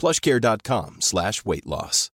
plushcare.com 0.00 0.96
slash 1.00 1.44
weight 1.44 1.66
loss. 1.66 2.10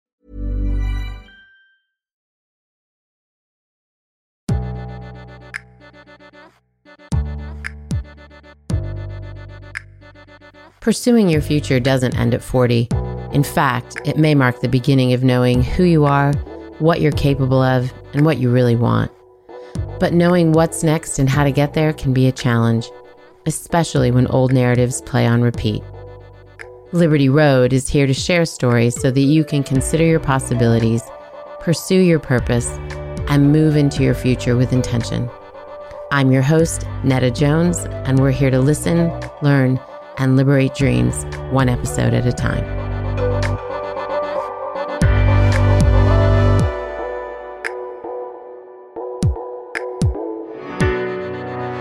Pursuing 10.80 11.28
your 11.28 11.40
future 11.40 11.80
doesn't 11.80 12.16
end 12.16 12.32
at 12.32 12.44
40. 12.44 12.88
In 13.32 13.42
fact, 13.42 13.96
it 14.04 14.16
may 14.16 14.36
mark 14.36 14.60
the 14.60 14.68
beginning 14.68 15.12
of 15.12 15.24
knowing 15.24 15.62
who 15.62 15.82
you 15.82 16.04
are, 16.04 16.32
what 16.78 17.00
you're 17.00 17.10
capable 17.10 17.60
of, 17.60 17.92
and 18.12 18.24
what 18.24 18.38
you 18.38 18.52
really 18.52 18.76
want. 18.76 19.10
But 19.98 20.12
knowing 20.12 20.52
what's 20.52 20.84
next 20.84 21.18
and 21.18 21.28
how 21.28 21.42
to 21.42 21.50
get 21.50 21.74
there 21.74 21.92
can 21.92 22.12
be 22.12 22.28
a 22.28 22.32
challenge, 22.32 22.88
especially 23.46 24.12
when 24.12 24.28
old 24.28 24.52
narratives 24.52 25.00
play 25.02 25.26
on 25.26 25.42
repeat. 25.42 25.82
Liberty 26.92 27.28
Road 27.28 27.72
is 27.72 27.88
here 27.88 28.06
to 28.06 28.14
share 28.14 28.44
stories 28.44 28.94
so 29.00 29.10
that 29.10 29.20
you 29.20 29.42
can 29.44 29.64
consider 29.64 30.04
your 30.04 30.20
possibilities, 30.20 31.02
pursue 31.58 31.98
your 31.98 32.20
purpose, 32.20 32.68
and 33.28 33.50
move 33.50 33.76
into 33.76 34.04
your 34.04 34.14
future 34.14 34.56
with 34.56 34.72
intention. 34.72 35.28
I'm 36.12 36.30
your 36.30 36.42
host, 36.42 36.86
Nada 37.02 37.32
Jones, 37.32 37.78
and 37.78 38.20
we're 38.20 38.30
here 38.30 38.50
to 38.50 38.60
listen, 38.60 39.10
learn, 39.42 39.80
and 40.18 40.36
liberate 40.36 40.76
dreams 40.76 41.24
one 41.50 41.68
episode 41.68 42.14
at 42.14 42.24
a 42.24 42.32
time. 42.32 42.85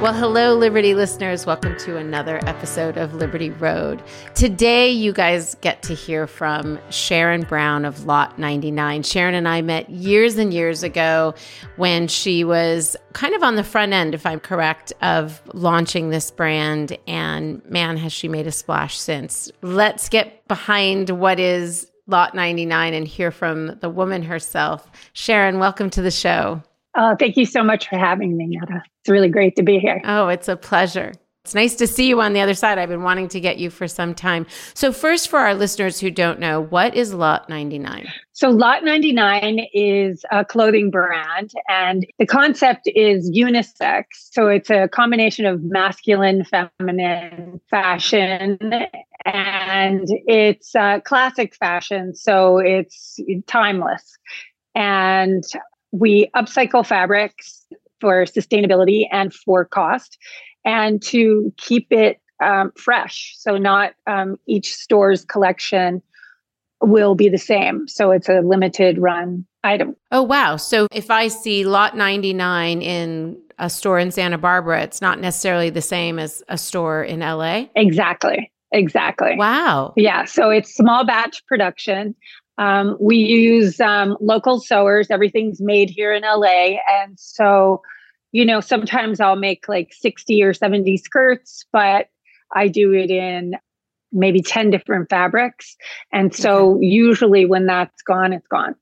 Well, 0.05 0.13
hello, 0.13 0.53
Liberty 0.53 0.93
listeners. 0.93 1.47
Welcome 1.47 1.75
to 1.79 1.97
another 1.97 2.39
episode 2.45 2.95
of 2.95 3.15
Liberty 3.15 3.49
Road. 3.49 4.03
Today, 4.35 4.91
you 4.91 5.11
guys 5.11 5.55
get 5.61 5.81
to 5.81 5.95
hear 5.95 6.27
from 6.27 6.77
Sharon 6.91 7.41
Brown 7.41 7.85
of 7.85 8.05
Lotte 8.05 8.37
99. 8.37 9.01
Sharon 9.01 9.33
and 9.33 9.47
I 9.47 9.63
met 9.63 9.89
years 9.89 10.37
and 10.37 10.53
years 10.53 10.83
ago 10.83 11.33
when 11.77 12.07
she 12.07 12.43
was 12.43 12.95
kind 13.13 13.33
of 13.33 13.41
on 13.41 13.55
the 13.55 13.63
front 13.63 13.93
end, 13.93 14.13
if 14.13 14.27
I'm 14.27 14.39
correct, 14.39 14.93
of 15.01 15.41
launching 15.55 16.11
this 16.11 16.29
brand. 16.29 16.95
And 17.07 17.65
man, 17.65 17.97
has 17.97 18.13
she 18.13 18.27
made 18.27 18.45
a 18.45 18.51
splash 18.51 18.99
since. 18.99 19.51
Let's 19.63 20.07
get 20.07 20.47
behind 20.47 21.09
what 21.09 21.39
is 21.39 21.89
Lotte 22.05 22.35
99 22.35 22.93
and 22.93 23.07
hear 23.07 23.31
from 23.31 23.79
the 23.79 23.89
woman 23.89 24.21
herself. 24.21 24.87
Sharon, 25.13 25.57
welcome 25.57 25.89
to 25.89 26.03
the 26.03 26.11
show. 26.11 26.61
Oh, 26.95 27.15
thank 27.19 27.35
you 27.35 27.45
so 27.45 27.63
much 27.63 27.89
for 27.89 27.97
having 27.97 28.37
me, 28.37 28.47
Nada. 28.49 28.83
It's 29.01 29.09
really 29.09 29.29
great 29.29 29.55
to 29.57 29.63
be 29.63 29.79
here. 29.79 30.01
Oh, 30.05 30.29
it's 30.29 30.47
a 30.47 30.55
pleasure. 30.55 31.11
It's 31.45 31.53
nice 31.53 31.75
to 31.75 31.85
see 31.85 32.07
you 32.07 32.21
on 32.21 32.33
the 32.33 32.39
other 32.39 32.55
side. 32.55 32.79
I've 32.79 32.89
been 32.89 33.03
wanting 33.03 33.27
to 33.27 33.39
get 33.39 33.59
you 33.59 33.69
for 33.69 33.87
some 33.87 34.15
time. 34.15 34.47
So, 34.73 34.91
first, 34.91 35.27
for 35.27 35.37
our 35.37 35.53
listeners 35.53 35.99
who 35.99 36.09
don't 36.09 36.39
know, 36.39 36.59
what 36.59 36.95
is 36.95 37.13
Lotte 37.13 37.47
99? 37.49 38.07
So, 38.33 38.49
Lotte 38.49 38.83
99 38.83 39.67
is 39.71 40.25
a 40.31 40.43
clothing 40.43 40.89
brand, 40.89 41.51
and 41.69 42.03
the 42.17 42.25
concept 42.25 42.89
is 42.95 43.29
unisex. 43.29 44.05
So, 44.13 44.47
it's 44.47 44.71
a 44.71 44.87
combination 44.87 45.45
of 45.45 45.61
masculine, 45.61 46.45
feminine 46.45 47.61
fashion, 47.69 48.57
and 49.23 50.07
it's 50.25 50.75
uh, 50.75 50.99
classic 51.01 51.53
fashion. 51.53 52.15
So, 52.15 52.57
it's 52.57 53.19
timeless. 53.45 54.17
And 54.73 55.43
we 55.99 56.29
upcycle 56.35 56.85
fabrics 56.85 57.65
for 58.01 58.25
sustainability 58.25 59.05
and 59.11 59.33
for 59.33 59.65
cost 59.65 60.17
and 60.65 61.01
to 61.01 61.53
keep 61.57 61.87
it 61.91 62.19
um, 62.43 62.71
fresh. 62.75 63.33
So, 63.37 63.57
not 63.57 63.93
um, 64.07 64.37
each 64.47 64.73
store's 64.73 65.23
collection 65.25 66.01
will 66.81 67.15
be 67.15 67.29
the 67.29 67.37
same. 67.37 67.87
So, 67.87 68.11
it's 68.11 68.27
a 68.27 68.41
limited 68.41 68.97
run 68.97 69.45
item. 69.63 69.95
Oh, 70.11 70.23
wow. 70.23 70.57
So, 70.57 70.87
if 70.91 71.09
I 71.09 71.29
see 71.29 71.63
lotte 71.63 71.95
99 71.95 72.81
in 72.81 73.37
a 73.57 73.69
store 73.69 73.99
in 73.99 74.11
Santa 74.11 74.37
Barbara, 74.37 74.81
it's 74.83 75.01
not 75.01 75.19
necessarily 75.19 75.69
the 75.69 75.81
same 75.81 76.19
as 76.19 76.43
a 76.49 76.57
store 76.57 77.03
in 77.03 77.21
LA? 77.21 77.67
Exactly. 77.75 78.51
Exactly. 78.71 79.35
Wow. 79.37 79.93
Yeah. 79.95 80.25
So, 80.25 80.49
it's 80.49 80.75
small 80.75 81.05
batch 81.05 81.45
production. 81.47 82.15
Um, 82.57 82.97
we 82.99 83.17
use 83.17 83.79
um, 83.79 84.17
local 84.19 84.59
sewers. 84.59 85.07
Everything's 85.09 85.61
made 85.61 85.89
here 85.89 86.13
in 86.13 86.23
LA. 86.23 86.77
And 86.89 87.19
so, 87.19 87.81
you 88.31 88.45
know, 88.45 88.61
sometimes 88.61 89.19
I'll 89.19 89.35
make 89.35 89.67
like 89.67 89.93
60 89.93 90.41
or 90.43 90.53
70 90.53 90.97
skirts, 90.97 91.65
but 91.71 92.07
I 92.53 92.67
do 92.67 92.93
it 92.93 93.09
in 93.09 93.55
maybe 94.11 94.41
10 94.41 94.69
different 94.69 95.09
fabrics. 95.09 95.75
And 96.13 96.33
so, 96.33 96.75
okay. 96.75 96.85
usually 96.85 97.45
when 97.45 97.65
that's 97.65 98.01
gone, 98.01 98.33
it's 98.33 98.47
gone. 98.47 98.75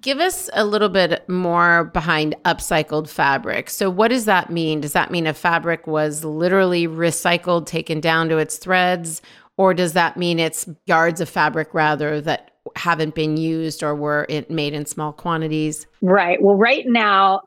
Give 0.00 0.20
us 0.20 0.50
a 0.52 0.64
little 0.64 0.90
bit 0.90 1.26
more 1.28 1.84
behind 1.84 2.36
upcycled 2.44 3.08
fabric. 3.08 3.70
So, 3.70 3.88
what 3.88 4.08
does 4.08 4.26
that 4.26 4.50
mean? 4.50 4.80
Does 4.80 4.92
that 4.92 5.10
mean 5.10 5.26
a 5.26 5.34
fabric 5.34 5.86
was 5.86 6.24
literally 6.24 6.86
recycled, 6.86 7.66
taken 7.66 8.00
down 8.00 8.28
to 8.28 8.38
its 8.38 8.58
threads? 8.58 9.22
Or 9.56 9.72
does 9.72 9.94
that 9.94 10.16
mean 10.16 10.38
it's 10.38 10.68
yards 10.84 11.20
of 11.20 11.30
fabric 11.30 11.72
rather 11.72 12.20
that 12.20 12.55
haven't 12.76 13.14
been 13.14 13.36
used 13.36 13.82
or 13.82 13.94
were 13.94 14.26
it 14.28 14.50
made 14.50 14.74
in 14.74 14.86
small 14.86 15.12
quantities? 15.12 15.86
Right. 16.02 16.42
Well, 16.42 16.56
right 16.56 16.84
now, 16.86 17.42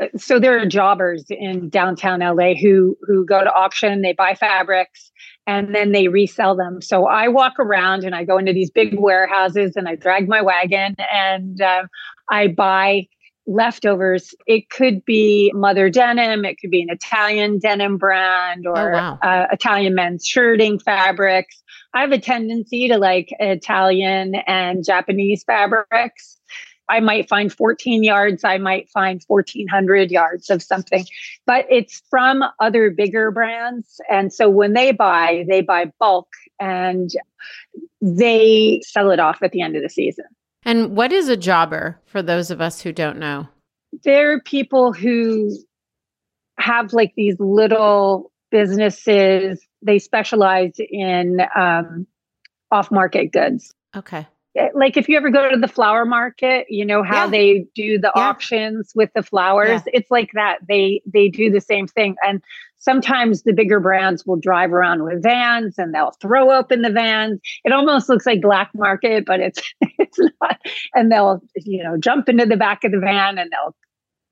uh, 0.00 0.06
so 0.16 0.38
there 0.38 0.58
are 0.58 0.66
jobbers 0.66 1.24
in 1.28 1.68
downtown 1.68 2.20
LA 2.20 2.54
who 2.54 2.96
who 3.02 3.26
go 3.26 3.44
to 3.44 3.52
auction, 3.52 4.02
they 4.02 4.12
buy 4.12 4.34
fabrics, 4.34 5.12
and 5.46 5.74
then 5.74 5.92
they 5.92 6.08
resell 6.08 6.56
them. 6.56 6.80
So 6.80 7.06
I 7.06 7.28
walk 7.28 7.54
around 7.58 8.04
and 8.04 8.14
I 8.14 8.24
go 8.24 8.38
into 8.38 8.52
these 8.52 8.70
big 8.70 8.98
warehouses 8.98 9.76
and 9.76 9.88
I 9.88 9.96
drag 9.96 10.28
my 10.28 10.40
wagon 10.40 10.96
and 11.12 11.60
uh, 11.60 11.84
I 12.30 12.48
buy 12.48 13.08
leftovers. 13.46 14.34
It 14.46 14.70
could 14.70 15.04
be 15.04 15.52
mother 15.54 15.90
denim, 15.90 16.44
it 16.44 16.58
could 16.60 16.70
be 16.70 16.82
an 16.82 16.90
Italian 16.90 17.58
denim 17.58 17.98
brand 17.98 18.66
or 18.66 18.94
oh, 18.94 18.96
wow. 18.96 19.18
uh, 19.22 19.46
Italian 19.50 19.94
men's 19.94 20.26
shirting 20.26 20.78
fabrics. 20.78 21.62
I 21.94 22.00
have 22.00 22.12
a 22.12 22.18
tendency 22.18 22.88
to 22.88 22.98
like 22.98 23.34
Italian 23.38 24.36
and 24.46 24.84
Japanese 24.84 25.44
fabrics. 25.44 26.38
I 26.88 27.00
might 27.00 27.28
find 27.28 27.52
14 27.52 28.02
yards, 28.02 28.44
I 28.44 28.58
might 28.58 28.88
find 28.90 29.22
1400 29.26 30.10
yards 30.10 30.50
of 30.50 30.62
something, 30.62 31.06
but 31.46 31.64
it's 31.70 32.02
from 32.10 32.42
other 32.60 32.90
bigger 32.90 33.30
brands. 33.30 34.00
And 34.10 34.32
so 34.32 34.50
when 34.50 34.72
they 34.74 34.92
buy, 34.92 35.46
they 35.48 35.62
buy 35.62 35.90
bulk 35.98 36.28
and 36.60 37.10
they 38.02 38.82
sell 38.84 39.10
it 39.10 39.20
off 39.20 39.42
at 39.42 39.52
the 39.52 39.62
end 39.62 39.76
of 39.76 39.82
the 39.82 39.88
season. 39.88 40.26
And 40.64 40.96
what 40.96 41.12
is 41.12 41.28
a 41.28 41.36
jobber 41.36 42.00
for 42.06 42.22
those 42.22 42.50
of 42.50 42.60
us 42.60 42.80
who 42.80 42.92
don't 42.92 43.18
know? 43.18 43.48
They're 44.04 44.40
people 44.40 44.92
who 44.92 45.50
have 46.58 46.92
like 46.92 47.12
these 47.16 47.36
little 47.38 48.30
businesses. 48.50 49.60
They 49.82 49.98
specialize 49.98 50.72
in 50.78 51.38
um, 51.56 52.06
off 52.70 52.90
market 52.90 53.32
goods. 53.32 53.74
Okay. 53.96 54.26
Eh, 54.56 54.68
like 54.74 54.96
if 54.96 55.08
you 55.08 55.16
ever 55.16 55.30
go 55.30 55.50
to 55.50 55.56
the 55.58 55.66
flower 55.68 56.04
market 56.04 56.66
you 56.68 56.84
know 56.84 57.02
how 57.02 57.24
Yeah. 57.24 57.30
they 57.30 57.66
do 57.74 57.98
the 57.98 58.12
Yeah. 58.14 58.22
auctions 58.22 58.92
with 58.94 59.10
the 59.14 59.22
flowers 59.22 59.80
Yeah. 59.86 59.92
it's 59.94 60.10
like 60.10 60.30
that 60.34 60.58
they 60.68 61.00
they 61.06 61.28
do 61.30 61.50
the 61.50 61.60
same 61.60 61.86
thing 61.86 62.16
and 62.22 62.42
sometimes 62.82 63.42
the 63.42 63.52
bigger 63.52 63.80
brands 63.80 64.26
will 64.26 64.38
drive 64.38 64.72
around 64.72 65.04
with 65.04 65.22
vans 65.22 65.78
and 65.78 65.94
they'll 65.94 66.14
throw 66.20 66.52
open 66.52 66.82
the 66.82 66.90
vans. 66.90 67.40
It 67.64 67.72
almost 67.72 68.08
looks 68.08 68.26
like 68.26 68.42
black 68.42 68.70
market 68.74 69.24
but 69.24 69.40
it's 69.40 69.62
it's 69.98 70.18
not. 70.18 70.58
And 70.94 71.10
they'll 71.10 71.40
you 71.56 71.82
know 71.82 71.96
jump 71.96 72.28
into 72.28 72.46
the 72.46 72.56
back 72.56 72.84
of 72.84 72.92
the 72.92 73.00
van 73.00 73.38
and 73.38 73.50
they'll 73.50 73.74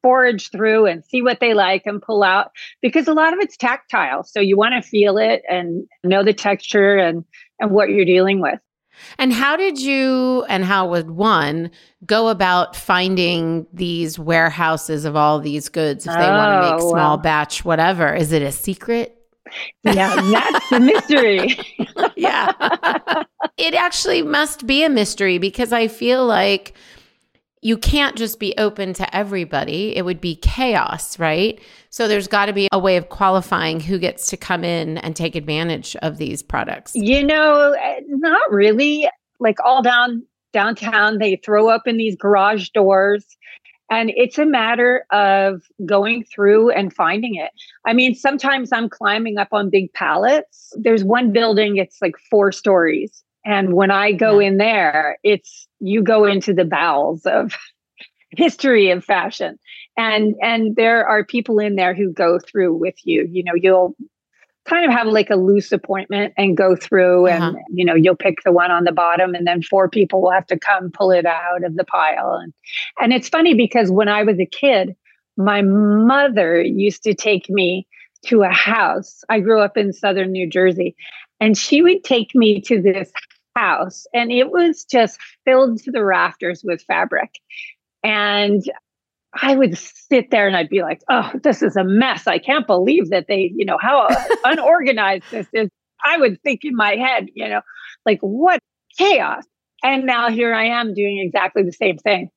forage 0.03 0.51
through 0.51 0.87
and 0.87 1.05
see 1.05 1.21
what 1.21 1.41
they 1.41 1.53
like 1.53 1.83
and 1.85 2.01
pull 2.01 2.23
out 2.23 2.51
because 2.81 3.07
a 3.07 3.13
lot 3.13 3.33
of 3.33 3.39
it's 3.41 3.57
tactile. 3.57 4.25
So 4.25 4.41
you 4.41 4.57
want 4.57 4.75
to 4.75 4.89
feel 4.89 5.19
it 5.19 5.43
and 5.49 5.87
know 6.05 6.25
the 6.25 6.33
texture 6.33 6.97
and 6.97 7.25
and 7.59 7.71
what 7.71 7.91
you're 7.91 8.05
dealing 8.05 8.41
with 8.41 8.59
And 9.19 9.33
how 9.33 9.57
did 9.57 9.81
you 9.81 10.45
and 10.49 10.65
how 10.65 10.89
would 10.89 11.11
one 11.11 11.71
go 12.07 12.29
about 12.29 12.75
finding 12.77 13.67
these 13.73 14.19
warehouses 14.19 15.05
of 15.05 15.17
all 15.17 15.41
these 15.41 15.69
goods 15.69 16.07
if 16.07 16.13
they 16.13 16.19
want 16.21 16.63
to 16.63 16.69
oh, 16.69 16.73
make 16.73 16.83
Oh, 16.83 16.91
small 16.91 17.17
wow. 17.17 17.23
batch 17.23 17.65
whatever? 17.65 18.15
Is 18.15 18.33
it 18.33 18.43
a 18.43 18.53
secret? 18.53 19.17
yeah 19.83 20.15
that's 20.31 20.71
the 20.71 20.79
mystery 20.79 21.59
yeah. 22.17 22.53
it 23.57 23.75
actually 23.75 24.23
must 24.23 24.65
be 24.65 24.85
a 24.85 24.89
mystery 24.89 25.39
because 25.39 25.73
I 25.73 25.89
feel 25.89 26.25
like 26.25 26.75
you 27.63 27.77
can't 27.77 28.17
just 28.17 28.39
be 28.41 28.55
open 28.57 28.95
to 28.95 29.17
everybody. 29.17 29.95
It 29.97 30.05
would 30.05 30.21
be 30.21 30.37
chaos, 30.37 31.19
right? 31.19 31.61
So 31.91 32.09
there's 32.09 32.27
got 32.27 32.47
to 32.47 32.53
be 32.53 32.69
a 32.73 32.79
way 32.79 32.97
of 32.97 33.11
qualifying 33.11 33.81
who 33.81 33.99
gets 33.99 34.27
to 34.29 34.37
come 34.37 34.65
in 34.65 34.97
and 34.99 35.15
take 35.15 35.35
advantage 35.37 35.95
of 35.97 36.17
these 36.17 36.43
products. 36.43 36.93
You 36.95 37.23
know, 37.25 37.77
not 38.09 38.51
really. 38.51 39.09
Like 39.39 39.57
all 39.65 39.83
down 39.83 40.25
downtown, 40.53 41.19
they 41.19 41.37
throw 41.37 41.71
open 41.71 41.97
these 41.97 42.17
garage 42.17 42.71
doors, 42.71 43.25
and 43.91 44.11
it's 44.17 44.39
a 44.39 44.45
matter 44.45 45.05
of 45.11 45.63
going 45.87 46.25
through 46.25 46.71
and 46.71 46.93
finding 46.93 47.37
it. 47.37 47.51
I 47.87 47.93
mean, 47.93 48.15
sometimes 48.15 48.73
I'm 48.73 48.89
climbing 48.89 49.39
up 49.39 49.49
on 49.53 49.71
big 49.71 49.93
pallets. 49.93 50.73
There's 50.77 51.05
one 51.05 51.33
building, 51.33 51.77
it's 51.77 51.99
like 52.03 52.17
four 52.31 52.53
stories. 52.53 53.23
And 53.45 53.73
when 53.75 53.91
I 53.91 54.13
go 54.13 54.39
Yeah. 54.39 54.49
in 54.49 54.57
there, 54.59 55.19
it's 55.23 55.67
you 55.81 56.03
go 56.03 56.25
into 56.25 56.53
the 56.55 56.65
bowels 56.65 57.27
of 57.27 57.55
history 58.31 58.91
of 58.91 59.05
fashion. 59.05 59.59
And 59.97 60.35
and 60.43 60.77
there 60.77 61.07
are 61.07 61.25
people 61.25 61.59
in 61.59 61.77
there 61.77 61.95
who 61.95 62.13
go 62.13 62.39
through 62.39 62.75
with 62.77 62.95
you. 63.05 63.27
You 63.31 63.43
know, 63.45 63.55
you'll 63.55 63.97
kind 64.67 64.85
of 64.85 64.93
have 64.93 65.07
like 65.09 65.31
a 65.31 65.37
loose 65.37 65.73
appointment 65.73 66.33
and 66.37 66.57
go 66.57 66.77
through 66.77 67.27
and 67.27 67.43
Uh-huh. 67.43 67.59
you 67.71 67.85
know 67.85 67.95
you'll 67.95 68.15
pick 68.15 68.43
the 68.45 68.53
one 68.53 68.71
on 68.71 68.85
the 68.85 68.93
bottom 68.93 69.35
and 69.35 69.47
then 69.47 69.63
four 69.63 69.89
people 69.89 70.21
will 70.23 70.31
have 70.31 70.47
to 70.47 70.59
come 70.59 70.91
pull 70.93 71.11
it 71.11 71.25
out 71.27 71.65
of 71.65 71.77
the 71.77 71.85
pile 71.85 72.35
and 72.35 72.53
and 73.01 73.13
it's 73.13 73.29
funny 73.29 73.55
because 73.55 73.91
when 73.91 74.07
i 74.09 74.23
was 74.23 74.39
a 74.39 74.45
kid 74.47 74.95
my 75.39 75.63
mother 75.63 76.61
used 76.61 77.03
to 77.03 77.15
take 77.15 77.49
me 77.49 77.87
to 78.25 78.43
a 78.43 78.51
house 78.51 79.25
i 79.31 79.41
grew 79.41 79.61
up 79.61 79.77
in 79.79 79.93
southern 79.95 80.31
new 80.31 80.49
jersey 80.49 80.95
and 81.41 81.57
she 81.57 81.81
would 81.83 82.05
take 82.05 82.35
me 82.35 82.61
to 82.61 82.81
this 82.83 83.11
house 83.57 84.07
and 84.15 84.31
it 84.31 84.51
was 84.51 84.85
just 84.85 85.19
filled 85.45 85.83
to 85.83 85.91
the 85.91 86.05
rafters 86.05 86.63
with 86.65 86.83
fabric 86.83 87.31
and 88.03 88.63
I 89.33 89.55
would 89.55 89.79
sit 89.79 90.31
there 90.31 90.47
and 90.47 90.57
I'd 90.57 90.69
be 90.69 90.83
like, 90.83 91.03
oh, 91.09 91.31
this 91.43 91.63
is 91.63 91.77
a 91.77 91.85
mess. 91.85 92.27
I 92.27 92.39
can't 92.39 92.67
believe 92.67 93.11
that 93.11 93.27
they, 93.29 93.53
you 93.55 93.65
know, 93.65 93.79
how 93.81 94.09
unorganized 94.45 95.25
this 95.31 95.47
is. 95.53 95.69
I 96.05 96.17
would 96.19 96.41
think 96.43 96.61
in 96.65 96.75
my 96.75 96.97
head, 96.97 97.29
you 97.35 97.49
know, 97.49 97.61
like 98.05 98.19
what 98.21 98.61
chaos. 98.99 99.45
And 99.83 100.05
now 100.05 100.31
here 100.31 100.55
I 100.55 100.67
am 100.67 100.95
doing 100.95 101.19
exactly 101.19 101.63
the 101.63 101.73
same 101.73 101.99
thing. 101.99 102.31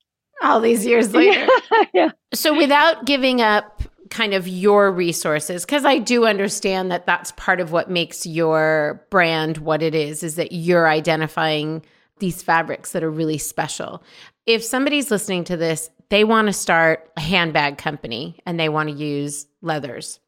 All 0.43 0.59
these 0.61 0.85
years 0.85 1.13
later. 1.15 1.47
yeah. 1.93 2.09
So, 2.33 2.55
without 2.55 3.05
giving 3.05 3.41
up 3.41 3.81
kind 4.13 4.35
of 4.35 4.47
your 4.47 4.91
resources, 4.91 5.65
because 5.65 5.85
I 5.85 5.97
do 5.97 6.25
understand 6.25 6.91
that 6.91 7.07
that's 7.07 7.31
part 7.33 7.59
of 7.59 7.71
what 7.71 7.89
makes 7.89 8.25
your 8.25 9.05
brand 9.09 9.57
what 9.57 9.81
it 9.81 9.95
is, 9.95 10.21
is 10.21 10.35
that 10.35 10.51
you're 10.51 10.87
identifying 10.87 11.83
these 12.19 12.43
fabrics 12.43 12.91
that 12.91 13.03
are 13.03 13.09
really 13.09 13.39
special. 13.39 14.03
If 14.45 14.63
somebody's 14.63 15.09
listening 15.09 15.45
to 15.45 15.57
this, 15.57 15.89
they 16.09 16.23
want 16.23 16.47
to 16.47 16.53
start 16.53 17.11
a 17.17 17.21
handbag 17.21 17.79
company 17.79 18.39
and 18.45 18.59
they 18.59 18.69
want 18.69 18.89
to 18.89 18.95
use 18.95 19.47
leathers. 19.61 20.19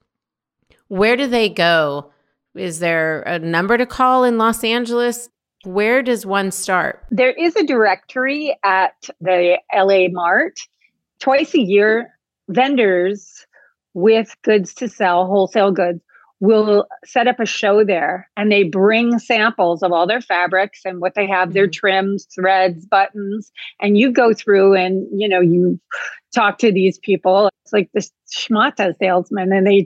Where 0.87 1.15
do 1.15 1.27
they 1.27 1.47
go? 1.47 2.11
Is 2.55 2.79
there 2.79 3.21
a 3.21 3.37
number 3.37 3.77
to 3.77 3.85
call 3.85 4.23
in 4.23 4.39
Los 4.39 4.63
Angeles? 4.63 5.29
Where 5.63 6.01
does 6.01 6.25
one 6.25 6.51
start? 6.51 7.05
There 7.11 7.31
is 7.31 7.55
a 7.55 7.65
directory 7.65 8.57
at 8.63 9.09
the 9.21 9.59
LA 9.75 10.07
Mart. 10.09 10.59
Twice 11.19 11.53
a 11.53 11.59
year, 11.59 12.17
vendors 12.49 13.45
with 13.95 14.35
goods 14.43 14.75
to 14.75 14.87
sell, 14.87 15.25
wholesale 15.25 15.71
goods, 15.71 16.01
will 16.41 16.85
set 17.05 17.27
up 17.27 17.39
a 17.39 17.45
show 17.45 17.83
there 17.83 18.29
and 18.35 18.51
they 18.51 18.63
bring 18.63 19.17
samples 19.19 19.81
of 19.81 19.91
all 19.91 20.05
their 20.05 20.21
fabrics 20.21 20.81
and 20.85 20.99
what 20.99 21.15
they 21.15 21.25
have, 21.27 21.53
their 21.53 21.63
mm-hmm. 21.65 21.71
trims, 21.71 22.27
threads, 22.35 22.85
buttons. 22.85 23.51
And 23.81 23.97
you 23.97 24.11
go 24.11 24.33
through 24.33 24.75
and, 24.75 25.07
you 25.17 25.29
know, 25.29 25.39
you 25.39 25.79
talk 26.33 26.57
to 26.59 26.71
these 26.71 26.99
people. 26.99 27.49
It's 27.63 27.73
like 27.73 27.89
the 27.93 28.07
schmata 28.29 28.93
salesman 28.99 29.53
and 29.53 29.65
they, 29.65 29.85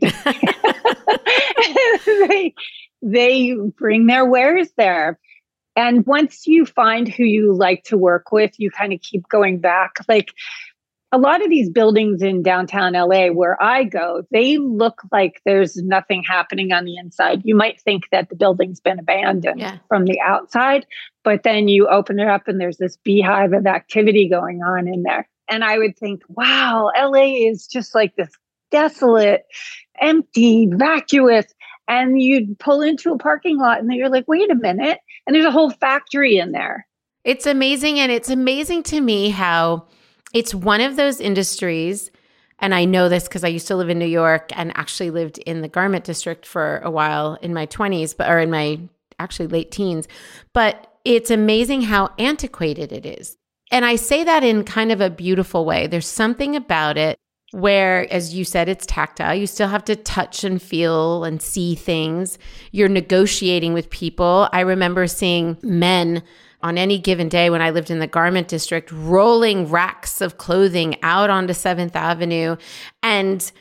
they, 2.27 2.53
they 3.01 3.55
bring 3.77 4.07
their 4.07 4.25
wares 4.25 4.69
there. 4.75 5.19
And 5.75 6.05
once 6.05 6.45
you 6.47 6.65
find 6.65 7.07
who 7.07 7.23
you 7.23 7.53
like 7.53 7.83
to 7.85 7.97
work 7.97 8.31
with, 8.31 8.51
you 8.57 8.69
kind 8.71 8.91
of 8.91 8.99
keep 9.01 9.29
going 9.29 9.59
back. 9.59 9.97
Like 10.09 10.33
a 11.11 11.17
lot 11.17 11.43
of 11.43 11.49
these 11.49 11.69
buildings 11.69 12.21
in 12.21 12.43
downtown 12.43 12.93
LA 12.93 13.27
where 13.27 13.61
I 13.61 13.83
go, 13.83 14.23
they 14.31 14.57
look 14.57 15.01
like 15.11 15.41
there's 15.43 15.75
nothing 15.77 16.23
happening 16.23 16.71
on 16.71 16.85
the 16.85 16.97
inside. 16.97 17.41
You 17.43 17.55
might 17.55 17.81
think 17.81 18.03
that 18.11 18.29
the 18.29 18.35
building's 18.35 18.79
been 18.79 18.99
abandoned 18.99 19.59
Yeah. 19.59 19.77
from 19.87 20.05
the 20.05 20.19
outside, 20.21 20.85
but 21.23 21.41
then 21.43 21.67
you 21.67 21.87
open 21.87 22.19
it 22.19 22.27
up 22.27 22.47
and 22.47 22.61
there's 22.61 22.77
this 22.77 22.97
beehive 22.97 23.53
of 23.53 23.65
activity 23.65 24.29
going 24.29 24.61
on 24.61 24.87
in 24.87 25.01
there. 25.01 25.27
And 25.49 25.63
I 25.63 25.79
would 25.79 25.97
think, 25.97 26.21
wow, 26.29 26.91
LA 26.95 27.47
is 27.49 27.65
just 27.65 27.95
like 27.95 28.15
this 28.15 28.29
desolate, 28.69 29.45
empty, 29.99 30.69
vacuous. 30.71 31.45
And 31.87 32.21
you'd 32.21 32.59
pull 32.59 32.83
into 32.83 33.11
a 33.11 33.17
parking 33.17 33.57
lot 33.57 33.79
and 33.79 33.89
then 33.89 33.97
you're 33.97 34.09
like, 34.09 34.27
wait 34.27 34.51
a 34.51 34.55
minute. 34.55 34.99
And 35.25 35.35
there's 35.35 35.45
a 35.45 35.51
whole 35.51 35.71
factory 35.71 36.37
in 36.37 36.51
there. 36.51 36.85
It's 37.23 37.47
amazing. 37.47 37.99
And 37.99 38.11
it's 38.11 38.29
amazing 38.29 38.83
to 38.83 39.01
me 39.01 39.29
how 39.29 39.87
it's 40.33 40.53
one 40.53 40.81
of 40.81 40.95
those 40.95 41.19
industries. 41.19 42.11
And 42.59 42.75
I 42.75 42.85
know 42.85 43.07
this 43.07 43.23
because 43.23 43.43
I 43.43 43.47
used 43.47 43.67
to 43.67 43.75
live 43.75 43.89
in 43.89 43.99
New 43.99 44.05
York 44.05 44.49
and 44.57 44.75
actually 44.75 45.11
lived 45.11 45.37
in 45.39 45.61
the 45.61 45.69
garment 45.69 46.03
district 46.03 46.45
for 46.45 46.79
a 46.79 46.91
while 46.91 47.37
in 47.41 47.53
my 47.53 47.65
20s, 47.65 48.15
but 48.15 48.29
or 48.29 48.39
in 48.39 48.51
my 48.51 48.79
actually 49.17 49.47
late 49.47 49.71
teens. 49.71 50.07
But 50.53 50.93
it's 51.05 51.31
amazing 51.31 51.83
how 51.83 52.11
antiquated 52.19 52.91
it 52.91 53.05
is. 53.05 53.37
And 53.71 53.85
I 53.85 53.95
say 53.95 54.23
that 54.23 54.43
in 54.43 54.63
kind 54.63 54.91
of 54.91 54.99
a 54.99 55.09
beautiful 55.09 55.63
way. 55.63 55.87
There's 55.87 56.07
something 56.07 56.55
about 56.55 56.97
it 56.97 57.17
where, 57.51 58.11
as 58.11 58.33
you 58.33 58.45
said, 58.45 58.69
it's 58.69 58.85
tactile. 58.85 59.33
You 59.33 59.47
still 59.47 59.67
have 59.67 59.85
to 59.85 59.95
touch 59.95 60.43
and 60.43 60.61
feel 60.61 61.23
and 61.23 61.41
see 61.41 61.75
things. 61.75 62.37
You're 62.71 62.89
negotiating 62.89 63.73
with 63.73 63.89
people. 63.89 64.49
I 64.51 64.61
remember 64.61 65.07
seeing 65.07 65.57
men 65.63 66.23
on 66.61 66.77
any 66.77 66.97
given 66.97 67.29
day 67.29 67.49
when 67.49 67.61
I 67.61 67.69
lived 67.69 67.89
in 67.89 67.99
the 67.99 68.07
garment 68.07 68.47
district 68.47 68.91
rolling 68.91 69.69
racks 69.69 70.21
of 70.21 70.37
clothing 70.37 70.97
out 71.03 71.29
onto 71.29 71.53
7th 71.53 71.95
Avenue 71.95 72.57
and 73.01 73.51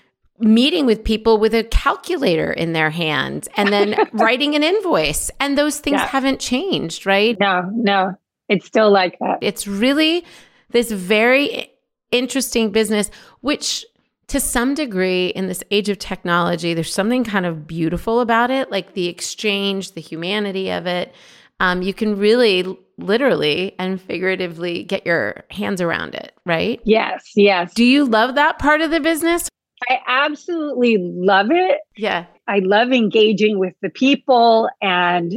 meeting 0.40 0.86
with 0.86 1.02
people 1.04 1.38
with 1.38 1.54
a 1.54 1.64
calculator 1.64 2.52
in 2.52 2.72
their 2.72 2.90
hand 2.90 3.48
and 3.56 3.72
then 3.72 3.94
writing 4.12 4.54
an 4.54 4.62
invoice. 4.62 5.30
And 5.40 5.56
those 5.58 5.78
things 5.80 6.00
Yeah. 6.00 6.06
haven't 6.06 6.40
changed, 6.40 7.06
right? 7.06 7.36
No, 7.40 7.68
no, 7.72 8.14
it's 8.48 8.66
still 8.66 8.90
like 8.90 9.18
that. 9.20 9.38
It's 9.42 9.66
really 9.66 10.24
this 10.70 10.90
very 10.92 11.72
interesting 12.10 12.70
business, 12.70 13.10
which 13.40 13.84
to 14.28 14.38
some 14.40 14.74
degree, 14.74 15.28
in 15.28 15.46
this 15.48 15.64
age 15.70 15.88
of 15.88 15.98
technology, 15.98 16.74
there's 16.74 16.92
something 16.92 17.24
kind 17.24 17.46
of 17.46 17.66
beautiful 17.66 18.20
about 18.20 18.50
it, 18.50 18.70
like 18.70 18.92
the 18.92 19.08
exchange, 19.08 19.92
the 19.92 20.00
humanity 20.02 20.70
of 20.70 20.86
it. 20.86 21.14
Um, 21.60 21.82
you 21.82 21.92
can 21.92 22.16
really, 22.16 22.64
literally, 22.98 23.74
and 23.78 24.00
figuratively 24.00 24.84
get 24.84 25.04
your 25.04 25.44
hands 25.50 25.80
around 25.80 26.14
it, 26.14 26.32
right? 26.46 26.80
Yes, 26.84 27.32
yes. 27.34 27.74
Do 27.74 27.84
you 27.84 28.04
love 28.04 28.36
that 28.36 28.58
part 28.58 28.80
of 28.80 28.90
the 28.90 29.00
business? 29.00 29.48
I 29.88 30.00
absolutely 30.06 30.98
love 30.98 31.48
it. 31.50 31.80
Yeah. 31.96 32.26
I 32.46 32.60
love 32.60 32.92
engaging 32.92 33.58
with 33.58 33.74
the 33.82 33.90
people 33.90 34.68
and 34.80 35.34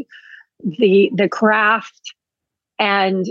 the 0.63 1.11
the 1.15 1.27
craft 1.27 2.13
and 2.79 3.25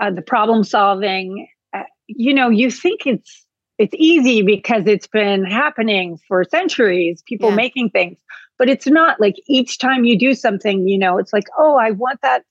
uh, 0.00 0.10
the 0.10 0.22
problem 0.22 0.64
solving. 0.64 1.48
Uh, 1.72 1.82
you 2.06 2.34
know, 2.34 2.48
you 2.48 2.70
think 2.70 3.06
it's 3.06 3.46
it's 3.78 3.94
easy 3.96 4.42
because 4.42 4.86
it's 4.86 5.06
been 5.06 5.44
happening 5.44 6.18
for 6.28 6.44
centuries, 6.44 7.22
people 7.26 7.50
yeah. 7.50 7.56
making 7.56 7.90
things, 7.90 8.18
but 8.62 8.68
it's 8.68 8.86
not 8.86 9.18
like 9.20 9.34
each 9.48 9.78
time 9.78 10.04
you 10.04 10.16
do 10.16 10.34
something, 10.34 10.86
you 10.86 10.96
know, 10.96 11.18
it's 11.18 11.32
like, 11.32 11.48
oh, 11.58 11.74
I 11.74 11.90
want 11.90 12.20
that 12.22 12.44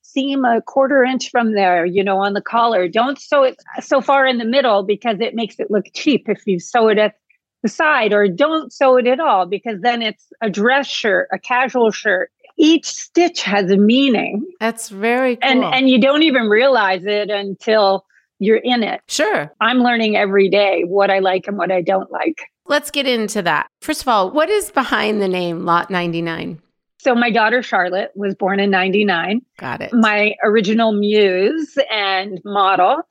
seam 0.00 0.46
a 0.46 0.62
quarter 0.62 1.04
inch 1.04 1.30
from 1.30 1.52
there, 1.52 1.84
you 1.84 2.02
know, 2.02 2.16
on 2.20 2.32
the 2.32 2.40
collar. 2.40 2.88
Don't 2.88 3.20
sew 3.20 3.42
it 3.42 3.60
so 3.82 4.00
far 4.00 4.26
in 4.26 4.38
the 4.38 4.46
middle 4.46 4.82
because 4.82 5.20
it 5.20 5.34
makes 5.34 5.60
it 5.60 5.70
look 5.70 5.84
cheap 5.92 6.26
if 6.26 6.46
you 6.46 6.58
sew 6.58 6.88
it 6.88 6.96
at 6.96 7.16
the 7.62 7.68
side, 7.68 8.14
or 8.14 8.28
don't 8.28 8.72
sew 8.72 8.96
it 8.96 9.06
at 9.06 9.20
all 9.20 9.44
because 9.44 9.78
then 9.82 10.00
it's 10.00 10.32
a 10.40 10.48
dress 10.48 10.86
shirt, 10.86 11.28
a 11.34 11.38
casual 11.38 11.90
shirt. 11.90 12.30
Each 12.56 12.86
stitch 12.86 13.42
has 13.42 13.70
a 13.70 13.76
meaning. 13.76 14.46
That's 14.60 14.88
very 14.88 15.36
cool. 15.36 15.50
And 15.50 15.64
and 15.64 15.90
you 15.90 16.00
don't 16.00 16.22
even 16.22 16.48
realize 16.48 17.04
it 17.04 17.28
until 17.28 18.06
you're 18.38 18.56
in 18.56 18.82
it. 18.82 19.02
Sure. 19.06 19.52
I'm 19.60 19.80
learning 19.80 20.16
every 20.16 20.48
day 20.48 20.84
what 20.86 21.10
I 21.10 21.18
like 21.18 21.46
and 21.46 21.58
what 21.58 21.70
I 21.70 21.82
don't 21.82 22.10
like. 22.10 22.40
Let's 22.68 22.90
get 22.90 23.06
into 23.06 23.42
that. 23.42 23.68
First 23.80 24.02
of 24.02 24.08
all, 24.08 24.30
what 24.30 24.48
is 24.50 24.70
behind 24.70 25.20
the 25.20 25.28
name 25.28 25.64
Lotte 25.64 25.90
99? 25.90 26.60
So 26.98 27.14
my 27.14 27.30
daughter 27.30 27.62
Charlotte 27.62 28.10
was 28.14 28.34
born 28.34 28.60
in 28.60 28.70
99. 28.70 29.40
Got 29.56 29.80
it. 29.80 29.92
My 29.92 30.34
original 30.44 30.92
muse 30.92 31.78
and 31.90 32.40
model. 32.44 33.02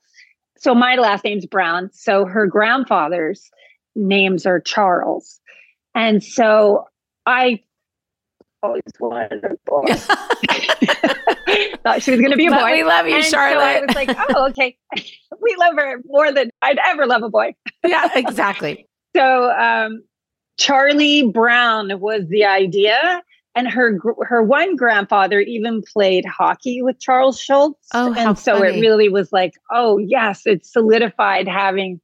So 0.58 0.74
my 0.74 0.96
last 0.96 1.24
name's 1.24 1.46
Brown. 1.46 1.90
So 1.92 2.24
her 2.26 2.46
grandfather's 2.46 3.50
names 3.94 4.46
are 4.46 4.60
Charles. 4.60 5.40
And 5.94 6.22
so 6.22 6.86
I 7.26 7.62
always 8.62 8.82
wanted 9.00 9.44
a 9.44 9.56
boy. 9.66 9.86
Thought 11.82 12.02
she 12.02 12.10
was 12.10 12.20
going 12.20 12.30
to 12.30 12.36
be 12.36 12.46
a 12.46 12.50
boy. 12.50 12.56
But 12.56 12.72
we 12.72 12.84
love 12.84 13.06
you, 13.06 13.16
and 13.16 13.24
Charlotte. 13.24 13.60
So 13.60 13.68
I 13.68 13.80
was 13.86 13.94
like, 13.94 14.16
oh, 14.30 14.48
okay. 14.48 14.76
we 15.40 15.56
love 15.58 15.74
her 15.76 16.00
more 16.06 16.32
than 16.32 16.50
I'd 16.62 16.78
ever 16.84 17.06
love 17.06 17.22
a 17.22 17.30
boy. 17.30 17.54
yeah, 17.84 18.08
exactly. 18.14 18.87
So 19.18 19.50
um, 19.50 20.04
Charlie 20.58 21.26
Brown 21.26 21.98
was 22.00 22.28
the 22.28 22.44
idea 22.44 23.22
and 23.58 23.68
her 23.68 23.98
her 24.22 24.42
one 24.42 24.76
grandfather 24.76 25.40
even 25.40 25.82
played 25.82 26.24
hockey 26.24 26.82
with 26.82 27.00
Charles 27.00 27.40
Schulz. 27.40 27.74
Oh, 27.92 28.14
and 28.14 28.38
so 28.38 28.58
funny. 28.58 28.78
it 28.78 28.80
really 28.80 29.08
was 29.08 29.32
like, 29.32 29.54
oh 29.72 29.98
yes, 29.98 30.42
it 30.46 30.64
solidified 30.64 31.48
having 31.48 32.00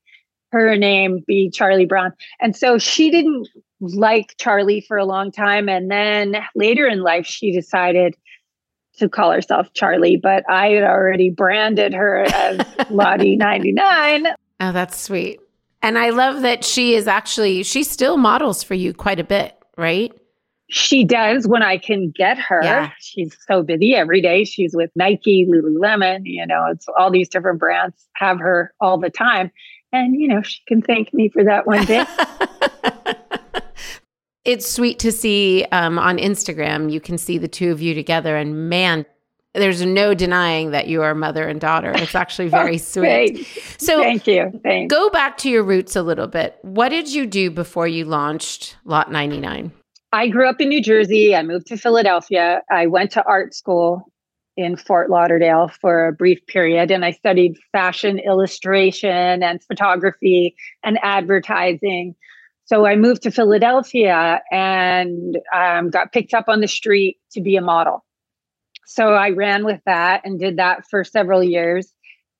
her 0.50 0.76
name 0.76 1.22
be 1.26 1.50
Charlie 1.50 1.86
Brown. 1.86 2.12
And 2.40 2.56
so 2.56 2.78
she 2.78 3.10
didn't 3.10 3.48
like 3.80 4.34
Charlie 4.38 4.80
for 4.80 4.96
a 4.96 5.04
long 5.04 5.30
time, 5.30 5.68
and 5.68 5.90
then 5.90 6.36
later 6.56 6.88
in 6.88 7.02
life, 7.02 7.26
she 7.26 7.52
decided 7.52 8.16
to 8.96 9.08
call 9.08 9.30
herself 9.30 9.72
Charlie. 9.74 10.16
But 10.16 10.44
I 10.50 10.70
had 10.70 10.82
already 10.82 11.30
branded 11.30 11.94
her 11.94 12.24
as 12.32 12.66
Lottie 12.90 13.36
ninety 13.36 13.70
nine. 13.70 14.26
Oh, 14.58 14.72
that's 14.72 14.98
sweet. 14.98 15.38
And 15.84 15.98
I 15.98 16.08
love 16.08 16.40
that 16.40 16.64
she 16.64 16.94
is 16.94 17.06
actually 17.06 17.62
she 17.62 17.84
still 17.84 18.16
models 18.16 18.62
for 18.62 18.72
you 18.72 18.94
quite 18.94 19.20
a 19.20 19.24
bit, 19.24 19.54
right? 19.76 20.10
She 20.70 21.04
does 21.04 21.46
when 21.46 21.62
I 21.62 21.76
can 21.76 22.10
get 22.10 22.38
her. 22.38 22.60
Yeah. 22.64 22.90
She's 23.00 23.36
so 23.46 23.62
busy 23.62 23.94
every 23.94 24.22
day. 24.22 24.44
She's 24.44 24.74
with 24.74 24.90
Nike, 24.96 25.44
Lululemon, 25.46 26.22
you 26.24 26.46
know, 26.46 26.68
it's 26.70 26.86
all 26.98 27.10
these 27.10 27.28
different 27.28 27.60
brands 27.60 28.08
have 28.14 28.38
her 28.38 28.72
all 28.80 28.96
the 28.96 29.10
time. 29.10 29.50
And, 29.92 30.18
you 30.18 30.26
know, 30.26 30.40
she 30.40 30.62
can 30.66 30.80
thank 30.80 31.12
me 31.12 31.28
for 31.28 31.44
that 31.44 31.66
one 31.66 31.84
day. 31.84 32.06
it's 34.46 34.66
sweet 34.66 34.98
to 35.00 35.12
see 35.12 35.66
um, 35.70 35.98
on 35.98 36.16
Instagram, 36.16 36.90
you 36.90 36.98
can 36.98 37.18
see 37.18 37.36
the 37.36 37.46
two 37.46 37.70
of 37.70 37.82
you 37.82 37.92
together. 37.92 38.38
And 38.38 38.70
man, 38.70 39.04
there's 39.54 39.84
no 39.84 40.14
denying 40.14 40.72
that 40.72 40.88
you 40.88 41.02
are 41.02 41.14
mother 41.14 41.46
and 41.48 41.60
daughter. 41.60 41.92
It's 41.94 42.14
actually 42.14 42.48
very 42.48 42.78
sweet. 42.92 43.34
great. 43.34 43.46
So 43.78 43.98
Thank 44.00 44.26
you. 44.26 44.60
Thanks. 44.62 44.92
go 44.92 45.08
back 45.10 45.36
to 45.38 45.48
your 45.48 45.62
roots 45.62 45.94
a 45.96 46.02
little 46.02 46.26
bit. 46.26 46.58
What 46.62 46.88
did 46.88 47.12
you 47.12 47.24
do 47.24 47.50
before 47.50 47.86
you 47.86 48.04
launched 48.04 48.76
Lotte 48.84 49.10
99? 49.10 49.72
I 50.12 50.28
grew 50.28 50.48
up 50.48 50.60
in 50.60 50.68
New 50.68 50.82
Jersey. 50.82 51.34
I 51.34 51.42
moved 51.42 51.66
to 51.68 51.76
Philadelphia. 51.76 52.62
I 52.70 52.86
went 52.86 53.12
to 53.12 53.24
art 53.26 53.54
school 53.54 54.10
in 54.56 54.76
Fort 54.76 55.10
Lauderdale 55.10 55.68
for 55.80 56.06
a 56.06 56.12
brief 56.12 56.44
period, 56.46 56.90
and 56.90 57.04
I 57.04 57.10
studied 57.10 57.56
fashion 57.72 58.18
illustration 58.20 59.42
and 59.42 59.62
photography 59.64 60.54
and 60.84 60.98
advertising. 61.02 62.14
So 62.66 62.86
I 62.86 62.96
moved 62.96 63.22
to 63.24 63.30
Philadelphia 63.30 64.40
and 64.50 65.38
um, 65.54 65.90
got 65.90 66.12
picked 66.12 66.34
up 66.34 66.44
on 66.48 66.60
the 66.60 66.68
street 66.68 67.18
to 67.32 67.40
be 67.40 67.56
a 67.56 67.60
model. 67.60 68.04
So 68.86 69.14
I 69.14 69.30
ran 69.30 69.64
with 69.64 69.80
that 69.86 70.22
and 70.24 70.38
did 70.38 70.56
that 70.58 70.88
for 70.88 71.04
several 71.04 71.42
years. 71.42 71.92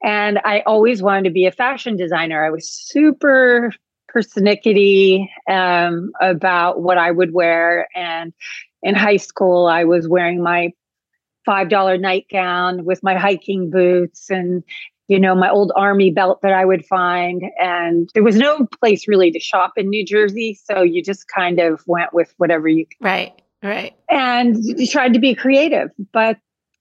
And 0.02 0.38
I 0.44 0.60
always 0.66 1.02
wanted 1.02 1.24
to 1.24 1.30
be 1.30 1.46
a 1.46 1.52
fashion 1.52 1.96
designer. 1.96 2.44
I 2.44 2.50
was 2.50 2.68
super 2.68 3.72
persnickety 4.14 5.26
um, 5.48 6.12
about 6.20 6.82
what 6.82 6.98
I 6.98 7.10
would 7.10 7.32
wear. 7.32 7.88
And 7.94 8.32
in 8.82 8.94
high 8.94 9.16
school, 9.16 9.66
I 9.66 9.84
was 9.84 10.06
wearing 10.06 10.42
my 10.42 10.72
$5 11.48 12.00
nightgown 12.00 12.84
with 12.84 13.02
my 13.02 13.16
hiking 13.16 13.70
boots 13.70 14.30
and, 14.30 14.62
you 15.08 15.18
know, 15.18 15.34
my 15.34 15.50
old 15.50 15.72
army 15.76 16.10
belt 16.10 16.40
that 16.42 16.52
I 16.52 16.64
would 16.64 16.84
find. 16.86 17.42
And 17.58 18.08
there 18.14 18.22
was 18.22 18.36
no 18.36 18.66
place 18.80 19.08
really 19.08 19.30
to 19.30 19.40
shop 19.40 19.72
in 19.76 19.88
New 19.88 20.04
Jersey. 20.04 20.58
So 20.64 20.82
you 20.82 21.02
just 21.02 21.26
kind 21.28 21.60
of 21.60 21.82
went 21.86 22.12
with 22.14 22.32
whatever 22.36 22.68
you 22.68 22.86
Right, 23.00 23.32
right. 23.64 23.94
and 24.08 24.56
you 24.62 24.86
tried 24.86 25.14
to 25.14 25.18
be 25.18 25.34
creative. 25.34 25.90
But 26.12 26.38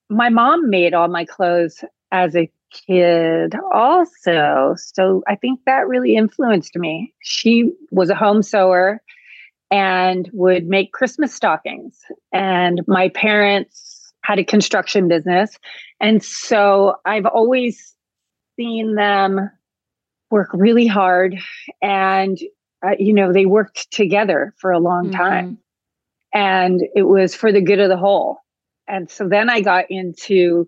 my 0.09 0.29
mom 0.29 0.69
made 0.69 0.93
all 0.93 1.07
my 1.07 1.25
clothes 1.25 1.83
as 2.11 2.35
a 2.35 2.51
kid 2.71 3.55
also. 3.73 4.75
So 4.77 5.23
I 5.27 5.35
think 5.35 5.61
that 5.65 5.87
really 5.87 6.15
influenced 6.15 6.75
me. 6.75 7.13
She 7.21 7.71
was 7.91 8.09
a 8.09 8.15
home 8.15 8.43
sewer 8.43 9.01
and 9.71 10.29
would 10.33 10.67
make 10.67 10.91
Christmas 10.93 11.33
stockings. 11.33 11.97
And 12.31 12.81
my 12.87 13.09
parents 13.09 14.13
had 14.23 14.39
a 14.39 14.43
construction 14.43 15.07
business. 15.07 15.57
And 15.99 16.23
so 16.23 16.95
I've 17.05 17.25
always 17.25 17.95
seen 18.55 18.95
them 18.95 19.49
work 20.29 20.49
really 20.53 20.87
hard 20.87 21.37
and 21.81 22.37
uh, 22.85 22.95
you 22.99 23.13
know 23.13 23.31
they 23.31 23.45
worked 23.45 23.91
together 23.91 24.53
for 24.57 24.71
a 24.71 24.79
long 24.79 25.09
Mhm. 25.09 25.15
time 25.15 25.57
and 26.33 26.81
it 26.95 27.03
was 27.03 27.35
for 27.35 27.51
the 27.51 27.61
good 27.61 27.79
of 27.79 27.89
the 27.89 27.97
whole 27.97 28.37
and 28.87 29.09
so 29.09 29.27
then 29.27 29.49
i 29.49 29.61
got 29.61 29.85
into 29.89 30.67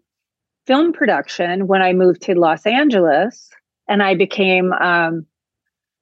film 0.68 0.94
production 0.94 1.68
when 1.68 1.82
i 1.82 1.94
moved 1.94 2.22
to 2.22 2.34
los 2.36 2.66
angeles 2.66 3.50
and 3.88 4.02
i 4.04 4.16
became 4.16 4.72
um, 4.74 5.26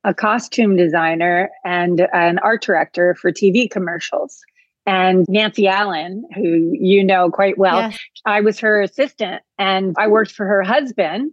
a 0.03 0.13
costume 0.13 0.75
designer 0.75 1.49
and 1.63 2.07
an 2.13 2.39
art 2.39 2.61
director 2.61 3.15
for 3.15 3.31
tv 3.31 3.69
commercials 3.69 4.39
and 4.85 5.25
nancy 5.29 5.67
allan 5.67 6.23
who 6.35 6.71
you 6.73 7.03
know 7.03 7.29
quite 7.29 7.57
well 7.57 7.89
Yes. 7.89 7.99
I 8.25 8.41
was 8.41 8.59
her 8.59 8.81
assistant 8.81 9.41
and 9.57 9.95
I 9.97 10.07
worked 10.07 10.31
for 10.31 10.45
her 10.45 10.63
husband. 10.63 11.31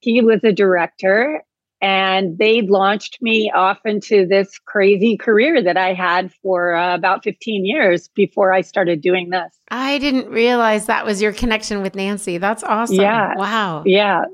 He 0.00 0.20
was 0.20 0.44
a 0.44 0.52
director 0.52 1.42
and 1.80 2.38
they 2.38 2.62
launched 2.62 3.18
me 3.22 3.50
off 3.54 3.78
into 3.84 4.26
this 4.26 4.58
crazy 4.58 5.16
career 5.16 5.62
that 5.62 5.76
I 5.76 5.94
had 5.94 6.32
for 6.42 6.74
uh, 6.74 6.94
about 6.94 7.22
15 7.22 7.64
years 7.64 8.08
before 8.08 8.52
I 8.52 8.62
started 8.62 9.00
doing 9.00 9.30
this. 9.30 9.58
I 9.70 9.98
didn't 9.98 10.28
realize 10.28 10.86
that 10.86 11.06
was 11.06 11.22
your 11.22 11.32
connection 11.32 11.82
with 11.82 11.94
Nancy. 11.94 12.38
That's 12.38 12.64
awesome. 12.64 12.96
Yeah. 12.96 13.34
Wow. 13.36 13.84
Yeah. 13.86 14.24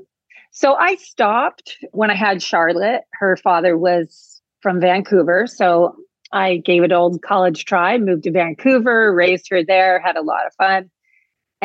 So 0.51 0.75
I 0.75 0.95
stopped 0.95 1.77
when 1.91 2.09
I 2.09 2.15
had 2.15 2.41
Charlotte. 2.41 3.01
Her 3.13 3.37
father 3.37 3.77
was 3.77 4.41
from 4.61 4.79
Vancouver. 4.79 5.45
So 5.47 5.95
I 6.31 6.57
gave 6.57 6.83
it 6.83 6.91
old 6.91 7.21
college 7.21 7.65
try, 7.65 7.97
moved 7.97 8.23
to 8.23 8.31
Vancouver, 8.31 9.13
raised 9.13 9.47
her 9.49 9.63
there, 9.63 9.99
had 9.99 10.17
a 10.17 10.21
lot 10.21 10.47
of 10.47 10.53
fun. 10.55 10.89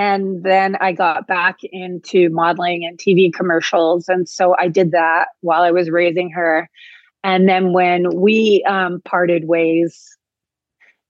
And 0.01 0.45
then 0.45 0.77
I 0.81 0.93
got 0.93 1.27
back 1.27 1.59
into 1.63 2.31
modeling 2.31 2.87
and 2.87 2.97
TV 2.97 3.31
commercials. 3.31 4.09
And 4.09 4.27
so 4.27 4.57
I 4.59 4.67
did 4.67 4.93
that 4.93 5.27
while 5.43 5.61
I 5.61 5.73
was 5.73 5.91
raising 5.91 6.31
her. 6.31 6.71
And 7.23 7.47
then 7.47 7.75
when 7.75 8.09
we 8.19 8.65
um, 8.67 9.03
parted 9.05 9.47
ways, 9.47 10.17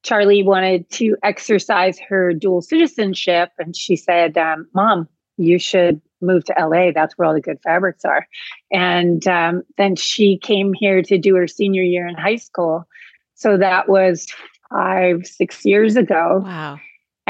Charlie 0.02 0.42
wanted 0.42 0.90
to 0.90 1.16
exercise 1.22 2.00
her 2.00 2.34
dual 2.34 2.62
citizenship. 2.62 3.50
And 3.60 3.76
she 3.76 3.94
said, 3.94 4.36
um, 4.36 4.66
Mom, 4.74 5.08
you 5.36 5.60
should 5.60 6.00
move 6.20 6.44
to 6.46 6.54
LA. 6.58 6.90
That's 6.90 7.16
where 7.16 7.28
all 7.28 7.34
the 7.34 7.40
good 7.40 7.60
fabrics 7.62 8.04
are. 8.04 8.26
And 8.72 9.24
um, 9.28 9.62
then 9.78 9.94
she 9.94 10.36
came 10.36 10.72
here 10.72 11.00
to 11.02 11.16
do 11.16 11.36
her 11.36 11.46
senior 11.46 11.84
year 11.84 12.08
in 12.08 12.16
high 12.16 12.36
school. 12.36 12.88
So 13.36 13.56
that 13.56 13.88
was 13.88 14.26
five, 14.68 15.28
six 15.28 15.64
years 15.64 15.94
ago. 15.94 16.42
Wow. 16.44 16.80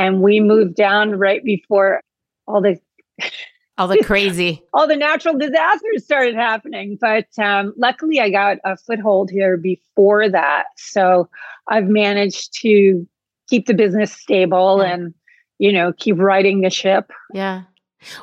And 0.00 0.22
we 0.22 0.40
moved 0.40 0.74
down 0.76 1.12
right 1.12 1.42
before 1.44 2.00
all 2.46 2.60
the 2.62 2.78
All 3.78 3.86
the 3.88 4.02
crazy. 4.02 4.62
all 4.74 4.86
the 4.86 4.96
natural 4.96 5.36
disasters 5.38 6.04
started 6.04 6.34
happening. 6.34 6.98
But 7.00 7.26
um, 7.38 7.72
luckily, 7.76 8.20
I 8.20 8.30
got 8.30 8.58
a 8.64 8.76
foothold 8.76 9.30
here 9.30 9.56
before 9.56 10.28
that. 10.28 10.64
So 10.76 11.28
I've 11.68 11.86
managed 11.88 12.52
to 12.62 13.06
keep 13.48 13.66
the 13.66 13.74
business 13.74 14.12
stable 14.12 14.80
Yeah. 14.82 14.92
and, 14.94 15.14
you 15.58 15.72
know, 15.72 15.92
keep 15.96 16.18
riding 16.18 16.60
the 16.60 16.70
ship. 16.70 17.10
Yeah. 17.34 17.62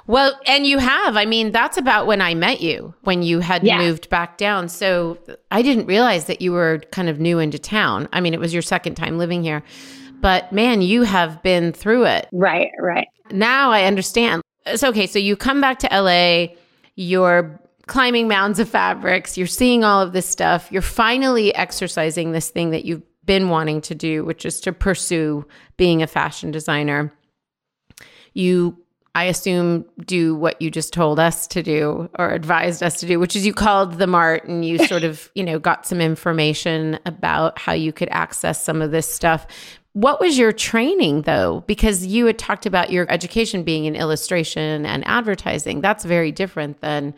Well, 0.07 0.39
and 0.47 0.65
you 0.65 0.79
have. 0.79 1.15
I 1.17 1.25
mean, 1.25 1.51
that's 1.51 1.77
about 1.77 2.07
when 2.07 2.19
I 2.21 2.33
met 2.33 2.61
you, 2.61 2.95
when 3.03 3.21
you 3.21 3.39
had 3.41 3.63
Yeah. 3.63 3.77
moved 3.77 4.09
back 4.09 4.37
down. 4.37 4.69
So 4.69 5.17
I 5.51 5.61
didn't 5.61 5.85
realize 5.85 6.25
that 6.25 6.41
you 6.41 6.51
were 6.51 6.81
kind 6.91 7.09
of 7.09 7.19
new 7.19 7.37
into 7.39 7.59
town. 7.59 8.07
I 8.11 8.19
mean, 8.21 8.33
it 8.33 8.39
was 8.39 8.53
your 8.53 8.63
second 8.63 8.95
time 8.95 9.17
living 9.19 9.43
here. 9.43 9.61
But 10.19 10.51
man, 10.51 10.81
you 10.81 11.03
have 11.03 11.41
been 11.43 11.73
through 11.73 12.05
it. 12.05 12.27
Right, 12.31 12.71
right. 12.79 13.07
Now 13.31 13.71
I 13.71 13.83
understand. 13.83 14.41
It's 14.65 14.83
okay. 14.83 15.07
So 15.07 15.19
you 15.19 15.35
come 15.35 15.61
back 15.61 15.79
to 15.79 15.89
LA, 15.91 16.55
you're 16.95 17.59
climbing 17.87 18.27
mounds 18.27 18.59
of 18.59 18.67
fabrics, 18.67 19.37
you're 19.37 19.47
seeing 19.47 19.83
all 19.83 20.01
of 20.01 20.13
this 20.13 20.27
stuff, 20.27 20.69
you're 20.71 20.81
finally 20.81 21.55
exercising 21.55 22.31
this 22.31 22.49
thing 22.49 22.71
that 22.71 22.85
you've 22.85 23.03
been 23.25 23.49
wanting 23.49 23.81
to 23.81 23.95
do, 23.95 24.25
which 24.25 24.45
is 24.45 24.59
to 24.61 24.73
pursue 24.73 25.45
being 25.77 26.01
a 26.01 26.07
fashion 26.07 26.51
designer. 26.51 27.13
You, 28.33 28.77
I 29.17 29.23
assume, 29.23 29.83
do 30.05 30.35
what 30.35 30.61
you 30.61 30.69
just 30.69 30.93
told 30.93 31.17
us 31.19 31.47
to 31.47 31.63
do 31.63 32.07
or 32.19 32.29
advised 32.29 32.83
us 32.83 32.99
to 32.99 33.07
do, 33.07 33.19
which 33.19 33.35
is 33.35 33.47
you 33.47 33.51
called 33.51 33.97
the 33.97 34.05
Mart 34.05 34.47
and 34.47 34.63
you 34.63 34.77
sort 34.85 35.03
of, 35.03 35.31
you 35.33 35.43
know, 35.43 35.57
got 35.57 35.87
some 35.87 35.99
information 35.99 36.99
about 37.03 37.57
how 37.57 37.73
you 37.73 37.91
could 37.91 38.09
access 38.11 38.63
some 38.63 38.79
of 38.79 38.91
this 38.91 39.11
stuff. 39.11 39.47
What 39.93 40.19
was 40.19 40.37
your 40.37 40.51
training 40.51 41.23
though? 41.23 41.63
Because 41.65 42.05
you 42.05 42.27
had 42.27 42.37
talked 42.37 42.67
about 42.67 42.91
your 42.91 43.11
education 43.11 43.63
being 43.63 43.85
in 43.85 43.95
illustration 43.95 44.85
and 44.85 45.03
advertising. 45.07 45.81
That's 45.81 46.05
very 46.05 46.31
different 46.31 46.81
than 46.81 47.15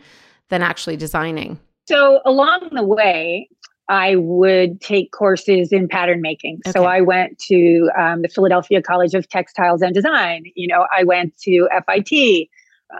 than 0.48 0.62
actually 0.62 0.96
designing. 0.96 1.60
So 1.86 2.22
along 2.24 2.70
the 2.72 2.82
way, 2.82 3.50
I 3.90 4.14
would 4.14 4.80
take 4.80 5.10
courses 5.10 5.72
in 5.72 5.88
pattern 5.88 6.22
making. 6.22 6.60
So 6.72 6.84
I 6.84 7.00
went 7.00 7.40
to 7.48 7.90
um, 7.98 8.22
the 8.22 8.28
Philadelphia 8.28 8.80
College 8.80 9.14
of 9.14 9.28
Textiles 9.28 9.82
and 9.82 9.92
Design. 9.92 10.44
You 10.54 10.68
know, 10.68 10.86
I 10.96 11.02
went 11.02 11.36
to 11.40 11.68
FIT. 11.86 12.48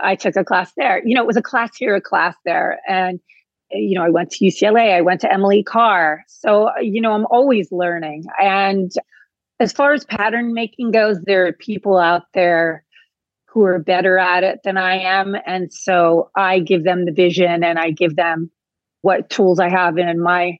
I 0.02 0.16
took 0.16 0.34
a 0.34 0.44
class 0.44 0.72
there. 0.76 1.00
You 1.06 1.14
know, 1.14 1.22
it 1.22 1.28
was 1.28 1.36
a 1.36 1.42
class 1.42 1.76
here, 1.76 1.94
a 1.94 2.00
class 2.00 2.34
there, 2.44 2.80
and 2.88 3.20
you 3.70 3.96
know, 3.96 4.04
I 4.04 4.10
went 4.10 4.32
to 4.32 4.44
UCLA. 4.44 4.92
I 4.92 5.00
went 5.00 5.20
to 5.20 5.32
Emily 5.32 5.62
Carr. 5.62 6.24
So 6.26 6.70
you 6.80 7.00
know, 7.00 7.12
I'm 7.12 7.26
always 7.26 7.70
learning. 7.70 8.24
And 8.42 8.90
as 9.60 9.72
far 9.72 9.92
as 9.92 10.04
pattern 10.04 10.54
making 10.54 10.90
goes, 10.90 11.20
there 11.20 11.46
are 11.46 11.52
people 11.52 11.98
out 11.98 12.24
there 12.34 12.84
who 13.46 13.62
are 13.64 13.78
better 13.78 14.18
at 14.18 14.42
it 14.42 14.60
than 14.64 14.76
I 14.76 14.98
am. 14.98 15.36
And 15.46 15.72
so 15.72 16.30
I 16.34 16.58
give 16.58 16.82
them 16.82 17.04
the 17.04 17.12
vision 17.12 17.62
and 17.62 17.78
I 17.78 17.92
give 17.92 18.16
them 18.16 18.50
what 19.02 19.30
tools 19.30 19.60
I 19.60 19.68
have 19.68 19.96
in 19.96 20.20
my 20.20 20.58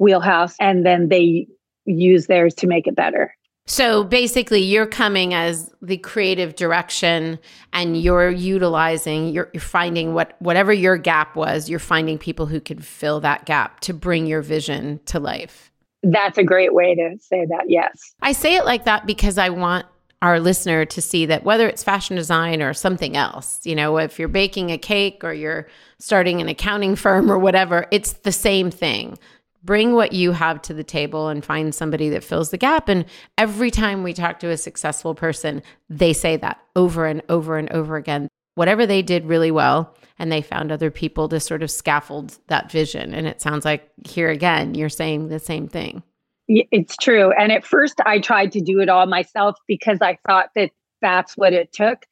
wheelhouse, 0.00 0.56
and 0.58 0.84
then 0.84 1.08
they 1.08 1.46
use 1.84 2.26
theirs 2.26 2.54
to 2.54 2.66
make 2.66 2.86
it 2.86 2.96
better. 2.96 3.34
So 3.66 4.02
basically, 4.02 4.62
you're 4.62 4.86
coming 4.86 5.32
as 5.32 5.72
the 5.80 5.98
creative 5.98 6.56
direction, 6.56 7.38
and 7.72 8.00
you're 8.00 8.30
utilizing, 8.30 9.28
you're, 9.28 9.48
you're 9.52 9.60
finding 9.60 10.12
what 10.12 10.34
whatever 10.40 10.72
your 10.72 10.96
gap 10.96 11.36
was. 11.36 11.70
You're 11.70 11.78
finding 11.78 12.18
people 12.18 12.46
who 12.46 12.60
could 12.60 12.84
fill 12.84 13.20
that 13.20 13.44
gap 13.44 13.78
to 13.80 13.94
bring 13.94 14.26
your 14.26 14.42
vision 14.42 14.98
to 15.06 15.20
life. 15.20 15.70
That's 16.02 16.38
a 16.38 16.42
great 16.42 16.74
way 16.74 16.94
to 16.94 17.16
say 17.20 17.46
that. 17.46 17.64
Yes. 17.68 18.14
I 18.22 18.32
say 18.32 18.56
it 18.56 18.64
like 18.64 18.86
that 18.86 19.06
because 19.06 19.38
I 19.38 19.50
want 19.50 19.86
our 20.22 20.40
listener 20.40 20.84
to 20.84 21.00
see 21.00 21.26
that 21.26 21.44
whether 21.44 21.68
it's 21.68 21.82
fashion 21.82 22.16
design 22.16 22.62
or 22.62 22.74
something 22.74 23.16
else, 23.16 23.60
you 23.64 23.74
know, 23.74 23.98
if 23.98 24.18
you're 24.18 24.28
baking 24.28 24.70
a 24.70 24.78
cake 24.78 25.22
or 25.22 25.32
you're 25.32 25.66
starting 25.98 26.40
an 26.40 26.48
accounting 26.48 26.96
firm 27.04 27.30
or 27.30 27.38
whatever, 27.38 27.86
it's 27.90 28.14
the 28.14 28.32
same 28.32 28.70
thing. 28.70 29.18
Bring 29.62 29.94
what 29.94 30.12
you 30.12 30.32
have 30.32 30.62
to 30.62 30.74
the 30.74 30.84
table 30.84 31.28
and 31.28 31.44
find 31.44 31.74
somebody 31.74 32.08
that 32.10 32.24
fills 32.24 32.50
the 32.50 32.56
gap. 32.56 32.88
And 32.88 33.04
every 33.36 33.70
time 33.70 34.02
we 34.02 34.12
talk 34.12 34.40
to 34.40 34.50
a 34.50 34.56
successful 34.56 35.14
person, 35.14 35.62
they 35.88 36.12
say 36.12 36.36
that 36.38 36.60
over 36.74 37.06
and 37.06 37.22
over 37.28 37.58
and 37.58 37.70
over 37.70 37.96
again. 37.96 38.28
Whatever 38.54 38.86
they 38.86 39.02
did 39.02 39.26
really 39.26 39.50
well, 39.50 39.94
and 40.18 40.30
they 40.30 40.42
found 40.42 40.70
other 40.70 40.90
people 40.90 41.28
to 41.28 41.40
sort 41.40 41.62
of 41.62 41.70
scaffold 41.70 42.38
that 42.48 42.70
vision. 42.70 43.14
And 43.14 43.26
it 43.26 43.40
sounds 43.40 43.64
like 43.64 43.90
here 44.06 44.28
again, 44.28 44.74
you're 44.74 44.90
saying 44.90 45.28
the 45.28 45.38
same 45.38 45.66
thing. 45.66 46.02
It's 46.46 46.96
true. 46.96 47.32
And 47.32 47.52
at 47.52 47.64
first, 47.64 48.00
I 48.04 48.18
tried 48.18 48.52
to 48.52 48.60
do 48.60 48.80
it 48.80 48.88
all 48.88 49.06
myself 49.06 49.56
because 49.66 49.98
I 50.02 50.18
thought 50.26 50.50
that 50.56 50.72
that's 51.00 51.36
what 51.36 51.54
it 51.54 51.72
took. 51.72 52.04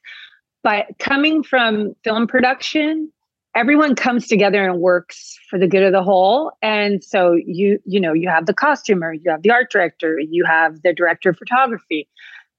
But 0.62 0.86
coming 0.98 1.42
from 1.42 1.94
film 2.02 2.26
production, 2.26 3.12
everyone 3.58 3.96
comes 3.96 4.28
together 4.28 4.64
and 4.64 4.80
works 4.80 5.36
for 5.50 5.58
the 5.58 5.66
good 5.66 5.82
of 5.82 5.90
the 5.90 6.02
whole. 6.02 6.52
And 6.62 7.02
so 7.02 7.32
you, 7.32 7.80
you 7.84 8.00
know, 8.00 8.12
you 8.12 8.28
have 8.28 8.46
the 8.46 8.54
costumer, 8.54 9.12
you 9.12 9.28
have 9.32 9.42
the 9.42 9.50
art 9.50 9.72
director, 9.72 10.20
you 10.20 10.44
have 10.44 10.82
the 10.82 10.94
director 10.94 11.30
of 11.30 11.38
photography, 11.38 12.08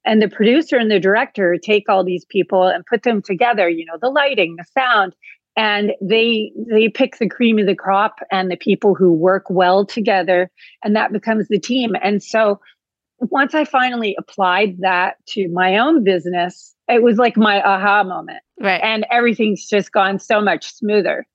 and 0.03 0.21
the 0.21 0.27
producer 0.27 0.75
and 0.75 0.91
the 0.91 0.99
director 0.99 1.57
take 1.57 1.87
all 1.87 2.03
these 2.03 2.25
people 2.25 2.67
and 2.67 2.85
put 2.85 3.03
them 3.03 3.21
together. 3.21 3.69
You 3.69 3.85
know, 3.85 3.97
the 4.01 4.09
lighting, 4.09 4.57
the 4.57 4.65
sound, 4.77 5.15
and 5.55 5.93
they 6.01 6.51
they 6.69 6.89
pick 6.89 7.17
the 7.17 7.29
cream 7.29 7.59
of 7.59 7.65
the 7.65 7.75
crop 7.75 8.19
and 8.29 8.51
the 8.51 8.57
people 8.57 8.93
who 8.93 9.13
work 9.13 9.45
well 9.49 9.85
together 9.85 10.51
and 10.83 10.95
that 10.95 11.13
becomes 11.13 11.47
the 11.47 11.59
team 11.59 11.95
and 12.03 12.21
so 12.21 12.59
once 13.19 13.53
i 13.55 13.65
finally 13.65 14.15
applied 14.19 14.77
that 14.79 15.15
to 15.25 15.49
my 15.49 15.77
own 15.77 16.03
business 16.03 16.75
it 16.89 17.03
was 17.03 17.17
like 17.17 17.37
my 17.37 17.61
aha 17.61 18.03
moment. 18.03 18.41
Right. 18.59 18.81
and 18.83 19.05
everything's 19.09 19.65
just 19.67 19.93
gone 19.93 20.19
so 20.19 20.41
much 20.41 20.73
smoother. 20.73 21.25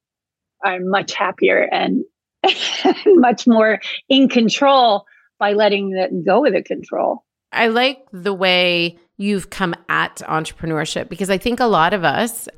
I'm 0.62 0.90
much 0.90 1.14
happier 1.14 1.68
and 1.72 2.04
much 3.06 3.46
more 3.46 3.80
in 4.08 4.28
control 4.28 5.06
by 5.38 5.54
letting 5.54 5.96
it 5.96 6.24
go 6.24 6.42
with 6.42 6.52
the 6.52 6.62
control. 6.62 7.24
I 7.52 7.68
like 7.68 8.04
the 8.12 8.34
way 8.34 8.98
you've 9.16 9.48
come 9.50 9.74
at 9.88 10.16
entrepreneurship 10.16 11.08
because 11.08 11.30
I 11.30 11.38
think 11.38 11.60
a 11.60 11.66
lot 11.66 11.94
of 11.94 12.04
us 12.04 12.48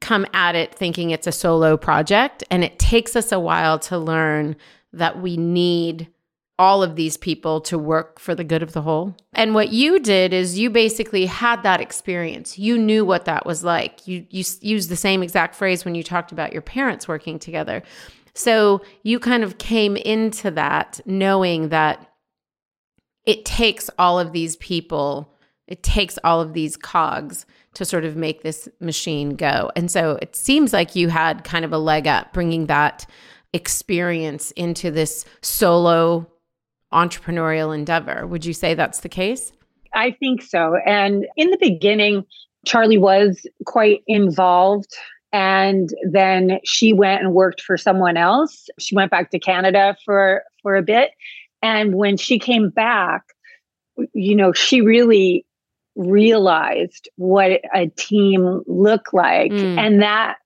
come 0.00 0.26
at 0.34 0.54
it 0.54 0.74
thinking 0.74 1.10
it's 1.10 1.26
a 1.26 1.32
solo 1.32 1.76
project 1.76 2.44
and 2.50 2.62
it 2.62 2.78
takes 2.78 3.16
us 3.16 3.32
a 3.32 3.40
while 3.40 3.78
to 3.78 3.98
learn 3.98 4.56
that 4.92 5.20
we 5.20 5.36
need 5.36 6.08
all 6.58 6.82
of 6.82 6.96
these 6.96 7.16
people 7.16 7.60
to 7.62 7.78
work 7.78 8.18
for 8.18 8.34
the 8.34 8.44
good 8.44 8.62
of 8.62 8.72
the 8.72 8.82
whole. 8.82 9.16
And 9.32 9.54
what 9.54 9.72
you 9.72 9.98
did 9.98 10.32
is 10.32 10.58
you 10.58 10.70
basically 10.70 11.26
had 11.26 11.62
that 11.62 11.80
experience. 11.80 12.58
You 12.58 12.78
knew 12.78 13.04
what 13.04 13.24
that 13.24 13.46
was 13.46 13.64
like. 13.64 14.06
You 14.06 14.26
you 14.30 14.44
used 14.60 14.88
the 14.88 14.96
same 14.96 15.22
exact 15.22 15.54
phrase 15.54 15.84
when 15.84 15.94
you 15.94 16.02
talked 16.02 16.32
about 16.32 16.52
your 16.52 16.62
parents 16.62 17.08
working 17.08 17.38
together. 17.38 17.82
So 18.34 18.82
you 19.02 19.18
kind 19.18 19.42
of 19.42 19.58
came 19.58 19.96
into 19.96 20.50
that 20.52 21.00
knowing 21.04 21.70
that 21.70 22.06
it 23.26 23.44
takes 23.44 23.90
all 23.98 24.18
of 24.18 24.32
these 24.32 24.56
people, 24.56 25.34
it 25.66 25.82
takes 25.82 26.18
all 26.24 26.40
of 26.40 26.52
these 26.54 26.76
cogs 26.76 27.46
to 27.74 27.84
sort 27.84 28.04
of 28.04 28.16
make 28.16 28.42
this 28.42 28.68
machine 28.80 29.36
go. 29.36 29.70
And 29.76 29.90
so 29.90 30.18
it 30.20 30.36
seems 30.36 30.72
like 30.72 30.94
you 30.94 31.08
had 31.08 31.44
kind 31.44 31.64
of 31.64 31.72
a 31.72 31.78
leg 31.78 32.06
up 32.06 32.32
bringing 32.32 32.66
that 32.66 33.06
experience 33.52 34.50
into 34.52 34.90
this 34.90 35.24
solo 35.40 36.26
entrepreneurial 36.92 37.74
endeavor. 37.74 38.26
Would 38.26 38.44
you 38.44 38.52
say 38.52 38.74
that's 38.74 39.00
the 39.00 39.08
case? 39.08 39.52
I 39.94 40.12
think 40.12 40.42
so. 40.42 40.76
And 40.86 41.26
in 41.36 41.50
the 41.50 41.58
beginning, 41.58 42.24
Charlie 42.64 42.98
was 42.98 43.46
quite 43.66 44.02
involved. 44.06 44.94
And 45.32 45.90
then 46.10 46.58
she 46.64 46.92
went 46.92 47.22
and 47.22 47.32
worked 47.32 47.62
for 47.62 47.76
someone 47.76 48.16
else. 48.16 48.68
She 48.78 48.94
went 48.94 49.10
back 49.10 49.30
to 49.30 49.38
Canada 49.38 49.96
for, 50.04 50.42
for 50.62 50.76
a 50.76 50.82
bit. 50.82 51.10
And 51.62 51.94
when 51.94 52.16
she 52.16 52.38
came 52.38 52.70
back, 52.70 53.22
you 54.12 54.36
know, 54.36 54.52
she 54.52 54.80
really 54.80 55.46
realized 55.94 57.08
what 57.16 57.60
a 57.74 57.88
team 57.96 58.62
looked 58.66 59.14
like. 59.14 59.52
Mm. 59.52 59.78
And 59.78 60.02
that 60.02 60.36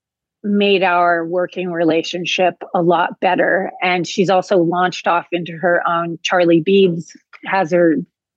made 0.43 0.83
our 0.83 1.25
working 1.25 1.71
relationship 1.71 2.55
a 2.73 2.81
lot 2.81 3.19
better. 3.19 3.71
And 3.81 4.07
she's 4.07 4.29
also 4.29 4.57
launched 4.57 5.07
off 5.07 5.27
into 5.31 5.53
her 5.53 5.81
own 5.87 6.19
Charlie 6.23 6.61
Beads, 6.61 7.15
has 7.45 7.71
her 7.71 7.95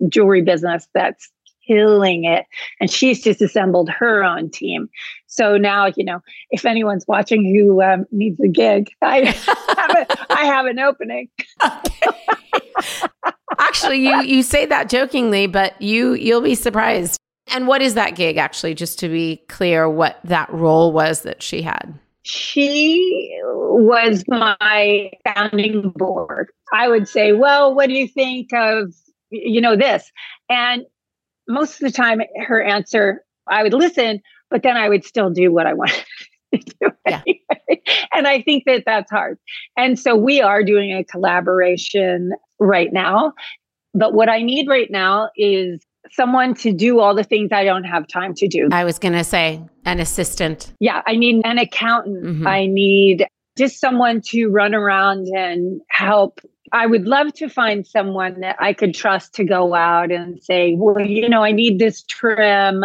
jewelry 0.08 0.42
business 0.42 0.88
that's 0.94 1.30
killing 1.66 2.24
it. 2.24 2.46
And 2.80 2.90
she's 2.90 3.22
just 3.22 3.40
assembled 3.40 3.90
her 3.90 4.24
own 4.24 4.50
team. 4.50 4.88
So 5.26 5.56
now, 5.56 5.86
you 5.96 6.04
know, 6.04 6.20
if 6.50 6.64
anyone's 6.64 7.06
watching 7.06 7.44
who 7.44 7.82
um, 7.82 8.06
needs 8.10 8.40
a 8.40 8.48
gig, 8.48 8.90
I 9.02 9.26
have, 9.26 9.90
a, 9.90 10.32
I 10.32 10.44
have 10.46 10.66
an 10.66 10.78
opening. 10.78 11.28
actually, 13.58 13.98
you 13.98 14.22
you 14.22 14.42
say 14.42 14.66
that 14.66 14.88
jokingly, 14.88 15.46
but 15.46 15.80
you 15.80 16.14
you'll 16.14 16.40
be 16.40 16.54
surprised. 16.54 17.18
And 17.52 17.66
what 17.66 17.82
is 17.82 17.94
that 17.94 18.14
gig 18.14 18.36
actually 18.36 18.74
just 18.74 18.98
to 19.00 19.08
be 19.08 19.42
clear 19.48 19.88
what 19.88 20.18
that 20.24 20.52
role 20.52 20.92
was 20.92 21.22
that 21.22 21.42
she 21.42 21.62
had? 21.62 21.98
She 22.22 23.30
was 23.42 24.24
my 24.28 25.10
founding 25.24 25.90
board. 25.96 26.50
I 26.72 26.88
would 26.88 27.08
say, 27.08 27.32
well, 27.32 27.74
what 27.74 27.88
do 27.88 27.94
you 27.94 28.06
think 28.06 28.52
of, 28.52 28.94
you 29.30 29.60
know, 29.60 29.76
this? 29.76 30.10
And 30.48 30.84
most 31.48 31.74
of 31.74 31.80
the 31.80 31.90
time, 31.90 32.20
her 32.46 32.62
answer, 32.62 33.24
I 33.48 33.62
would 33.62 33.74
listen, 33.74 34.20
but 34.50 34.62
then 34.62 34.76
I 34.76 34.88
would 34.88 35.04
still 35.04 35.30
do 35.30 35.52
what 35.52 35.66
I 35.66 35.74
wanted 35.74 36.04
to 36.52 36.58
do. 36.58 36.90
Yeah. 37.06 37.22
And 38.12 38.26
I 38.26 38.42
think 38.42 38.64
that 38.66 38.84
that's 38.84 39.10
hard. 39.10 39.38
And 39.76 39.98
so 39.98 40.14
we 40.16 40.40
are 40.40 40.62
doing 40.62 40.92
a 40.92 41.04
collaboration 41.04 42.32
right 42.58 42.92
now. 42.92 43.32
But 43.94 44.14
what 44.14 44.28
I 44.28 44.42
need 44.42 44.68
right 44.68 44.90
now 44.90 45.30
is 45.36 45.80
someone 46.12 46.54
to 46.54 46.72
do 46.72 47.00
all 47.00 47.14
the 47.14 47.24
things 47.24 47.50
I 47.52 47.64
don't 47.64 47.84
have 47.84 48.06
time 48.08 48.34
to 48.34 48.48
do. 48.48 48.68
I 48.72 48.84
was 48.84 48.98
going 48.98 49.14
to 49.14 49.24
say 49.24 49.62
an 49.84 50.00
assistant. 50.00 50.72
Yeah, 50.80 51.02
I 51.06 51.16
need 51.16 51.40
an 51.44 51.58
accountant. 51.58 52.24
Mhm. 52.24 52.46
I 52.46 52.66
need 52.66 53.26
just 53.58 53.80
someone 53.80 54.20
to 54.26 54.48
run 54.48 54.74
around 54.74 55.26
and 55.36 55.80
help. 55.88 56.40
I 56.72 56.86
would 56.86 57.06
love 57.06 57.32
to 57.34 57.48
find 57.48 57.86
someone 57.86 58.40
that 58.40 58.56
I 58.60 58.72
could 58.72 58.94
trust 58.94 59.34
to 59.34 59.44
go 59.44 59.74
out 59.74 60.12
and 60.12 60.42
say, 60.42 60.74
well, 60.76 61.00
you 61.00 61.28
know, 61.28 61.42
I 61.42 61.52
need 61.52 61.78
this 61.78 62.02
trim. 62.02 62.84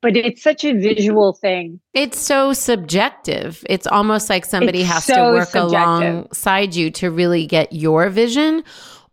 But 0.00 0.16
it's 0.16 0.42
such 0.44 0.64
a 0.64 0.74
visual 0.74 1.32
thing. 1.32 1.80
It's 1.92 2.18
so 2.20 2.52
subjective. 2.52 3.64
It's 3.68 3.84
almost 3.86 4.30
like 4.30 4.44
somebody 4.44 4.82
It's 4.82 4.90
has 4.90 5.06
to 5.06 5.14
work 5.32 5.48
subjective. 5.48 5.72
alongside 5.72 6.76
you 6.76 6.90
to 6.92 7.10
really 7.10 7.46
get 7.46 7.72
your 7.72 8.08
vision, 8.08 8.62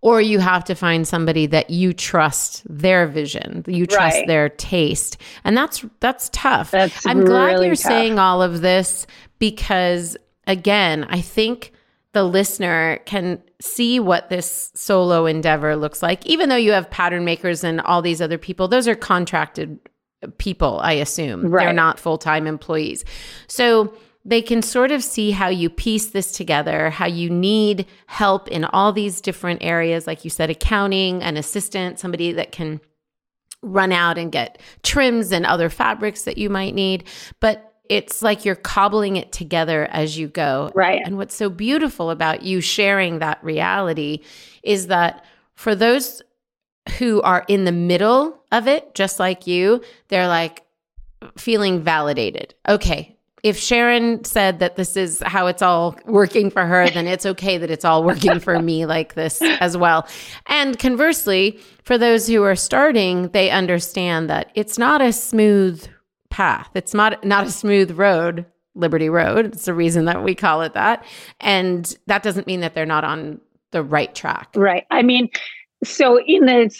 or 0.06 0.22
you 0.22 0.38
have 0.38 0.63
to 0.63 0.76
find 0.76 1.08
somebody 1.08 1.48
that 1.48 1.72
you 1.72 1.91
trust 1.91 2.62
their 2.70 3.08
vision, 3.08 3.63
you 3.65 3.88
trust 3.88 4.18
Right. 4.18 4.28
their 4.28 4.50
taste, 4.50 5.18
and 5.44 5.58
that's 5.58 5.84
that's 6.00 6.30
tough. 6.32 6.70
That's 6.70 7.06
I'm 7.08 7.26
glad 7.26 7.54
really 7.54 7.65
you're 7.68 7.76
tough. 7.76 7.91
saying 7.91 8.20
all 8.20 8.44
of 8.44 8.62
this 8.62 9.08
because, 9.39 10.15
again, 10.46 11.06
I 11.10 11.22
think 11.22 11.72
the 12.13 12.24
listener 12.24 13.00
can 13.06 13.41
see 13.60 14.00
what 14.00 14.30
this 14.30 14.72
solo 14.76 15.26
endeavor 15.26 15.76
looks 15.76 16.04
like. 16.04 16.24
Even 16.28 16.50
though 16.50 16.56
you 16.56 16.72
have 16.74 16.89
pattern 16.91 17.26
makers 17.26 17.63
and 17.63 17.82
all 17.82 18.04
these 18.04 18.22
other 18.22 18.38
people, 18.38 18.68
those 18.68 18.88
are 18.88 18.94
contracted 18.96 19.80
people, 20.38 20.80
I 20.84 20.94
assume. 20.94 21.50
They're 21.50 21.74
not 21.74 22.00
full 22.00 22.18
time 22.20 22.46
employees. 22.48 23.04
So 23.48 23.91
they 24.26 24.42
can 24.42 24.64
sort 24.64 24.92
of 24.92 25.04
see 25.04 25.32
how 25.32 25.48
you 25.48 25.70
piece 25.70 26.08
this 26.08 26.32
together, 26.32 26.90
how 26.90 27.06
you 27.06 27.30
need 27.30 27.86
help 28.08 28.48
in 28.48 28.66
all 28.66 28.92
these 28.92 29.22
different 29.22 29.64
areas, 29.64 30.08
like 30.08 30.24
you 30.24 30.32
said, 30.32 30.50
accounting, 30.50 31.22
an 31.22 31.38
assistant, 31.38 32.00
somebody 32.00 32.32
that 32.32 32.52
can 32.52 32.82
run 33.62 33.92
out 33.92 34.18
and 34.18 34.32
get 34.32 34.60
trims 34.84 35.32
and 35.32 35.46
other 35.46 35.70
fabrics 35.70 36.24
that 36.24 36.40
you 36.40 36.50
might 36.50 36.74
need. 36.74 37.04
But 37.40 37.72
it's 37.88 38.24
like 38.24 38.46
you're 38.46 38.56
cobbling 38.56 39.16
it 39.16 39.32
together 39.32 39.86
as 39.92 40.18
you 40.18 40.28
go. 40.28 40.72
Right. 40.74 41.02
And 41.06 41.18
what's 41.18 41.36
so 41.36 41.50
beautiful 41.50 42.10
about 42.10 42.42
you 42.42 42.62
sharing 42.62 43.20
that 43.20 43.44
reality 43.44 44.22
is 44.64 44.88
that 44.88 45.24
for 45.54 45.76
those 45.76 46.24
who 46.98 47.22
are 47.22 47.46
in 47.48 47.66
the 47.66 47.72
middle 47.72 48.42
of 48.52 48.68
it, 48.68 48.96
just 48.96 49.20
like 49.20 49.46
you, 49.46 49.84
they're 50.08 50.28
like 50.28 50.64
feeling 51.38 51.82
validated. 51.82 52.56
Okay. 52.68 53.14
If 53.45 53.60
Sharon 53.60 54.23
said 54.23 54.58
that 54.58 54.75
this 54.75 54.97
is 54.97 55.21
how 55.23 55.45
it's 55.45 55.62
all 55.62 55.95
working 56.08 56.49
for 56.49 56.65
her, 56.65 56.89
then 56.89 57.05
it's 57.05 57.27
okay 57.27 57.60
that 57.60 57.69
it's 57.69 57.86
all 57.86 58.03
working 58.03 58.39
for 58.39 58.60
me 58.60 58.88
like 58.88 59.13
this 59.13 59.39
as 59.62 59.77
well. 59.77 60.08
And 60.47 60.79
conversely, 60.79 61.60
for 61.84 61.95
those 61.95 62.25
who 62.25 62.41
are 62.41 62.55
starting, 62.55 63.27
they 63.34 63.51
understand 63.51 64.31
that 64.31 64.49
it's 64.55 64.79
not 64.79 64.99
a 64.99 65.13
smooth 65.13 65.88
path. 66.31 66.71
It's 66.73 66.95
not 66.95 67.23
not 67.23 67.45
a 67.45 67.51
smooth 67.51 67.91
road, 67.91 68.47
Liberty 68.73 69.10
Road. 69.10 69.45
It's 69.45 69.65
the 69.65 69.75
reason 69.75 70.05
that 70.05 70.23
we 70.23 70.34
call 70.34 70.63
it 70.63 70.73
that. 70.73 71.05
And 71.39 71.95
that 72.08 72.23
doesn't 72.23 72.47
mean 72.47 72.62
that 72.62 72.73
they're 72.73 72.84
not 72.88 73.03
on 73.03 73.39
the 73.69 73.84
right 73.84 74.15
track. 74.15 74.49
Right. 74.55 74.86
I 74.89 75.03
mean, 75.03 75.29
so 75.84 76.19
in 76.25 76.47
the 76.47 76.75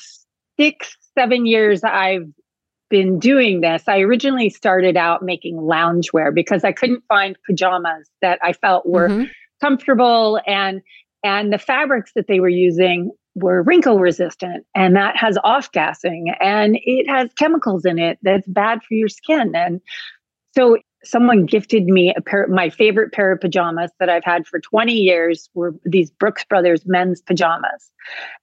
six, 0.60 0.98
seven 1.16 1.46
years 1.46 1.84
I've 1.84 2.28
been 2.90 3.20
doing 3.20 3.62
this, 3.62 3.84
I 3.88 4.00
originally 4.00 4.50
started 4.50 4.96
out 4.98 5.24
making 5.24 5.56
loungewear 5.58 6.34
because 6.34 6.64
I 6.64 6.72
couldn't 6.72 7.04
find 7.08 7.38
pajamas 7.46 8.10
that 8.22 8.40
I 8.44 8.54
felt 8.54 8.86
were 8.86 9.10
Mhm. 9.10 9.30
comfortable 9.62 10.40
and 10.46 10.82
and 11.24 11.52
the 11.52 11.58
fabrics 11.58 12.12
that 12.14 12.28
they 12.28 12.40
were 12.40 12.50
using 12.50 13.10
were 13.34 13.64
wrinkle 13.64 14.00
resistant 14.00 14.64
and 14.76 14.96
that 14.96 15.18
has 15.18 15.38
off 15.44 15.72
gassing 15.72 16.28
and 16.40 16.78
it 16.84 17.10
has 17.10 17.34
chemicals 17.34 17.84
in 17.86 17.98
it 17.98 18.20
that's 18.22 18.48
bad 18.48 18.84
for 18.84 18.94
your 18.94 19.08
skin 19.10 19.56
and 19.56 19.82
so 20.56 20.78
someone 21.06 21.46
gifted 21.46 21.86
me 21.86 22.14
a 22.18 22.22
pair 22.22 22.48
my 22.48 22.70
favorite 22.70 23.12
pair 23.12 23.32
of 23.32 23.40
pajamas 23.40 23.92
that 24.00 24.10
I've 24.10 24.24
had 24.24 24.46
for 24.48 24.60
20 24.60 24.94
years 24.94 25.50
were 25.54 25.74
these 25.86 26.12
Brooks 26.12 26.44
Brothers 26.46 26.86
men's 26.86 27.22
pajamas. 27.22 27.92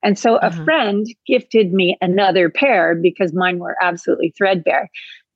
And 0.03 0.19
so 0.19 0.37
a 0.37 0.51
Mhm. 0.51 0.65
friend 0.65 1.07
gifted 1.27 1.73
me 1.73 1.97
another 2.01 2.49
pair 2.51 2.95
because 2.95 3.33
mine 3.33 3.59
were 3.59 3.77
absolutely 3.83 4.33
threadbare. 4.37 4.89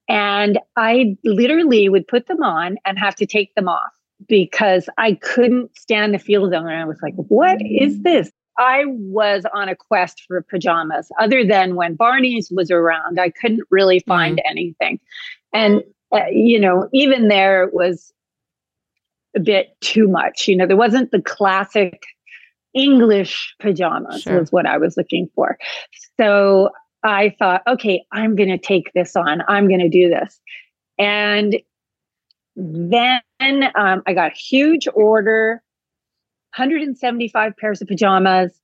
And 0.09 0.59
I 0.77 1.17
literally 1.25 1.89
would 1.89 2.07
put 2.07 2.27
them 2.27 2.43
on 2.43 2.77
and 2.85 2.99
have 2.99 3.17
to 3.17 3.27
take 3.27 3.55
them 3.55 3.69
off 3.69 3.93
because 4.29 4.89
I 4.97 5.15
couldn't 5.15 5.77
stand 5.77 6.15
the 6.15 6.19
feel 6.19 6.45
of 6.45 6.51
them. 6.51 6.67
And 6.67 6.77
I 6.77 6.85
was 6.85 7.01
like, 7.03 7.15
what 7.15 7.59
is 7.63 8.03
this? 8.03 8.31
I 8.59 8.85
was 8.87 9.45
on 9.53 9.69
a 9.69 9.77
quest 9.77 10.23
for 10.27 10.41
pajamas 10.41 11.11
other 11.21 11.45
than 11.45 11.75
when 11.75 11.95
Barney's 11.95 12.51
was 12.51 12.71
around. 12.71 13.21
I 13.21 13.29
couldn't 13.29 13.65
really 13.71 14.01
find 14.01 14.41
anything. 14.49 14.99
And, 15.53 15.83
uh, 16.13 16.27
you 16.31 16.61
know, 16.61 16.89
even 16.93 17.29
there 17.29 17.65
it 17.65 17.75
was 17.75 18.13
a 19.35 19.41
bit 19.41 19.77
too 19.81 20.09
much. 20.09 20.49
You 20.49 20.57
know, 20.57 20.67
there 20.67 20.77
wasn't 20.77 21.11
the 21.11 21.23
classic 21.23 22.03
English 22.75 23.55
pajamas, 23.61 24.23
Sure. 24.23 24.41
was 24.41 24.53
what 24.53 24.67
I 24.67 24.79
was 24.79 24.97
looking 24.97 25.29
for. 25.35 25.59
So 26.19 26.71
I 27.03 27.35
thought, 27.39 27.63
okay, 27.67 28.05
I'm 28.13 28.37
going 28.37 28.49
to 28.49 28.59
take 28.59 28.93
this 28.93 29.17
on. 29.17 29.43
I'm 29.49 29.69
going 29.69 29.81
to 29.81 29.89
do 29.89 30.09
this. 30.09 30.41
And 30.99 31.57
then 32.57 33.21
um, 33.75 34.03
I 34.07 34.15
got 34.15 34.33
a 34.33 34.35
huge 34.35 34.89
order 34.95 35.63
175 36.57 37.57
pairs 37.59 37.83
of 37.83 37.89
pajamas, 37.89 38.59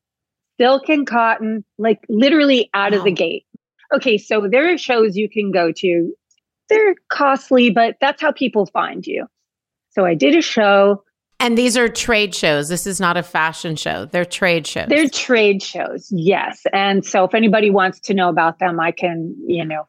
silk 0.59 0.88
and 0.88 1.07
cotton, 1.07 1.64
like 1.78 2.00
literally 2.09 2.70
out 2.72 2.94
of 2.94 3.05
the 3.05 3.12
gate. 3.12 3.44
Okay, 3.94 4.16
so 4.16 4.48
there 4.50 4.72
are 4.72 4.78
shows 4.78 5.16
you 5.16 5.28
can 5.28 5.50
go 5.50 5.72
to. 5.72 6.14
They're 6.72 6.94
costly, 7.08 7.70
but 7.70 7.96
that's 8.00 8.20
how 8.20 8.32
people 8.32 8.66
find 8.66 9.06
you. 9.06 9.26
So 9.90 10.04
I 10.04 10.14
did 10.14 10.35
a 10.35 10.42
show. 10.42 11.04
And 11.38 11.58
these 11.58 11.76
are 11.76 11.88
trade 11.88 12.35
shows. 12.35 12.68
This 12.68 12.87
is 12.87 13.00
not 13.00 13.16
a 13.16 13.22
fashion 13.22 13.76
show. 13.76 14.06
They're 14.06 14.24
trade 14.24 14.66
shows. 14.66 14.88
They're 14.88 15.08
trade 15.08 15.62
shows, 15.62 16.08
yes. 16.11 16.62
And 16.72 17.04
so 17.04 17.24
if 17.24 17.35
anybody 17.35 17.70
wants 17.70 18.00
to 18.00 18.14
know 18.14 18.28
about 18.28 18.58
them, 18.58 18.78
I 18.78 18.92
can, 18.92 19.35
you 19.46 19.64
know, 19.64 19.87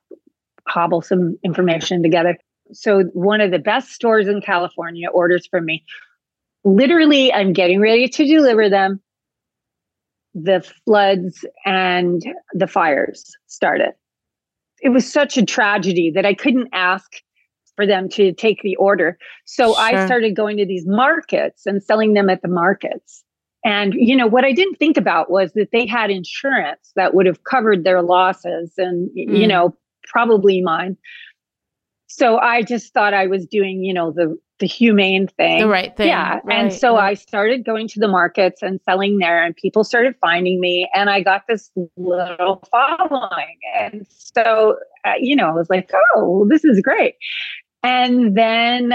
hobble 0.67 1.01
some 1.01 1.37
information 1.43 2.01
together. 2.01 2.37
So 2.71 3.03
one 3.13 3.39
of 3.39 3.51
the 3.51 3.59
best 3.59 3.91
stores 3.91 4.27
in 4.27 4.41
California 4.41 5.09
orders 5.09 5.45
from 5.45 5.65
me. 5.65 5.85
Literally, 6.63 7.31
I'm 7.31 7.53
getting 7.53 7.79
ready 7.79 8.07
to 8.07 8.25
deliver 8.25 8.69
them. 8.69 9.01
The 10.33 10.67
floods 10.85 11.45
and 11.65 12.23
the 12.53 12.67
fires 12.67 13.35
started. 13.45 13.91
It 14.83 14.89
was 14.89 15.11
such 15.11 15.37
a 15.37 15.45
tragedy 15.45 16.11
that 16.13 16.25
I 16.25 16.33
couldn't 16.33 16.67
ask 16.73 17.09
for 17.75 17.87
them 17.87 18.07
to 18.09 18.33
take 18.33 18.61
the 18.61 18.75
order. 18.75 19.17
So 19.45 19.75
I 19.75 20.05
started 20.05 20.35
going 20.35 20.57
to 20.57 20.65
these 20.65 20.85
markets 20.85 21.65
and 21.65 21.81
selling 21.81 22.13
them 22.13 22.29
at 22.29 22.41
the 22.43 22.47
markets. 22.49 23.23
And 23.65 23.93
you 23.95 24.15
know 24.15 24.27
what 24.27 24.43
I 24.43 24.51
didn't 24.51 24.75
think 24.75 24.97
about 24.97 25.31
was 25.31 25.53
that 25.53 25.69
they 25.71 25.87
had 25.87 26.11
insurance 26.11 26.91
that 26.95 27.13
would 27.15 27.25
have 27.25 27.45
covered 27.45 27.83
their 27.85 28.01
losses 28.03 28.73
and 28.77 29.09
y- 29.15 29.25
you 29.27 29.45
Mm. 29.45 29.49
know 29.49 29.77
probably 30.09 30.61
mine. 30.61 30.97
So 32.15 32.37
I 32.37 32.61
just 32.61 32.93
thought 32.93 33.15
I 33.15 33.25
was 33.25 33.47
doing, 33.47 33.83
you 33.83 33.91
know, 33.91 34.11
the 34.11 34.37
the 34.59 34.67
humane 34.67 35.27
thing. 35.27 35.61
the 35.61 35.67
right 35.67 35.97
thing. 35.97 36.09
Yeah. 36.09 36.39
and 36.47 36.71
so 36.71 36.95
right. 36.95 37.09
I 37.09 37.13
started 37.15 37.65
going 37.65 37.87
to 37.87 37.99
the 37.99 38.07
markets 38.07 38.61
and 38.61 38.79
selling 38.85 39.17
there, 39.17 39.43
and 39.43 39.55
people 39.55 39.83
started 39.83 40.13
finding 40.21 40.59
me, 40.59 40.87
and 40.93 41.09
I 41.09 41.21
got 41.21 41.41
this 41.47 41.71
little 41.97 42.63
following. 42.69 43.57
And 43.79 44.05
so, 44.09 44.77
uh, 45.03 45.13
you 45.19 45.35
know, 45.35 45.47
I 45.47 45.53
was 45.53 45.71
like, 45.71 45.89
oh, 46.15 46.45
this 46.47 46.63
is 46.63 46.81
great. 46.81 47.15
And 47.81 48.37
then 48.37 48.93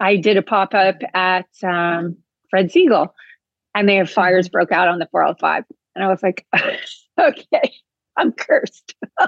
I 0.00 0.16
did 0.16 0.38
a 0.38 0.42
pop 0.42 0.72
up 0.72 0.96
at 1.12 1.46
um, 1.62 2.16
Fred 2.48 2.70
Segal, 2.70 3.08
and 3.74 3.86
their 3.86 4.04
Mm-hmm. 4.04 4.14
fires 4.14 4.48
broke 4.48 4.72
out 4.72 4.88
on 4.88 4.98
the 4.98 5.08
405. 5.12 5.64
And 5.94 6.04
I 6.04 6.08
was 6.08 6.22
like, 6.22 6.46
okay, 7.20 7.72
I'm 8.18 8.32
cursed. 8.32 8.94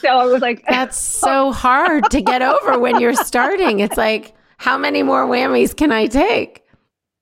so 0.00 0.08
I 0.08 0.24
was 0.26 0.42
like, 0.42 0.64
That's 0.68 0.98
so 0.98 1.52
hard 1.52 2.10
to 2.10 2.20
get 2.20 2.42
over 2.42 2.78
when 2.78 3.00
you're 3.00 3.14
starting. 3.14 3.80
It's 3.80 3.96
like, 3.96 4.34
how 4.58 4.76
many 4.78 5.02
more 5.02 5.26
whammies 5.26 5.76
can 5.76 5.92
I 5.92 6.06
take? 6.06 6.58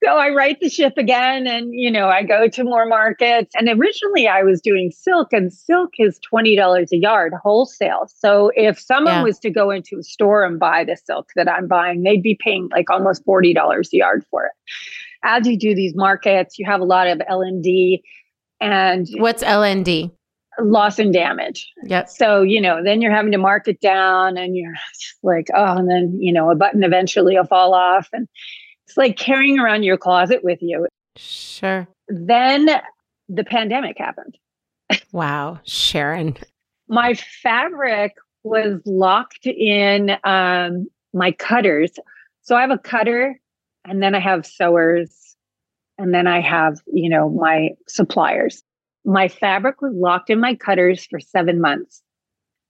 so 0.02 0.16
I 0.16 0.30
right 0.30 0.56
the 0.62 0.70
ship 0.70 0.94
again 0.96 1.46
and 1.46 1.74
you 1.74 1.90
know 1.90 2.08
I 2.08 2.22
go 2.22 2.48
to 2.48 2.64
more 2.64 2.86
markets 2.86 3.54
and 3.54 3.68
originally 3.68 4.26
I 4.26 4.42
was 4.42 4.62
doing 4.62 4.90
silk 4.90 5.28
and 5.30 5.52
silk 5.52 5.90
is 5.98 6.18
$20 6.32 6.90
a 6.90 6.96
yard 6.96 7.34
wholesale. 7.42 8.08
So 8.16 8.50
if 8.56 8.80
someone 8.80 9.12
Yeah. 9.16 9.22
was 9.22 9.38
to 9.40 9.50
go 9.50 9.68
into 9.70 9.98
a 9.98 10.02
store 10.02 10.42
and 10.42 10.58
buy 10.58 10.84
the 10.84 10.96
silk 10.96 11.28
that 11.36 11.50
I'm 11.50 11.68
buying, 11.68 12.02
they'd 12.02 12.22
be 12.22 12.34
paying 12.42 12.70
like 12.72 12.88
almost 12.88 13.26
$40 13.26 13.92
a 13.92 13.96
yard 13.98 14.24
for 14.30 14.46
it. 14.46 14.52
As 15.22 15.46
you 15.46 15.58
do 15.58 15.74
these 15.74 15.94
markets, 15.94 16.58
you 16.58 16.64
have 16.64 16.80
a 16.80 16.84
lot 16.84 17.06
of 17.06 17.20
L&D 17.28 18.02
and 18.58 19.06
What's 19.18 19.42
LND? 19.42 20.10
Loss 20.58 20.98
and 20.98 21.12
damage. 21.12 21.70
Yep. 21.84 22.08
So, 22.08 22.42
you 22.42 22.60
know, 22.60 22.82
then 22.82 23.00
you're 23.00 23.14
having 23.14 23.32
to 23.32 23.38
mark 23.38 23.68
it 23.68 23.80
down 23.80 24.36
and 24.36 24.56
you're 24.56 24.74
like, 25.22 25.46
oh, 25.54 25.76
and 25.76 25.88
then, 25.90 26.18
you 26.20 26.32
know, 26.32 26.50
a 26.50 26.54
button 26.54 26.82
eventually 26.82 27.36
will 27.36 27.44
fall 27.44 27.74
off. 27.74 28.08
And 28.12 28.28
it's 28.86 28.96
like 28.96 29.16
carrying 29.16 29.58
around 29.58 29.84
your 29.84 29.96
closet 29.96 30.42
with 30.42 30.58
you. 30.60 30.86
Sure. 31.16 31.86
Then 32.08 32.68
the 33.28 33.44
pandemic 33.44 33.96
happened. 33.98 34.36
Wow. 35.12 35.60
Sharon. 35.64 36.36
my 36.88 37.14
fabric 37.14 38.14
was 38.42 38.80
locked 38.84 39.46
in 39.46 40.16
um, 40.24 40.88
my 41.12 41.32
cutters. 41.32 41.92
So 42.42 42.56
I 42.56 42.62
have 42.62 42.70
a 42.70 42.78
cutter 42.78 43.40
and 43.84 44.02
then 44.02 44.14
I 44.14 44.20
have 44.20 44.46
sewers 44.46 45.36
and 45.98 46.14
then 46.14 46.26
I 46.26 46.40
have, 46.40 46.78
you 46.86 47.08
know, 47.10 47.28
my 47.28 47.70
suppliers. 47.86 48.62
My 49.04 49.28
fabric 49.28 49.80
was 49.80 49.94
locked 49.94 50.30
in 50.30 50.40
my 50.40 50.54
cutters 50.54 51.06
for 51.06 51.20
seven 51.20 51.60
months. 51.60 52.02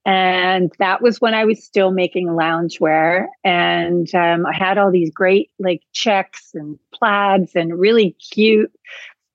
And 0.06 0.72
that 0.78 1.02
was 1.02 1.20
when 1.20 1.34
I 1.34 1.44
was 1.44 1.62
still 1.62 1.90
making 1.90 2.28
loungewear. 2.28 3.26
And 3.44 4.12
um, 4.14 4.46
I 4.46 4.54
had 4.54 4.78
all 4.78 4.90
these 4.90 5.10
great 5.10 5.50
like 5.58 5.82
checks 5.92 6.50
and 6.54 6.78
plaids 6.94 7.52
and 7.54 7.78
really 7.78 8.16
cute, 8.32 8.72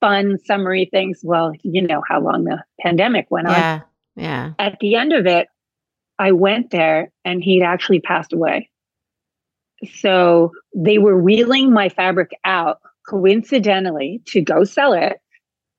fun, 0.00 0.38
summery 0.44 0.88
things. 0.90 1.20
Well, 1.22 1.52
you 1.62 1.82
know 1.82 2.02
how 2.08 2.20
long 2.20 2.44
the 2.44 2.64
pandemic 2.80 3.26
went 3.30 3.48
Yeah. 3.48 3.74
on. 3.74 3.82
Yeah. 4.16 4.52
At 4.58 4.78
the 4.80 4.96
end 4.96 5.12
of 5.12 5.26
it, 5.26 5.48
I 6.18 6.32
went 6.32 6.70
there 6.70 7.12
and 7.24 7.42
he'd 7.44 7.62
actually 7.62 8.00
passed 8.00 8.32
away. 8.32 8.70
So 10.00 10.52
they 10.74 10.98
were 10.98 11.20
wheeling 11.20 11.72
my 11.72 11.90
fabric 11.90 12.30
out 12.44 12.80
coincidentally 13.08 14.22
to 14.26 14.40
go 14.40 14.64
sell 14.64 14.94
it 14.94 15.20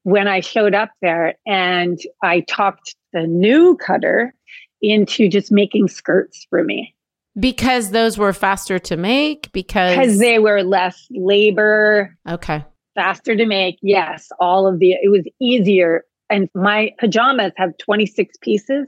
when 0.08 0.26
I 0.26 0.40
showed 0.40 0.74
up 0.74 0.90
there 1.02 1.36
and 1.46 2.00
I 2.24 2.40
talked 2.40 2.96
the 3.12 3.28
new 3.28 3.76
cutter 3.76 4.34
into 4.82 5.28
just 5.28 5.52
making 5.52 5.90
skirts 5.90 6.48
for 6.50 6.64
me 6.64 6.96
Because 7.38 7.92
those 7.92 8.18
were 8.18 8.32
faster 8.32 8.80
to 8.80 8.96
make 8.96 9.52
because 9.52 9.98
because 9.98 10.20
they 10.20 10.40
were 10.40 10.64
less 10.64 11.06
labor, 11.12 12.16
Okay. 12.26 12.64
faster 12.96 13.36
to 13.36 13.46
make. 13.46 13.80
Yes, 13.82 14.30
all 14.40 14.66
of 14.66 14.80
the 14.80 14.92
it 14.94 15.12
was 15.12 15.26
easier. 15.42 16.06
And 16.30 16.48
my 16.56 16.92
pajamas 17.00 17.52
have 17.58 17.78
26 17.78 18.38
pieces 18.42 18.88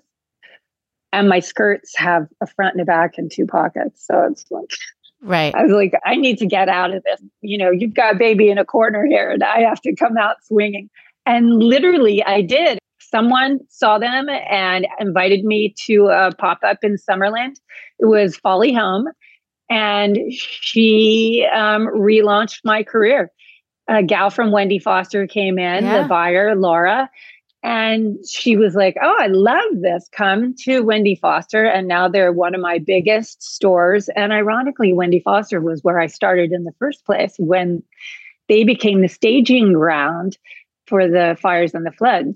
and 1.12 1.28
my 1.28 1.42
skirts 1.42 1.98
have 1.98 2.28
a 2.40 2.48
front 2.48 2.76
and 2.76 2.82
a 2.82 2.86
back 2.86 3.18
and 3.18 3.30
two 3.30 3.46
pockets. 3.46 4.06
So 4.08 4.26
it's 4.32 4.46
like 4.50 4.72
Right. 5.22 5.54
I 5.54 5.64
was 5.64 5.74
like, 5.74 5.92
I 6.06 6.16
need 6.16 6.38
to 6.38 6.46
get 6.46 6.70
out 6.70 6.94
of 6.94 7.04
this. 7.04 7.22
You 7.42 7.58
know, 7.58 7.72
you've 7.72 7.94
got 7.94 8.18
baby 8.18 8.50
in 8.50 8.58
a 8.58 8.64
corner 8.64 9.06
here, 9.06 9.30
and 9.32 9.44
I 9.44 9.60
have 9.64 9.82
to 9.82 9.94
come 9.94 10.16
out 10.18 10.38
swinging. 10.46 10.90
And 11.30 11.62
literally, 11.62 12.24
I 12.24 12.42
did. 12.42 12.80
Someone 13.00 13.60
saw 13.70 14.00
them 14.00 14.28
and 14.30 14.88
invited 15.00 15.46
me 15.46 15.76
to 15.86 16.08
a 16.08 16.32
pop 16.36 16.58
up 16.64 16.80
in 16.82 16.96
Summerland. 16.98 17.56
It 18.00 18.06
was 18.08 18.36
Folly 18.36 18.74
Home, 18.74 19.06
and 19.70 20.18
she 20.34 21.48
um, 21.54 21.86
relaunched 21.88 22.62
my 22.66 22.82
career. 22.82 23.32
A 23.88 24.02
gal 24.02 24.32
from 24.32 24.52
Wendy 24.52 24.80
Foster 24.80 25.28
came 25.28 25.60
in, 25.60 25.84
Yeah. 25.84 26.02
the 26.02 26.08
buyer, 26.08 26.56
Laura, 26.56 27.08
and 27.62 28.18
she 28.28 28.58
was 28.58 28.74
like, 28.74 28.96
Oh, 29.00 29.16
I 29.20 29.28
love 29.28 29.82
this. 29.82 30.10
Come 30.12 30.56
to 30.64 30.82
Wendy 30.82 31.14
Foster. 31.16 31.64
And 31.66 31.88
now 31.88 32.08
they're 32.08 32.34
one 32.34 32.56
of 32.56 32.62
my 32.62 32.80
biggest 32.80 33.44
stores. 33.44 34.10
And 34.16 34.34
ironically, 34.34 34.94
Wendy 34.94 35.20
Foster 35.20 35.62
was 35.62 35.84
where 35.84 36.00
I 36.00 36.08
started 36.08 36.52
in 36.52 36.64
the 36.64 36.74
first 36.80 37.06
place 37.06 37.36
when 37.38 37.84
they 38.48 38.64
became 38.64 39.02
the 39.02 39.08
staging 39.08 39.74
ground 39.74 40.38
for 40.90 41.08
the 41.08 41.38
fires 41.42 41.74
and 41.74 41.86
the 41.86 41.92
floods. 41.92 42.36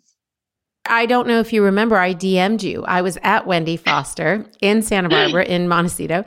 I 0.85 1.05
don't 1.05 1.27
know 1.27 1.39
if 1.39 1.53
you 1.53 1.63
remember, 1.63 1.97
I 1.97 2.13
DM'd 2.13 2.63
you. 2.63 2.83
I 2.85 3.01
was 3.01 3.17
at 3.23 3.47
Wendy 3.47 3.77
Foster 3.77 4.45
in 4.61 4.81
Santa 4.81 5.09
Barbara 5.09 5.45
in 5.47 5.67
Montecito. 5.67 6.25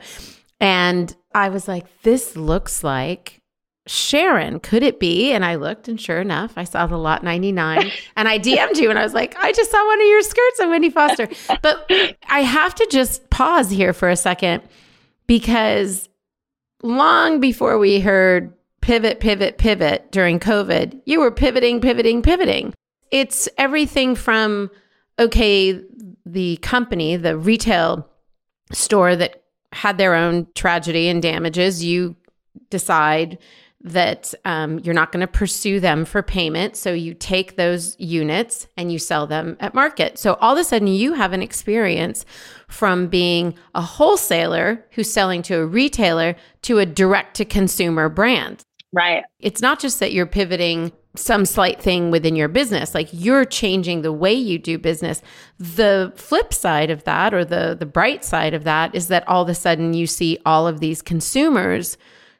And 0.59 1.15
I 1.33 1.49
was 1.49 1.67
like, 1.67 1.85
this 2.01 2.35
looks 2.35 2.83
like 2.83 3.39
Sharon. 3.85 4.59
Could 4.59 4.81
it 4.81 4.99
be? 4.99 5.31
And 5.31 5.45
I 5.45 5.55
looked, 5.55 5.87
and 5.87 6.01
sure 6.01 6.19
enough, 6.19 6.53
I 6.57 6.63
saw 6.63 6.87
the 6.87 6.97
lotte 6.97 7.23
99. 7.23 7.91
And 8.15 8.27
I 8.27 8.39
DM'd 8.39 8.79
you, 8.79 8.89
and 8.89 8.97
I 8.97 9.03
was 9.03 9.13
like, 9.13 9.37
I 9.37 9.51
just 9.51 9.69
saw 9.69 9.85
one 9.85 10.01
of 10.01 10.07
your 10.07 10.23
skirts 10.23 10.59
on 10.59 10.69
Wendy 10.71 10.89
Foster. 10.89 11.27
But 11.61 11.91
I 12.27 12.41
have 12.41 12.73
to 12.75 12.87
just 12.89 13.29
pause 13.29 13.69
here 13.69 13.93
for 13.93 14.09
a 14.09 14.15
second 14.15 14.63
because 15.27 16.09
long 16.81 17.39
before 17.39 17.77
we 17.77 17.99
heard 17.99 18.56
pivot, 18.87 19.19
pivot, 19.19 19.57
pivot 19.57 20.09
during 20.13 20.39
COVID, 20.39 21.01
you 21.03 21.19
were 21.19 21.29
pivoting, 21.29 21.81
pivoting, 21.81 22.21
pivoting. 22.21 22.73
It's 23.11 23.49
everything 23.57 24.15
from, 24.15 24.71
okay, 25.19 25.81
the 26.25 26.55
company, 26.61 27.17
the 27.17 27.37
retail 27.37 28.09
store 28.71 29.17
that 29.17 29.43
had 29.73 29.97
their 29.97 30.15
own 30.15 30.47
tragedy 30.55 31.09
and 31.09 31.21
damages, 31.21 31.83
you 31.83 32.15
decide 32.69 33.37
that 33.81 34.33
um, 34.45 34.79
you're 34.79 34.93
not 34.93 35.11
going 35.11 35.19
to 35.19 35.27
pursue 35.27 35.81
them 35.81 36.05
for 36.05 36.23
payment. 36.23 36.77
So 36.77 36.93
you 36.93 37.13
take 37.13 37.57
those 37.57 37.93
units 37.99 38.67
and 38.77 38.89
you 38.89 38.99
sell 38.99 39.27
them 39.27 39.57
at 39.59 39.73
market. 39.73 40.17
So 40.17 40.35
all 40.35 40.53
of 40.53 40.59
a 40.59 40.63
sudden, 40.63 40.87
you 40.87 41.11
have 41.11 41.33
an 41.33 41.43
experience 41.43 42.25
from 42.69 43.07
being 43.07 43.53
a 43.75 43.81
wholesaler 43.81 44.85
who's 44.91 45.11
selling 45.11 45.41
to 45.43 45.57
a 45.57 45.65
retailer 45.65 46.37
to 46.61 46.79
a 46.79 46.85
direct 46.85 47.35
to 47.35 47.43
consumer 47.43 48.07
brand. 48.07 48.63
Right. 48.93 49.23
It's 49.39 49.61
not 49.61 49.79
just 49.79 49.99
that 49.99 50.13
you're 50.13 50.25
pivoting 50.25 50.91
some 51.15 51.45
slight 51.45 51.81
thing 51.81 52.11
within 52.11 52.35
your 52.35 52.47
business 52.47 52.93
like 52.93 53.09
you're 53.11 53.45
changing 53.45 54.01
the 54.01 54.13
way 54.13 54.33
you 54.33 54.59
do 54.59 54.77
business 54.77 55.21
the 55.57 56.13
flip 56.15 56.53
side 56.53 56.89
of 56.89 57.03
that 57.05 57.33
or 57.33 57.43
the 57.43 57.75
the 57.77 57.85
bright 57.85 58.23
side 58.23 58.53
of 58.53 58.63
that 58.63 58.93
is 58.93 59.07
that 59.07 59.27
all 59.27 59.41
of 59.41 59.49
a 59.49 59.55
sudden 59.55 59.93
you 59.93 60.05
see 60.05 60.37
all 60.45 60.67
of 60.67 60.79
these 60.79 61.01
consumers 61.01 61.97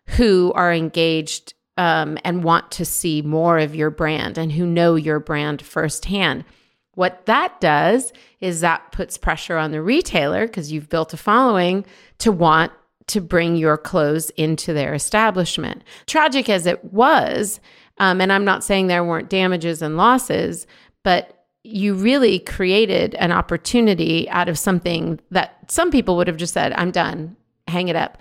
who 0.10 0.52
are 0.54 0.72
engaged 0.72 1.54
um, 1.78 2.18
and 2.24 2.44
want 2.44 2.72
to 2.72 2.86
see 2.86 3.22
more 3.22 3.60
of 3.60 3.76
your 3.76 3.90
brand 3.90 4.38
and 4.38 4.52
who 4.52 4.66
know 4.66 4.96
your 4.96 5.20
brand 5.20 5.62
firsthand 5.62 6.46
what 6.94 7.26
that 7.28 7.60
does 7.62 8.12
is 8.42 8.62
that 8.62 8.92
puts 8.92 9.18
pressure 9.18 9.58
on 9.58 9.72
the 9.72 9.82
retailer 9.82 10.48
because 10.48 10.72
you've 10.72 10.90
built 10.90 11.14
a 11.14 11.18
following 11.18 11.86
to 12.20 12.32
want 12.32 12.72
to 13.08 13.22
bring 13.22 13.56
your 13.56 13.78
clothes 13.78 14.30
into 14.32 14.74
their 14.74 14.94
establishment. 14.94 15.84
Tragic 16.06 16.50
as 16.50 16.66
it 16.66 16.84
was, 16.86 17.60
um, 18.00 18.22
and 18.22 18.32
I'm 18.32 18.46
not 18.46 18.64
saying 18.64 18.88
there 18.88 19.04
weren't 19.04 19.30
damages 19.30 19.82
and 19.82 19.98
losses, 19.98 20.68
but 21.04 21.46
you 21.64 21.94
really 21.94 22.40
created 22.40 23.16
an 23.16 23.32
opportunity 23.32 24.30
out 24.30 24.48
of 24.48 24.58
something 24.58 25.20
that 25.32 25.70
some 25.70 25.92
people 25.92 26.16
would 26.16 26.28
have 26.28 26.38
just 26.38 26.54
said, 26.54 26.74
I'm 26.74 26.92
done, 26.92 27.36
hang 27.68 27.88
it 27.88 27.96
up. 27.96 28.18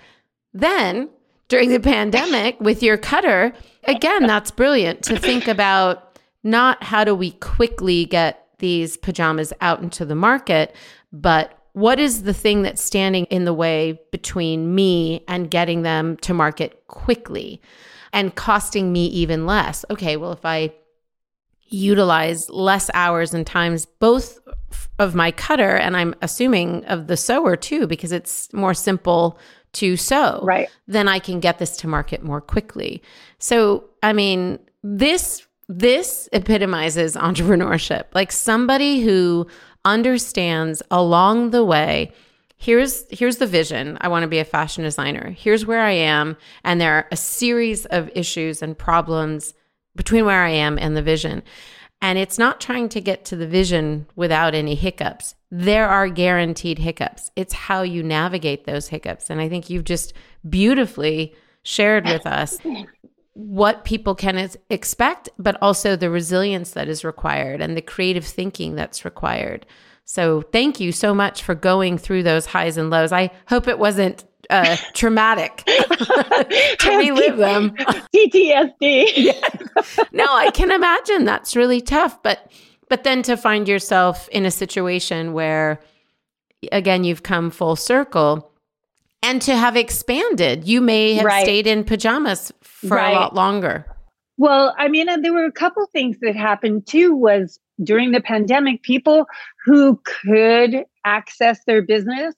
Then 0.53 1.09
during 1.47 1.69
the 1.69 1.79
pandemic 1.79 2.59
with 2.59 2.83
your 2.83 2.97
cutter, 2.97 3.53
again, 3.85 4.27
that's 4.27 4.51
brilliant 4.51 5.03
to 5.03 5.17
think 5.17 5.47
about 5.47 6.19
not 6.43 6.83
how 6.83 7.03
do 7.03 7.15
we 7.15 7.31
quickly 7.31 8.05
get 8.05 8.47
these 8.59 8.97
pajamas 8.97 9.53
out 9.61 9.81
into 9.81 10.03
the 10.03 10.15
market, 10.15 10.75
but 11.13 11.56
what 11.77 11.99
is 11.99 12.23
the 12.23 12.33
thing 12.33 12.63
that's 12.63 12.81
standing 12.81 13.25
in 13.25 13.45
the 13.45 13.53
way 13.53 14.01
between 14.11 14.73
me 14.73 15.23
and 15.27 15.51
getting 15.51 15.83
them 15.83 16.17
to 16.17 16.33
market 16.33 16.81
quickly 16.87 17.61
and 18.11 18.33
costing 18.33 18.91
me 18.91 19.05
even 19.05 19.45
less? 19.45 19.85
Okay, 19.91 20.17
well, 20.17 20.31
if 20.31 20.43
I 20.43 20.73
utilize 21.67 22.49
less 22.49 22.89
hours 22.95 23.31
and 23.31 23.45
times 23.45 23.85
both 23.85 24.39
of 24.97 25.13
my 25.13 25.29
cutter 25.29 25.75
and 25.75 25.95
I'm 25.95 26.15
assuming 26.23 26.83
of 26.85 27.05
the 27.05 27.15
sewer 27.15 27.55
too 27.55 27.85
because 27.85 28.11
it's 28.11 28.51
more 28.53 28.73
simple 28.73 29.37
to 29.73 29.97
sew 29.97 30.39
Right. 30.41 30.69
then 30.87 31.07
I 31.07 31.19
can 31.19 31.39
get 31.39 31.59
this 31.59 31.77
to 31.77 31.87
market 31.87 32.23
more 32.23 32.41
quickly. 32.41 33.03
So, 33.37 33.83
I 34.01 34.13
mean, 34.13 34.57
this 34.81 35.45
this 35.69 36.29
epitomizes 36.31 37.15
entrepreneurship. 37.27 38.05
Like 38.13 38.31
somebody 38.31 39.01
who 39.01 39.47
understands 39.87 40.83
along 40.91 41.51
the 41.51 41.63
way 41.63 42.11
here's 42.57 43.05
here's 43.09 43.37
the 43.37 43.47
vision. 43.47 43.97
I 44.01 44.07
want 44.09 44.23
to 44.23 44.27
be 44.27 44.39
a 44.39 44.45
fashion 44.45 44.83
designer. 44.83 45.29
Here's 45.29 45.65
where 45.65 45.81
i 45.81 45.91
am. 45.91 46.35
And 46.63 46.81
there 46.81 46.93
are 46.93 47.07
a 47.11 47.15
series 47.15 47.85
of 47.85 48.09
issues 48.15 48.61
and 48.61 48.77
problems 48.77 49.53
between 49.95 50.25
where 50.25 50.43
i 50.43 50.49
am 50.49 50.77
and 50.77 50.97
the 50.97 51.01
vision. 51.01 51.43
And 52.01 52.19
it's 52.19 52.37
not 52.37 52.61
trying 52.61 52.89
to 52.89 53.01
get 53.01 53.25
to 53.25 53.35
the 53.35 53.47
vision 53.47 54.07
without 54.15 54.53
any 54.53 54.75
hiccups. 54.75 55.33
There 55.49 55.87
are 55.87 56.09
guaranteed 56.09 56.77
hiccups. 56.77 57.31
It's 57.35 57.53
how 57.53 57.81
you 57.81 58.03
navigate 58.03 58.65
those 58.65 58.89
hiccups. 58.89 59.29
And 59.29 59.39
i 59.39 59.47
think 59.47 59.69
you've 59.69 59.85
just 59.85 60.13
beautifully 60.47 61.35
shared 61.63 62.05
with 62.05 62.25
us 62.25 62.57
what 63.37 63.85
people 63.85 64.15
can 64.15 64.49
expect, 64.71 65.29
but 65.37 65.61
also 65.61 65.95
the 65.95 66.09
resilience 66.09 66.71
that 66.71 66.87
is 66.87 67.05
required 67.05 67.61
and 67.61 67.77
the 67.77 67.83
creative 67.83 68.25
thinking 68.25 68.73
that's 68.73 69.05
required. 69.05 69.63
So, 70.05 70.41
thank 70.41 70.79
you 70.79 70.91
so 70.91 71.13
much 71.13 71.43
for 71.43 71.53
going 71.53 71.99
through 71.99 72.23
those 72.23 72.47
highs 72.47 72.77
and 72.77 72.89
lows. 72.89 73.11
I 73.11 73.29
hope 73.47 73.67
it 73.67 73.77
wasn't 73.77 74.23
uh, 74.49 74.75
traumatic 74.93 75.57
to 75.65 76.97
relive 76.97 77.37
them. 77.37 77.71
PTSD. 78.15 79.35
no, 80.11 80.25
I 80.27 80.49
can 80.51 80.71
imagine 80.71 81.25
that's 81.25 81.55
really 81.55 81.81
tough, 81.81 82.21
but 82.23 82.51
but 82.89 83.03
then 83.03 83.21
to 83.23 83.37
find 83.37 83.67
yourself 83.67 84.27
in 84.29 84.45
a 84.45 84.51
situation 84.51 85.33
where 85.33 85.79
again 86.71 87.03
you've 87.03 87.21
come 87.21 87.51
full 87.51 87.75
circle 87.75 88.51
and 89.27 89.41
to 89.43 89.55
have 89.55 89.75
expanded, 89.75 90.67
you 90.67 90.81
may 90.81 91.13
have 91.15 91.25
Right. 91.25 91.43
stayed 91.43 91.67
in 91.67 91.83
pajamas 91.83 92.51
for 92.61 92.95
Right. 92.95 93.11
a 93.11 93.19
lot 93.19 93.35
longer. 93.35 93.85
Well, 94.37 94.73
I 94.77 94.87
mean, 94.87 95.09
and 95.09 95.23
there 95.25 95.33
were 95.33 95.45
a 95.45 95.51
couple 95.51 95.85
things 95.87 96.17
that 96.21 96.35
happened 96.35 96.87
too. 96.87 97.15
Was 97.15 97.59
during 97.83 98.11
the 98.11 98.21
pandemic, 98.21 98.83
people 98.83 99.27
who 99.65 99.99
could 100.05 100.85
access 101.05 101.63
their 101.65 101.81
business 101.81 102.35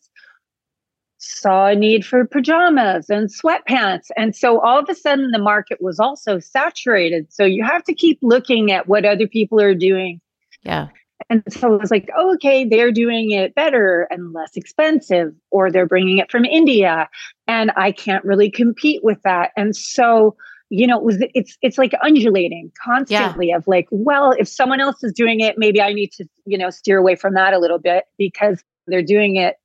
saw 1.18 1.68
a 1.68 1.76
need 1.76 2.06
for 2.06 2.26
pajamas 2.26 3.10
and 3.10 3.28
sweatpants. 3.28 4.08
And 4.16 4.34
so 4.36 4.62
all 4.62 4.80
of 4.80 4.88
a 4.90 4.96
sudden, 4.96 5.32
the 5.32 5.40
market 5.40 5.82
was 5.82 6.00
also 6.00 6.40
saturated. 6.40 7.32
So 7.32 7.44
you 7.44 7.64
have 7.64 7.84
to 7.84 7.94
keep 7.94 8.18
looking 8.22 8.72
at 8.72 8.88
what 8.88 9.06
other 9.06 9.28
people 9.28 9.60
are 9.60 9.76
doing. 9.76 10.22
Yeah. 10.64 10.88
And 11.30 11.44
so 11.50 11.74
it 11.74 11.82
was 11.82 11.92
like, 11.92 12.10
oh, 12.18 12.34
okay, 12.36 12.66
they're 12.66 12.92
doing 12.92 13.32
it 13.32 13.54
better 13.56 14.08
and 14.10 14.34
less 14.34 14.56
expensive, 14.56 15.34
or 15.52 15.72
they're 15.72 15.86
bringing 15.86 16.18
it 16.18 16.32
from 16.32 16.46
India. 16.46 17.10
And 17.48 17.72
I 17.76 17.92
can't 17.92 18.24
really 18.24 18.50
compete 18.50 19.04
with 19.04 19.22
that. 19.24 19.52
And 19.58 19.76
so, 19.76 20.36
you 20.70 20.88
know, 20.88 20.98
it 20.98 21.04
was 21.04 21.18
it's 21.34 21.58
it's 21.62 21.78
like 21.78 21.94
undulating 22.02 22.72
constantly 22.84 23.50
yeah. 23.50 23.58
of 23.58 23.68
like, 23.68 23.88
well, 23.92 24.34
if 24.38 24.48
someone 24.48 24.80
else 24.80 25.04
is 25.04 25.14
doing 25.14 25.40
it, 25.40 25.58
maybe 25.58 25.82
I 25.82 25.94
need 25.94 26.12
to, 26.14 26.26
you 26.46 26.58
know, 26.58 26.70
steer 26.70 26.98
away 26.98 27.16
from 27.16 27.34
that 27.34 27.54
a 27.54 27.60
little 27.60 27.80
bit 27.80 28.06
because 28.18 28.64
they're 28.88 29.04
doing 29.04 29.36
it 29.36 29.58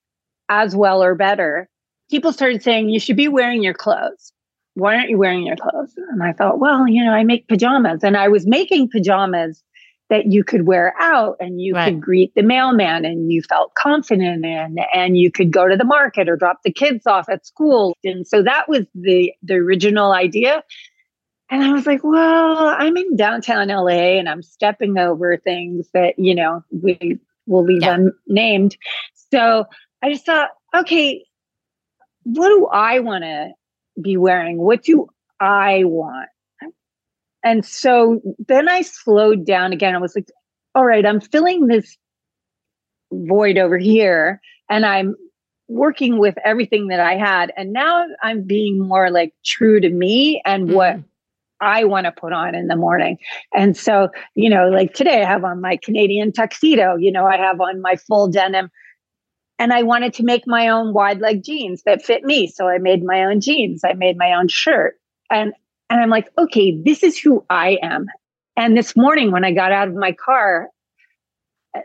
as 0.49 0.77
well 0.77 1.03
or 1.03 1.15
better, 1.15 1.69
people 2.11 2.33
started 2.33 2.63
saying, 2.63 2.89
you 2.89 3.01
should 3.01 3.17
be 3.17 3.29
wearing 3.29 3.63
your 3.63 3.75
clothes. 3.75 4.33
Why 4.75 4.97
aren't 4.97 5.11
you 5.11 5.19
wearing 5.19 5.47
your 5.47 5.57
clothes? 5.57 5.95
And 6.11 6.23
I 6.23 6.33
thought, 6.33 6.59
well, 6.59 6.89
you 6.89 7.05
know, 7.05 7.13
I 7.13 7.23
make 7.23 7.49
pajamas 7.49 8.03
and 8.03 8.17
I 8.17 8.29
was 8.29 8.47
making 8.47 8.91
pajamas 8.91 9.63
that 10.11 10.31
you 10.31 10.45
could 10.45 10.67
wear 10.67 10.95
out 11.01 11.37
and 11.41 11.61
you 11.61 11.75
right. 11.75 11.91
could 11.91 12.01
greet 12.01 12.35
the 12.35 12.43
mailman 12.43 13.05
and 13.05 13.33
you 13.33 13.43
felt 13.43 13.75
confident 13.75 14.45
in 14.45 14.77
and 14.93 15.17
you 15.17 15.31
could 15.31 15.51
go 15.51 15.67
to 15.67 15.77
the 15.77 15.85
market 15.85 16.29
or 16.29 16.37
drop 16.37 16.59
the 16.63 16.73
kids 16.73 17.07
off 17.07 17.29
at 17.29 17.47
school. 17.47 17.97
And 18.05 18.27
so 18.27 18.43
that 18.43 18.69
was 18.69 18.87
the 18.95 19.33
the 19.43 19.55
original 19.55 20.13
idea. 20.13 20.63
And 21.51 21.63
I 21.63 21.73
was 21.73 21.87
like, 21.87 22.03
well, 22.03 22.75
I'm 22.79 22.97
in 22.97 23.17
downtown 23.17 23.69
LA 23.69 24.19
and 24.19 24.29
I'm 24.29 24.43
stepping 24.43 24.99
over 24.99 25.37
things 25.37 25.89
that, 25.93 26.19
you 26.19 26.35
know, 26.35 26.65
we 26.71 27.19
will 27.47 27.65
leave 27.65 27.83
yeah. 27.83 27.99
unnamed. 28.27 28.77
So 29.31 29.67
I 30.03 30.11
just 30.11 30.27
thought, 30.27 30.51
okay, 30.75 31.25
what 32.25 32.49
do 32.49 32.67
I 32.67 33.01
want 33.01 33.25
to 33.25 33.51
be 34.01 34.17
wearing? 34.17 34.59
What 34.59 34.83
do 34.83 35.09
I 35.39 35.85
want? 35.85 36.29
And 37.45 37.65
so 37.65 38.21
then 38.49 38.69
I 38.69 38.83
slowed 38.83 39.45
down 39.45 39.73
again. 39.73 39.95
I 39.95 39.99
was 39.99 40.17
like, 40.17 40.29
all 40.75 40.85
right, 40.85 41.05
I'm 41.05 41.21
filling 41.21 41.67
this 41.67 41.97
void 43.13 43.59
over 43.59 43.79
here 43.79 44.41
and 44.69 44.85
I'm 44.85 45.15
working 45.69 46.19
with 46.19 46.37
everything 46.45 46.89
that 46.89 47.01
I 47.01 47.17
had. 47.17 47.53
And 47.57 47.73
now 47.73 48.07
I'm 48.23 48.43
being 48.43 48.79
more 48.81 49.11
like 49.11 49.35
true 49.45 49.81
to 49.81 49.89
me 49.89 50.43
and 50.45 50.67
mm-hmm. 50.67 50.75
what 50.75 50.97
I 51.61 51.85
want 51.85 52.07
to 52.07 52.13
put 52.13 52.33
on 52.33 52.55
in 52.55 52.67
the 52.67 52.77
morning. 52.77 53.19
And 53.55 53.77
so, 53.77 54.09
you 54.35 54.51
know, 54.51 54.69
like 54.69 54.95
today 54.95 55.23
I 55.23 55.27
have 55.27 55.45
on 55.45 55.61
my 55.61 55.77
Canadian 55.77 56.33
tuxedo, 56.33 56.97
you 56.97 57.13
know, 57.13 57.27
I 57.27 57.37
have 57.37 57.61
on 57.61 57.81
my 57.81 57.97
full 57.97 58.29
denim 58.29 58.71
and 59.59 59.73
I 59.73 59.83
wanted 59.83 60.15
to 60.15 60.25
make 60.25 60.47
my 60.47 60.69
own 60.69 60.93
wide 60.93 61.21
leg 61.21 61.45
jeans 61.45 61.83
that 61.85 62.03
fit 62.03 62.25
me. 62.25 62.49
So 62.49 62.69
I 62.69 62.79
made 62.79 63.05
my 63.05 63.25
own 63.25 63.41
jeans. 63.41 63.83
I 63.85 63.93
made 63.93 64.17
my 64.17 64.33
own 64.33 64.49
shirt. 64.49 64.99
And 65.31 65.53
and 65.95 66.03
I'm 66.03 66.11
like, 66.11 66.29
okay, 66.37 66.77
this 66.77 67.05
is 67.05 67.17
who 67.17 67.47
I 67.49 67.79
am. 67.81 68.07
And 68.57 68.77
this 68.77 68.97
morning 68.97 69.31
when 69.31 69.45
I 69.45 69.53
got 69.53 69.71
out 69.71 69.87
of 69.87 69.95
my 69.95 70.11
car, 70.11 70.69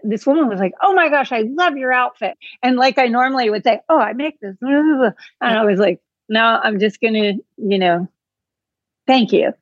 this 0.03 0.25
woman 0.25 0.49
was 0.49 0.59
like, 0.59 0.73
"Oh 0.81 0.95
my 0.95 1.09
gosh, 1.09 1.31
I 1.31 1.41
love 1.41 1.77
your 1.77 1.93
outfit." 1.93 2.35
And 2.63 2.75
like 2.75 2.97
I 2.97 3.05
normally 3.05 3.51
would 3.51 3.63
say, 3.63 3.81
"Oh, 3.87 3.99
I 3.99 4.13
make 4.13 4.39
this." 4.39 4.55
And 4.61 5.13
I 5.41 5.63
was 5.63 5.79
like, 5.79 5.99
"No, 6.27 6.41
I'm 6.41 6.79
just 6.79 6.99
going 6.99 7.13
to, 7.13 7.33
you 7.57 7.77
know, 7.77 8.07
thank 9.05 9.31
you." 9.31 9.53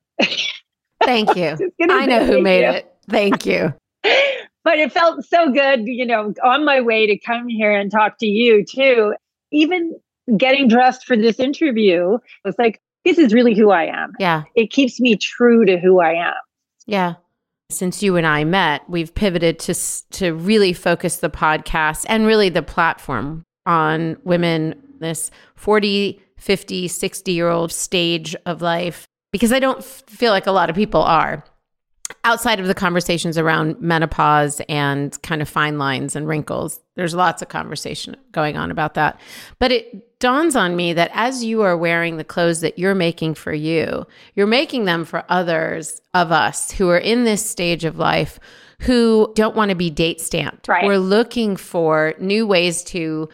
Thank 1.04 1.36
you. 1.36 1.58
I 1.82 2.06
know 2.06 2.26
who 2.26 2.42
made 2.42 2.62
you. 2.64 2.70
it. 2.70 2.94
Thank 3.10 3.46
you 3.46 3.74
but 4.64 4.78
it 4.78 4.94
felt 4.94 5.26
so 5.26 5.52
good, 5.52 5.88
you 5.88 6.06
know, 6.06 6.34
on 6.42 6.64
my 6.64 6.80
way 6.80 7.06
to 7.08 7.18
come 7.18 7.50
here 7.50 7.72
and 7.74 7.92
talk 7.92 8.18
to 8.20 8.26
you 8.26 8.64
too. 8.64 9.14
Even 9.52 9.94
getting 10.38 10.70
dressed 10.70 11.06
for 11.06 11.18
this 11.18 11.38
interview 11.38 12.18
was 12.46 12.56
like, 12.58 12.82
this 13.08 13.18
is 13.18 13.34
really 13.34 13.56
who 13.56 13.72
I 13.72 13.86
am. 13.86 14.12
Yeah. 14.20 14.44
It 14.54 14.70
keeps 14.70 15.00
me 15.00 15.16
true 15.16 15.64
to 15.64 15.80
who 15.80 16.02
I 16.02 16.14
am. 16.14 16.34
Yeah. 16.86 17.14
Since 17.70 18.04
you 18.04 18.18
and 18.18 18.28
I 18.28 18.44
met, 18.44 18.82
we've 18.90 19.16
pivoted 19.16 19.60
to 19.60 19.74
to 20.12 20.34
really 20.34 20.74
focus 20.74 21.18
the 21.18 21.30
podcast 21.30 22.06
and 22.10 22.26
really 22.26 22.50
the 22.50 22.62
platform 22.62 23.44
on 23.66 24.18
women 24.24 24.76
this 25.00 25.32
40, 25.56 26.22
50, 26.38 26.88
60 26.88 27.32
year 27.32 27.50
old 27.50 27.72
stage 27.72 28.36
of 28.46 28.62
life 28.62 29.08
because 29.32 29.54
I 29.54 29.60
don't 29.60 29.84
feel 29.84 30.32
like 30.32 30.48
a 30.48 30.52
lot 30.52 30.70
of 30.70 30.76
people 30.76 31.02
are 31.02 31.46
outside 32.24 32.60
of 32.60 32.68
the 32.68 32.74
conversations 32.74 33.38
around 33.38 33.80
menopause 33.82 34.62
and 34.70 35.22
kind 35.24 35.42
of 35.42 35.50
fine 35.50 35.78
lines 35.78 36.16
and 36.16 36.28
wrinkles, 36.28 36.80
there's 36.96 37.14
lots 37.14 37.42
of 37.42 37.50
conversation 37.50 38.16
going 38.32 38.58
on 38.58 38.72
about 38.72 38.94
that. 38.94 39.20
But 39.60 39.72
it 39.72 40.07
dawns 40.20 40.56
on 40.56 40.76
me 40.76 40.94
that 40.94 41.12
as 41.14 41.44
you 41.44 41.62
are 41.62 41.78
wearing 41.78 42.18
the 42.18 42.24
clothes 42.24 42.62
that 42.62 42.80
you're 42.80 42.96
making 42.96 43.36
for 43.36 43.54
you, 43.54 44.06
you're 44.36 44.48
making 44.48 44.86
them 44.86 45.06
for 45.06 45.24
others 45.30 46.02
of 46.14 46.32
us 46.32 46.72
who 46.72 46.90
are 46.90 46.98
in 46.98 47.24
this 47.24 47.46
stage 47.46 47.86
of 47.86 47.98
life 47.98 48.40
who 48.82 49.32
don't 49.36 49.56
want 49.56 49.70
to 49.70 49.76
be 49.76 49.90
date 49.90 50.22
stamped. 50.22 50.68
Right. 50.68 50.86
We're 50.86 50.98
looking 50.98 51.56
for 51.56 52.14
new 52.20 52.46
ways 52.46 52.84
to 52.86 53.30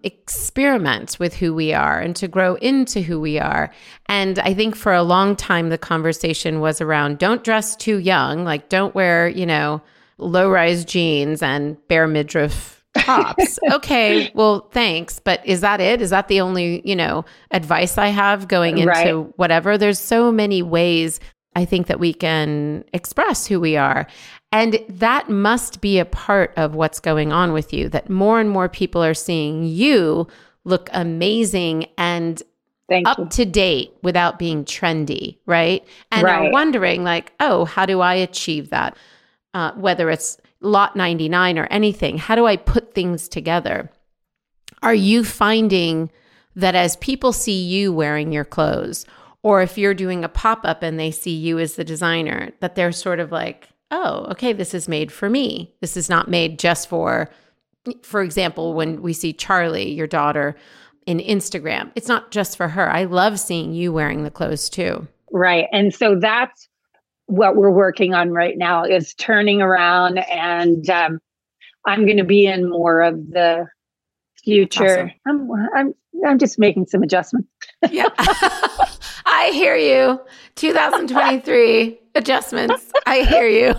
experiment 0.00 1.16
with 1.18 1.34
who 1.34 1.54
we 1.54 1.72
are 1.72 1.98
and 1.98 2.14
to 2.16 2.28
grow 2.28 2.54
into 2.56 3.00
who 3.00 3.20
we 3.20 3.38
are. 3.38 3.72
And 4.06 4.38
I 4.38 4.54
think 4.54 4.76
for 4.76 4.94
a 4.94 5.02
long 5.02 5.34
time, 5.34 5.70
the 5.70 5.78
conversation 5.78 6.60
was 6.60 6.80
around 6.80 7.18
don't 7.18 7.42
dress 7.42 7.74
too 7.74 7.98
young, 7.98 8.44
like 8.44 8.68
don't 8.68 8.94
wear, 8.94 9.28
you 9.28 9.46
know, 9.46 9.82
low 10.18 10.50
rise 10.50 10.84
jeans 10.84 11.42
and 11.42 11.76
bare 11.88 12.06
midriff 12.06 12.75
okay, 13.72 14.30
well, 14.34 14.68
thanks. 14.72 15.18
But 15.18 15.44
is 15.46 15.60
that 15.60 15.80
it? 15.80 16.00
Is 16.00 16.10
that 16.10 16.28
the 16.28 16.40
only, 16.40 16.86
you 16.88 16.96
know, 16.96 17.24
advice 17.50 17.98
I 17.98 18.08
have 18.08 18.48
going 18.48 18.78
into 18.78 18.90
right. 18.90 19.38
whatever? 19.38 19.78
There's 19.78 19.98
so 19.98 20.32
many 20.32 20.62
ways 20.62 21.20
I 21.54 21.64
think 21.64 21.86
that 21.86 21.98
we 21.98 22.12
can 22.12 22.84
express 22.92 23.46
who 23.46 23.58
we 23.58 23.76
are. 23.76 24.06
And 24.52 24.78
that 24.88 25.28
must 25.28 25.80
be 25.80 25.98
a 25.98 26.04
part 26.04 26.52
of 26.56 26.74
what's 26.74 27.00
going 27.00 27.32
on 27.32 27.52
with 27.52 27.72
you 27.72 27.88
that 27.88 28.10
more 28.10 28.40
and 28.40 28.50
more 28.50 28.68
people 28.68 29.02
are 29.02 29.14
seeing 29.14 29.64
you 29.64 30.28
look 30.64 30.90
amazing 30.92 31.86
and 31.96 32.42
Thank 32.88 33.08
up 33.08 33.18
you. 33.18 33.28
to 33.28 33.44
date 33.44 33.94
without 34.02 34.38
being 34.38 34.64
trendy, 34.64 35.38
right? 35.46 35.84
And 36.12 36.22
right. 36.22 36.46
are 36.46 36.52
wondering, 36.52 37.04
like, 37.04 37.32
oh, 37.40 37.64
how 37.64 37.86
do 37.86 38.00
I 38.00 38.14
achieve 38.14 38.70
that? 38.70 38.96
Uh, 39.54 39.72
whether 39.72 40.10
it's 40.10 40.38
lotte 40.60 40.94
99 40.94 41.58
or 41.58 41.66
anything, 41.66 42.18
how 42.18 42.34
do 42.34 42.46
I 42.46 42.56
put 42.56 42.85
things 42.96 43.28
together? 43.28 43.92
Are 44.82 44.94
you 44.94 45.22
finding 45.22 46.10
that 46.56 46.74
as 46.74 46.96
people 46.96 47.32
see 47.32 47.62
you 47.62 47.92
wearing 47.92 48.32
your 48.32 48.44
clothes, 48.44 49.06
or 49.44 49.62
if 49.62 49.78
you're 49.78 49.94
doing 49.94 50.24
a 50.24 50.28
pop 50.28 50.62
up 50.64 50.82
and 50.82 50.98
they 50.98 51.12
see 51.12 51.36
you 51.36 51.60
as 51.60 51.76
the 51.76 51.84
designer, 51.84 52.50
that 52.58 52.74
they're 52.74 52.90
sort 52.90 53.20
of 53.20 53.30
like, 53.30 53.68
oh, 53.92 54.26
okay, 54.30 54.52
this 54.52 54.74
is 54.74 54.88
made 54.88 55.12
for 55.12 55.30
me. 55.30 55.72
This 55.80 55.96
is 55.96 56.08
not 56.08 56.28
made 56.28 56.58
just 56.58 56.88
for, 56.88 57.30
for 58.02 58.22
example, 58.22 58.74
when 58.74 59.02
we 59.02 59.12
see 59.12 59.32
Charlie, 59.32 59.92
your 59.92 60.08
daughter, 60.08 60.56
in 61.06 61.18
Instagram, 61.18 61.92
it's 61.94 62.08
not 62.08 62.32
just 62.32 62.56
for 62.56 62.66
her. 62.68 62.90
I 62.90 63.04
love 63.04 63.38
seeing 63.38 63.72
you 63.72 63.92
wearing 63.92 64.24
the 64.24 64.30
clothes 64.30 64.68
too. 64.68 65.06
Right. 65.30 65.66
And 65.72 65.94
so 65.94 66.16
that's 66.18 66.68
what 67.26 67.56
we're 67.56 67.70
working 67.70 68.14
on 68.14 68.30
right 68.30 68.56
now 68.56 68.84
is 68.84 69.14
turning 69.14 69.62
around 69.62 70.18
and 70.18 70.88
um, 70.90 71.20
I'm 71.86 72.04
going 72.04 72.16
to 72.16 72.24
be 72.24 72.46
in 72.46 72.68
more 72.68 73.00
of 73.02 73.14
the 73.30 73.66
future. 74.42 75.12
Awesome. 75.26 75.50
I'm, 75.50 75.68
I'm, 75.74 75.94
I'm 76.26 76.38
just 76.38 76.58
making 76.58 76.86
some 76.86 77.02
adjustments. 77.02 77.48
yeah. 77.90 78.08
I 79.26 79.50
hear 79.52 79.76
you. 79.76 80.20
2023 80.56 81.98
adjustments. 82.14 82.92
I 83.06 83.22
hear 83.22 83.46
you. 83.46 83.74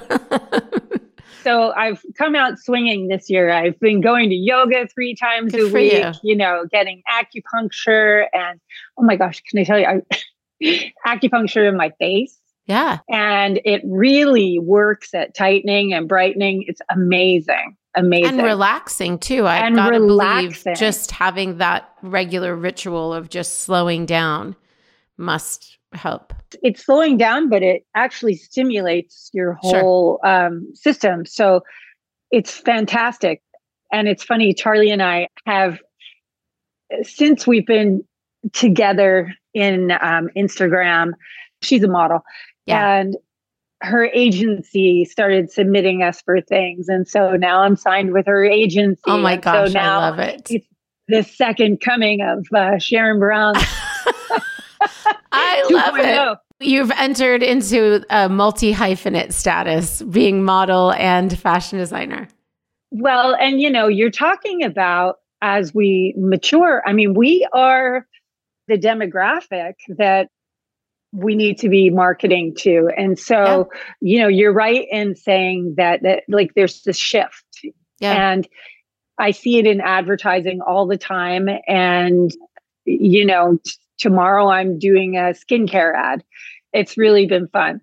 so 1.43 1.72
I've 1.72 2.04
come 2.17 2.36
out 2.36 2.60
swinging 2.60 3.08
this 3.08 3.30
year. 3.30 3.50
I've 3.50 3.80
been 3.80 4.02
going 4.02 4.30
to 4.30 4.36
yoga 4.36 4.88
three 4.88 5.15
times 5.15 5.54
Good 5.54 5.71
a 5.71 5.73
week, 5.73 5.94
you. 5.94 6.32
you. 6.32 6.36
know, 6.36 6.65
getting 6.71 7.02
acupuncture 7.10 8.25
and 8.34 8.60
oh 8.98 9.04
my 9.04 9.15
gosh, 9.15 9.42
can 9.50 9.60
I 9.60 9.63
tell 9.63 9.79
you, 9.79 9.86
I, 9.86 10.94
acupuncture 11.08 11.67
in 11.67 11.77
my 11.77 11.92
face. 12.00 12.40
Yeah. 12.65 13.00
And 13.10 13.62
it 13.63 13.82
really 13.86 14.60
works 14.60 15.13
at 15.13 15.34
tightening 15.34 15.94
and 15.94 16.08
brightening. 16.08 16.65
It's 16.67 16.82
amazing. 16.92 17.77
Amazing. 17.98 18.39
And 18.39 18.43
relaxing 18.43 19.17
too. 19.17 19.48
I've 19.48 19.75
got 19.75 19.89
to 19.89 20.00
believe 20.00 20.63
just 20.75 21.10
having 21.10 21.58
that 21.58 21.89
regular 22.04 22.56
ritual 22.56 23.12
of 23.12 23.27
just 23.29 23.60
slowing 23.60 24.06
down 24.06 24.56
must 25.17 25.79
help. 25.93 26.31
It's 26.62 26.85
slowing 26.85 27.17
down, 27.17 27.50
but 27.50 27.63
it 27.63 27.87
actually 27.95 28.35
stimulates 28.35 29.31
your 29.33 29.54
whole 29.62 30.19
sure. 30.23 30.45
um, 30.45 30.67
system. 30.75 31.25
So 31.25 31.63
it's 32.29 32.52
fantastic. 32.52 33.41
And 33.91 34.08
it's 34.08 34.23
funny, 34.23 34.54
Charlie 34.54 34.91
and 34.91 35.02
I 35.02 35.27
have, 35.48 35.79
since 37.02 37.48
we've 37.48 37.65
been 37.65 38.04
together 38.54 39.33
in 39.56 39.91
um, 40.02 40.29
Instagram, 40.37 41.13
she's 41.63 41.81
a 41.83 41.87
model. 41.87 42.19
Yeah. 42.67 43.00
And 43.00 43.15
her 43.82 44.06
agency 44.06 45.06
started 45.06 45.52
submitting 45.52 46.04
us 46.04 46.21
for 46.21 46.42
things. 46.42 46.90
And 46.90 47.08
so 47.08 47.36
now 47.36 47.62
I'm 47.62 47.75
signed 47.75 48.12
with 48.12 48.25
her 48.25 48.44
agency. 48.44 49.02
Oh 49.06 49.17
my 49.17 49.38
gosh, 49.38 49.73
so 49.73 49.80
I 49.80 49.98
love 49.98 50.19
it. 50.19 50.48
It's 50.50 50.67
the 51.08 51.23
second 51.23 51.82
coming 51.82 52.21
of 52.21 52.48
uh, 52.54 52.80
Sharon 52.80 53.19
Brown. 53.19 53.54
I 55.32 55.63
love 55.69 55.94
2.0. 55.96 56.34
it. 56.34 56.40
You've 56.60 56.92
entered 56.92 57.44
into 57.44 58.04
a 58.10 58.30
multi 58.30 58.73
hyphenate 58.73 59.32
status, 59.32 60.02
being 60.02 60.44
model 60.44 60.94
and 60.94 61.38
fashion 61.38 61.78
designer. 61.78 62.28
Well, 62.90 63.36
and 63.36 63.62
you 63.62 63.69
know, 63.69 63.88
you're 63.88 64.10
talking 64.10 64.63
about 64.63 65.17
as 65.42 65.73
we 65.73 66.15
mature, 66.17 66.82
I 66.86 66.94
mean, 66.94 67.13
we 67.13 67.48
are 67.54 68.08
the 68.67 68.78
demographic 68.78 69.73
that 69.90 70.30
we 71.12 71.36
need 71.36 71.58
to 71.60 71.70
be 71.70 71.90
marketing 71.90 72.54
to. 72.60 72.90
And 72.98 73.18
so, 73.18 73.70
you 74.02 74.20
know, 74.20 74.28
you're 74.28 74.54
right 74.54 74.86
in 74.92 75.16
saying 75.16 75.76
that 75.78 76.04
that 76.04 76.24
like 76.28 76.54
there's 76.56 76.84
this 76.84 76.98
shift. 76.98 77.46
Yeah. 78.00 78.32
And 78.32 78.48
I 79.18 79.32
see 79.32 79.58
it 79.58 79.66
in 79.66 79.82
advertising 79.82 80.62
all 80.62 80.86
the 80.86 80.98
time 80.98 81.50
and 81.68 82.32
you 82.86 83.26
know, 83.26 83.60
t- 83.66 83.74
tomorrow 83.98 84.50
I'm 84.50 84.80
doing 84.80 85.18
a 85.18 85.34
skincare 85.34 85.94
ad. 85.96 86.24
It's 86.72 86.98
really 86.98 87.26
been 87.26 87.48
fun. 87.48 87.82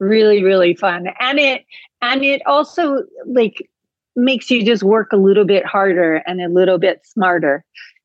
Really 0.00 0.42
really 0.42 0.74
fun. 0.74 1.06
And 1.20 1.38
it 1.38 1.64
and 2.02 2.24
it 2.24 2.42
also 2.46 3.04
like 3.26 3.68
makes 4.16 4.50
you 4.50 4.64
just 4.64 4.82
work 4.82 5.12
a 5.12 5.16
little 5.16 5.44
bit 5.44 5.64
harder 5.66 6.16
and 6.26 6.40
a 6.40 6.48
little 6.48 6.78
bit 6.78 7.00
smarter. 7.04 7.64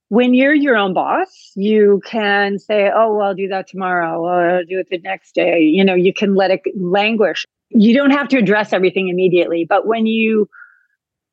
When 0.09 0.33
you're 0.33 0.53
your 0.53 0.75
own 0.75 0.93
boss, 0.93 1.51
you 1.55 2.01
can 2.05 2.59
say, 2.59 2.91
Oh, 2.93 3.15
well, 3.15 3.27
I'll 3.27 3.35
do 3.35 3.47
that 3.47 3.67
tomorrow, 3.67 4.19
or 4.21 4.49
I'll 4.49 4.65
do 4.65 4.79
it 4.79 4.87
the 4.89 4.99
next 4.99 5.33
day. 5.33 5.61
You 5.61 5.85
know, 5.85 5.95
you 5.95 6.13
can 6.13 6.35
let 6.35 6.51
it 6.51 6.61
languish. 6.75 7.45
You 7.69 7.93
don't 7.93 8.11
have 8.11 8.27
to 8.29 8.37
address 8.37 8.73
everything 8.73 9.09
immediately. 9.09 9.65
But 9.69 9.85
when 9.85 10.07
you 10.07 10.49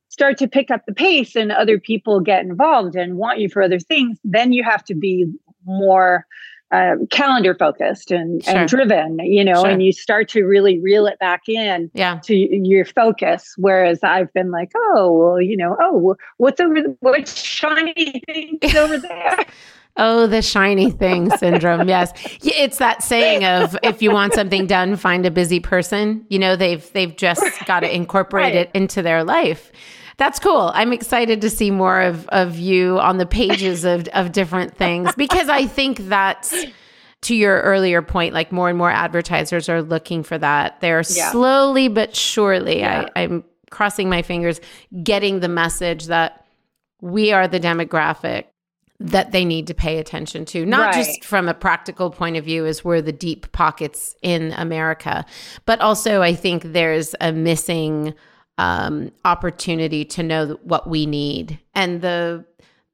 start 0.09 0.39
to 0.39 0.49
pick 0.49 0.71
up 0.71 0.83
the 0.87 0.95
pace 0.95 1.37
and 1.37 1.53
other 1.53 1.79
people 1.79 2.21
get 2.21 2.45
involved 2.45 2.97
and 2.97 3.17
want 3.17 3.39
you 3.39 3.49
for 3.49 3.63
other 3.63 3.79
things, 3.79 4.19
then 4.25 4.53
you 4.53 4.63
have 4.63 4.85
to 4.85 4.95
be 4.95 5.27
more 5.65 6.27
uh, 6.73 6.97
calendar 7.11 7.55
focused 7.55 8.11
and, 8.11 8.45
Sure. 8.45 8.57
and 8.57 8.69
driven, 8.69 9.19
you 9.21 9.45
know, 9.45 9.63
Sure. 9.63 9.71
and 9.71 9.83
you 9.83 9.93
start 9.93 10.29
to 10.31 10.45
really 10.45 10.79
reel 10.81 11.07
it 11.07 11.19
back 11.21 11.43
in 11.49 11.91
Yeah. 11.95 12.19
to 12.25 12.35
your 12.37 12.85
focus. 12.85 13.55
Whereas 13.57 14.01
I've 14.03 14.33
been 14.33 14.51
like, 14.51 14.73
oh, 14.77 15.13
well, 15.13 15.41
you 15.41 15.57
know, 15.57 15.77
oh, 15.81 16.17
what's 16.39 16.61
over, 16.61 16.75
the, 16.83 16.97
what's 17.01 17.41
shiny 17.41 18.21
things 18.27 18.75
over 18.77 18.99
there? 18.99 19.45
Oh, 19.99 20.27
the 20.27 20.43
shiny 20.43 20.91
thing 20.91 21.31
syndrome. 21.39 21.89
Yes. 21.89 22.13
It's 22.43 22.79
that 22.79 23.03
saying 23.03 23.45
of 23.45 23.79
if 23.83 24.03
you 24.03 24.11
want 24.11 24.35
something 24.35 24.67
done, 24.67 24.97
find 24.97 25.25
a 25.25 25.31
busy 25.31 25.59
person. 25.61 26.27
You 26.29 26.39
know, 26.39 26.55
they've 26.57 26.93
they've 26.93 27.17
just 27.17 27.43
got 27.65 27.81
to 27.85 27.95
incorporate 27.95 28.43
Right. 28.45 28.55
it 28.57 28.71
into 28.75 29.01
their 29.03 29.25
life. 29.25 29.73
That's 30.19 30.39
cool. 30.39 30.71
I'm 30.75 30.93
excited 30.93 31.41
to 31.43 31.51
see 31.51 31.71
more 31.71 32.01
of 32.01 32.27
of 32.29 32.57
you 32.59 32.99
on 33.01 33.19
the 33.19 33.27
pages 33.27 33.85
of 33.85 34.09
of 34.15 34.33
different 34.33 34.77
things 34.77 35.15
because 35.17 35.49
I 35.49 35.67
think 35.67 35.99
that's 36.09 36.55
to 37.23 37.35
your 37.35 37.61
earlier 37.63 38.03
point, 38.03 38.35
like 38.35 38.53
more 38.53 38.69
and 38.69 38.79
more 38.79 38.91
advertisers 38.91 39.69
are 39.69 39.83
looking 39.83 40.23
for 40.23 40.39
that. 40.39 40.81
They're 40.81 41.03
Yeah. 41.11 41.31
slowly 41.33 41.89
but 41.89 42.15
surely, 42.17 42.81
Yeah. 42.81 43.09
I, 43.17 43.23
I'm 43.25 43.45
crossing 43.71 44.09
my 44.09 44.23
fingers, 44.23 44.61
getting 45.03 45.41
the 45.41 45.49
message 45.49 46.07
that 46.07 46.45
we 47.03 47.33
are 47.33 47.49
the 47.49 47.59
demographic 47.61 48.45
that 49.01 49.33
they 49.33 49.45
need 49.45 49.67
to 49.67 49.75
pay 49.75 49.99
attention 49.99 50.45
to, 50.47 50.65
not 50.65 50.95
Right. 50.95 51.05
just 51.05 51.25
from 51.25 51.49
a 51.49 51.55
practical 51.55 52.11
point 52.11 52.37
of 52.39 52.45
view, 52.45 52.65
as 52.65 52.83
we're 52.85 53.03
the 53.03 53.13
deep 53.13 53.51
pockets 53.53 54.15
in 54.23 54.53
America, 54.53 55.25
but 55.67 55.81
also 55.81 56.23
I 56.23 56.35
think 56.35 56.63
there's 56.73 57.15
a 57.21 57.33
missing 57.33 58.15
um, 58.59 59.13
opportunity 59.25 60.05
to 60.05 60.23
know 60.23 60.59
what 60.63 60.89
we 60.89 61.07
need. 61.07 61.59
And 61.75 62.01
the 62.01 62.45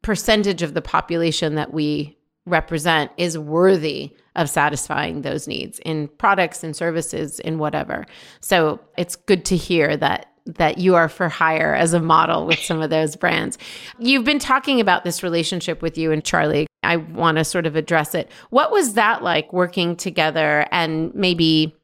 percentage 0.02 0.62
of 0.62 0.74
the 0.74 0.82
population 0.82 1.54
that 1.54 1.72
we 1.72 2.18
represent 2.44 3.12
is 3.16 3.38
worthy 3.38 4.16
of 4.34 4.50
satisfying 4.50 5.22
those 5.22 5.46
needs 5.46 5.78
in 5.80 6.08
products 6.08 6.64
and 6.64 6.74
services 6.74 7.38
in 7.40 7.58
whatever. 7.58 8.04
So 8.40 8.80
it's 8.98 9.14
good 9.14 9.44
to 9.46 9.56
hear 9.56 9.96
that 9.96 10.26
that 10.44 10.78
you 10.78 10.96
are 10.96 11.08
for 11.08 11.28
hire 11.28 11.72
as 11.72 11.94
a 11.94 12.00
model 12.00 12.46
with 12.46 12.58
some 12.58 12.82
of 12.82 12.90
those 12.90 13.14
brands. 13.14 13.58
You've 14.00 14.24
been 14.24 14.40
talking 14.40 14.80
about 14.80 15.04
this 15.04 15.22
relationship 15.22 15.80
with 15.80 15.96
you 15.96 16.10
and 16.10 16.24
Charlie. 16.24 16.66
I 16.82 16.96
want 16.96 17.38
to 17.38 17.44
sort 17.44 17.64
of 17.64 17.76
address 17.76 18.12
it. 18.12 18.28
What 18.50 18.72
was 18.72 18.94
that 18.94 19.22
like 19.22 19.52
working 19.52 19.94
together 19.94 20.66
and 20.72 21.14
maybe 21.14 21.76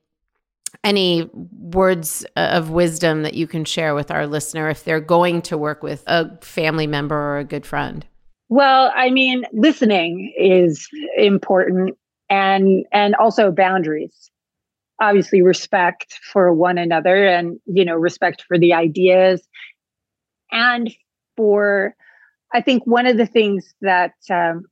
any 0.85 1.29
words 1.33 2.25
of 2.37 2.71
wisdom 2.71 3.23
that 3.23 3.35
you 3.35 3.47
can 3.47 3.65
share 3.65 3.95
with 3.95 4.11
our 4.11 4.27
listener 4.27 4.71
if 4.71 4.85
they're 4.85 5.01
going 5.01 5.43
to 5.43 5.59
work 5.59 5.83
with 5.83 6.03
a 6.07 6.37
family 6.41 6.87
member 6.87 7.17
or 7.17 7.39
a 7.39 7.45
good 7.45 7.67
friend? 7.67 8.07
Well, 8.49 8.91
I 8.95 9.11
mean, 9.11 9.45
listening 9.53 10.33
is 10.39 10.89
important 11.17 11.97
and 12.31 12.85
and 12.93 13.15
also 13.17 13.51
boundaries. 13.51 14.31
Obviously 15.01 15.43
respect 15.43 16.19
for 16.33 16.53
one 16.53 16.79
another 16.79 17.27
and 17.27 17.59
you 17.67 17.85
know 17.85 17.95
respect 17.95 18.45
for 18.49 18.59
the 18.59 18.73
ideas 18.73 19.47
and 20.51 20.91
for 21.37 21.95
I 22.53 22.63
think 22.63 22.87
one 22.87 23.07
of 23.07 23.17
the 23.17 23.27
things 23.27 23.75
that 23.83 24.15
um, 24.31 24.65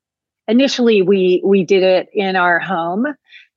initially 0.49 1.03
we 1.03 1.43
we 1.45 1.65
did 1.65 1.83
it 1.83 2.09
in 2.13 2.37
our 2.37 2.59
home 2.59 3.07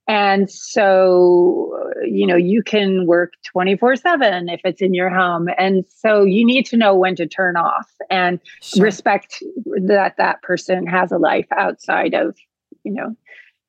and 0.09 0.49
so 0.49 1.71
you 2.03 2.25
know 2.27 2.35
you 2.35 2.61
can 2.63 3.05
work 3.05 3.33
24/7 3.55 4.51
if 4.51 4.59
it's 4.65 4.81
in 4.81 4.93
your 4.93 5.09
home 5.09 5.47
and 5.57 5.85
so 5.87 6.25
you 6.25 6.45
need 6.45 6.65
to 6.65 6.75
know 6.75 6.95
when 6.95 7.15
to 7.15 7.27
turn 7.27 7.55
off 7.55 7.89
and 8.09 8.39
respect 8.77 9.41
that 9.85 10.15
that 10.17 10.41
person 10.41 10.87
has 10.87 11.11
a 11.11 11.17
life 11.17 11.45
outside 11.57 12.13
of 12.13 12.35
you 12.83 12.91
know 12.91 13.15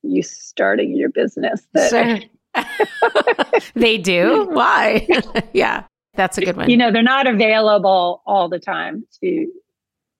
you 0.03 0.23
starting 0.23 0.97
your 0.97 1.11
business 1.11 1.69
that 1.75 1.91
Sure. 1.91 2.19
they 3.75 3.97
do? 3.99 4.49
Why? 4.51 5.07
yeah, 5.53 5.85
that's 6.15 6.37
a 6.39 6.41
good 6.41 6.57
one. 6.57 6.69
you 6.71 6.77
know 6.77 6.91
they're 6.91 7.03
not 7.03 7.27
available 7.27 8.23
all 8.27 8.49
the 8.49 8.59
time 8.59 9.05
to 9.23 9.47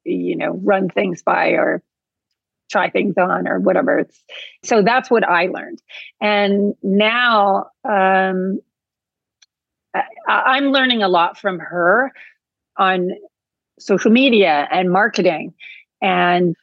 you 0.05 0.37
know 0.37 0.61
run 0.63 0.89
things 0.91 1.23
by 1.23 1.51
or 1.51 1.83
try 2.71 2.89
things 2.91 3.15
on 3.19 3.47
or 3.49 3.59
whatever. 3.61 3.99
It's 3.99 4.23
so 4.65 4.83
that's 4.83 5.11
what 5.11 5.29
i 5.29 5.47
learned. 5.47 5.83
And 6.21 6.75
now 6.83 7.67
um 7.85 8.61
I, 9.95 10.03
i'm 10.29 10.67
learning 10.67 11.03
a 11.03 11.09
lot 11.09 11.37
from 11.39 11.59
her 11.59 12.13
on 12.77 13.11
social 13.79 14.11
media 14.11 14.69
and 14.71 14.91
marketing 14.91 15.53
and 16.01 16.55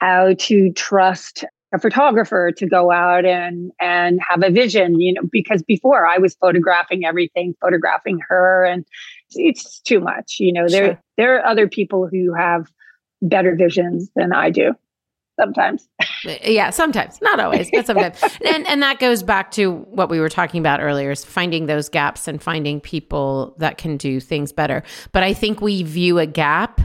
how 0.00 0.34
to 0.34 0.72
trust 0.72 1.44
a 1.74 1.78
photographer 1.78 2.52
to 2.56 2.66
go 2.66 2.90
out 2.92 3.24
and 3.24 3.72
and 3.80 4.20
have 4.26 4.42
a 4.42 4.50
vision 4.50 5.00
you 5.00 5.14
know 5.14 5.22
because 5.30 5.62
before 5.62 6.06
i 6.06 6.18
was 6.18 6.34
photographing 6.36 7.04
everything 7.04 7.54
photographing 7.60 8.20
her 8.28 8.64
and 8.64 8.86
it's 9.30 9.80
too 9.80 9.98
much 10.00 10.36
you 10.38 10.52
know 10.52 10.68
there 10.68 10.86
Sure. 10.86 11.02
there 11.16 11.36
are 11.36 11.46
other 11.46 11.68
people 11.68 12.06
who 12.06 12.34
have 12.34 12.70
better 13.22 13.56
visions 13.56 14.10
than 14.14 14.32
i 14.32 14.50
do 14.50 14.74
sometimes 15.42 15.88
uh, 16.26 16.36
yeah, 16.44 16.70
sometimes, 16.70 17.20
not 17.20 17.40
always, 17.40 17.70
but 17.70 17.86
sometimes. 17.86 18.22
and 18.44 18.66
and 18.66 18.82
that 18.82 18.98
goes 18.98 19.22
back 19.22 19.50
to 19.52 19.72
what 19.72 20.08
we 20.08 20.20
were 20.20 20.28
talking 20.28 20.60
about 20.60 20.80
earlier 20.80 21.10
is 21.10 21.24
finding 21.24 21.66
those 21.66 21.88
gaps 21.88 22.28
and 22.28 22.42
finding 22.42 22.80
people 22.80 23.54
that 23.58 23.78
can 23.78 23.96
do 23.96 24.20
things 24.20 24.52
better. 24.52 24.82
But 25.12 25.22
I 25.22 25.34
think 25.34 25.60
we 25.60 25.82
view 25.82 26.18
a 26.18 26.26
gap 26.26 26.80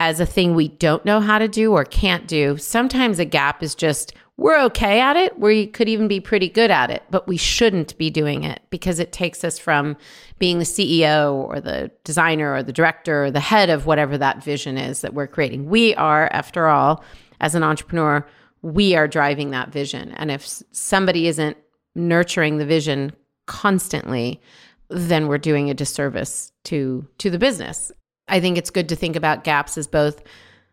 as 0.00 0.20
a 0.20 0.26
thing 0.26 0.54
we 0.54 0.68
don't 0.68 1.04
know 1.04 1.20
how 1.20 1.38
to 1.38 1.48
do 1.48 1.72
or 1.72 1.84
can't 1.84 2.26
do. 2.26 2.56
Sometimes 2.56 3.18
a 3.18 3.24
gap 3.24 3.62
is 3.62 3.74
just 3.74 4.14
we're 4.38 4.60
okay 4.64 5.00
at 5.00 5.16
it. 5.16 5.38
We 5.38 5.66
could 5.66 5.88
even 5.88 6.08
be 6.08 6.18
pretty 6.18 6.48
good 6.48 6.70
at 6.70 6.90
it, 6.90 7.02
but 7.10 7.28
we 7.28 7.36
shouldn't 7.36 7.96
be 7.98 8.10
doing 8.10 8.44
it 8.44 8.62
because 8.70 8.98
it 8.98 9.12
takes 9.12 9.44
us 9.44 9.58
from 9.58 9.96
being 10.38 10.58
the 10.58 10.64
CEO 10.64 11.34
or 11.34 11.60
the 11.60 11.90
designer 12.02 12.52
or 12.54 12.62
the 12.62 12.72
director 12.72 13.26
or 13.26 13.30
the 13.30 13.40
head 13.40 13.70
of 13.70 13.86
whatever 13.86 14.18
that 14.18 14.42
vision 14.42 14.78
is 14.78 15.02
that 15.02 15.14
we're 15.14 15.26
creating. 15.26 15.68
We 15.68 15.94
are, 15.94 16.28
after 16.32 16.66
all, 16.66 17.04
as 17.42 17.54
an 17.54 17.62
entrepreneur, 17.62 18.26
we 18.62 18.94
are 18.94 19.08
driving 19.08 19.50
that 19.50 19.70
vision. 19.70 20.12
And 20.12 20.30
if 20.30 20.46
somebody 20.70 21.26
isn't 21.26 21.56
nurturing 21.94 22.56
the 22.56 22.64
vision 22.64 23.12
constantly, 23.46 24.40
then 24.88 25.26
we're 25.26 25.38
doing 25.38 25.68
a 25.68 25.74
disservice 25.74 26.52
to 26.64 27.06
to 27.18 27.28
the 27.28 27.38
business. 27.38 27.92
I 28.28 28.40
think 28.40 28.56
it's 28.56 28.70
good 28.70 28.88
to 28.88 28.96
think 28.96 29.16
about 29.16 29.44
gaps 29.44 29.76
as 29.76 29.86
both 29.86 30.22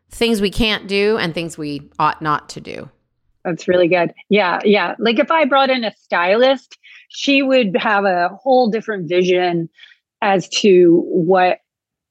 things 0.10 0.40
we 0.40 0.52
can't 0.52 0.88
do 0.88 1.18
and 1.18 1.34
things 1.34 1.58
we 1.58 1.90
ought 2.00 2.22
not 2.22 2.50
to 2.50 2.62
do. 2.62 2.90
That's 3.44 3.68
really 3.68 3.88
good. 3.88 4.14
Yeah, 4.30 4.60
yeah. 4.64 4.96
Like 5.00 5.20
if 5.20 5.32
I 5.32 5.46
brought 5.46 5.70
in 5.70 5.84
a 5.84 5.94
stylist, 5.96 6.78
she 7.10 7.42
would 7.42 7.76
have 7.78 8.06
a 8.06 8.30
whole 8.30 8.70
different 8.70 9.10
vision 9.10 9.70
as 10.22 10.48
to 10.50 11.04
what 11.08 11.60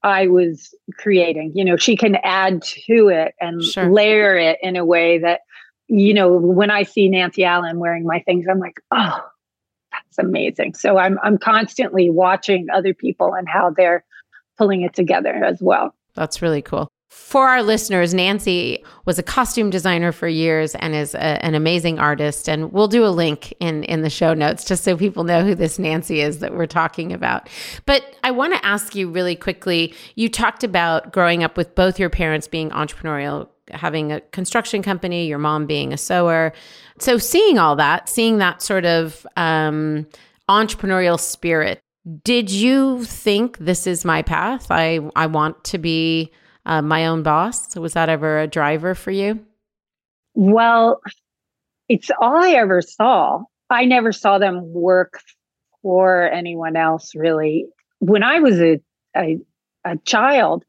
I 0.03 0.29
was 0.29 0.75
creating. 0.97 1.53
You 1.55 1.65
know, 1.65 1.77
she 1.77 1.97
can 1.97 2.17
add 2.23 2.63
to 2.63 3.09
it 3.09 3.35
and 3.41 3.63
Sure. 3.63 3.91
layer 3.91 4.37
it 4.37 4.59
in 4.63 4.77
a 4.77 4.85
way 4.85 5.19
that, 5.19 5.41
you 5.89 6.15
know, 6.15 6.33
when 6.37 6.71
I 6.71 6.83
see 6.83 7.09
Nancy 7.09 7.45
Allan 7.45 7.79
wearing 7.79 8.05
my 8.05 8.21
things, 8.21 8.47
I'm 8.49 8.61
like, 8.61 8.81
oh, 8.91 9.21
that's 9.93 10.19
amazing. 10.19 10.75
So 10.75 10.99
I'm 10.99 11.19
I'm 11.23 11.39
constantly 11.39 12.11
watching 12.11 12.67
other 12.73 12.95
people 12.95 13.35
and 13.35 13.49
how 13.49 13.71
they're 13.71 14.05
pulling 14.57 14.83
it 14.83 14.95
together 14.95 15.33
as 15.33 15.59
well. 15.61 15.95
That's 16.15 16.43
really 16.43 16.63
cool. 16.63 16.89
For 17.09 17.49
our 17.49 17.63
listeners, 17.63 18.13
Nancy 18.13 18.85
was 19.07 19.19
a 19.19 19.23
costume 19.23 19.71
designer 19.71 20.13
for 20.13 20.29
years 20.29 20.75
and 20.75 20.95
is 20.95 21.15
a, 21.15 21.43
an 21.45 21.55
amazing 21.55 21.99
artist. 21.99 22.49
And 22.49 22.71
we'll 22.71 22.89
do 22.89 23.05
a 23.05 23.09
link 23.09 23.55
in, 23.61 23.85
in 23.85 24.03
the 24.03 24.11
show 24.11 24.35
notes 24.35 24.63
just 24.65 24.85
so 24.85 24.95
people 24.95 25.25
know 25.25 25.43
who 25.43 25.55
this 25.55 25.79
Nancy 25.79 26.21
is 26.21 26.41
that 26.41 26.55
we're 26.55 26.67
talking 26.67 27.13
about. 27.13 27.49
But 27.87 28.17
I 28.25 28.31
want 28.31 28.55
to 28.55 28.65
ask 28.65 28.95
you 28.95 29.11
really 29.11 29.37
quickly 29.37 29.95
you 30.17 30.29
talked 30.29 30.65
about 30.65 31.13
growing 31.13 31.43
up 31.43 31.57
with 31.57 31.75
both 31.75 31.99
your 31.99 32.11
parents 32.11 32.47
being 32.47 32.69
entrepreneurial, 32.71 33.49
having 33.71 34.13
a 34.13 34.21
construction 34.21 34.83
company, 34.83 35.27
your 35.27 35.39
mom 35.39 35.67
being 35.67 35.95
a 35.95 35.99
sewer. 35.99 36.53
So 36.99 37.17
seeing 37.17 37.59
all 37.59 37.75
that, 37.77 38.11
seeing 38.11 38.37
that 38.39 38.61
sort 38.61 38.85
of 38.85 39.27
um, 39.37 40.07
entrepreneurial 40.49 41.19
spirit, 41.19 41.81
did 42.23 42.51
you 42.51 43.05
think 43.05 43.57
this 43.59 43.87
is 43.87 44.05
my 44.05 44.21
path? 44.21 44.67
I, 44.71 45.01
I 45.17 45.27
want 45.27 45.65
to 45.65 45.79
be 45.79 46.33
uh, 46.69 46.83
my 46.83 47.07
own 47.07 47.23
boss? 47.23 47.75
Was 47.75 47.95
that 47.95 48.09
ever 48.09 48.41
a 48.41 48.47
driver 48.47 48.95
for 48.95 49.11
you? 49.11 49.45
Well, 50.35 51.01
it's 51.89 52.11
all 52.21 52.45
I 52.45 52.51
ever 52.51 52.83
saw. 52.83 53.41
I 53.71 53.87
never 53.87 54.13
saw 54.13 54.39
them 54.39 54.73
work 54.73 55.21
for 55.83 56.31
anyone 56.31 56.77
else, 56.77 57.15
really. 57.15 57.67
When 57.99 58.23
I 58.23 58.39
was 58.39 58.61
a, 58.61 58.81
a, 59.17 59.39
a 59.85 59.97
child, 60.05 60.65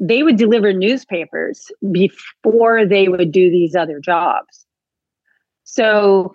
they 0.00 0.24
would 0.24 0.36
deliver 0.36 0.72
newspapers 0.72 1.70
before 1.92 2.84
they 2.84 3.08
would 3.08 3.30
do 3.30 3.50
these 3.50 3.76
other 3.76 4.00
jobs. 4.00 4.66
So 5.62 6.34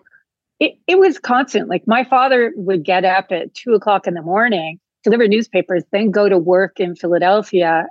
it, 0.60 0.76
it 0.88 0.98
was 0.98 1.20
constant. 1.20 1.68
Like 1.68 1.84
my 1.86 2.06
father 2.06 2.54
would 2.56 2.86
get 2.86 3.04
up 3.04 3.28
at 3.32 3.54
two 3.54 3.74
o'clock 3.74 4.08
in 4.08 4.14
the 4.14 4.22
morning, 4.22 4.80
deliver 5.04 5.28
newspapers, 5.28 5.84
then 5.92 6.12
go 6.12 6.30
to 6.30 6.38
work 6.38 6.80
in 6.80 6.96
Philadelphia 6.96 7.88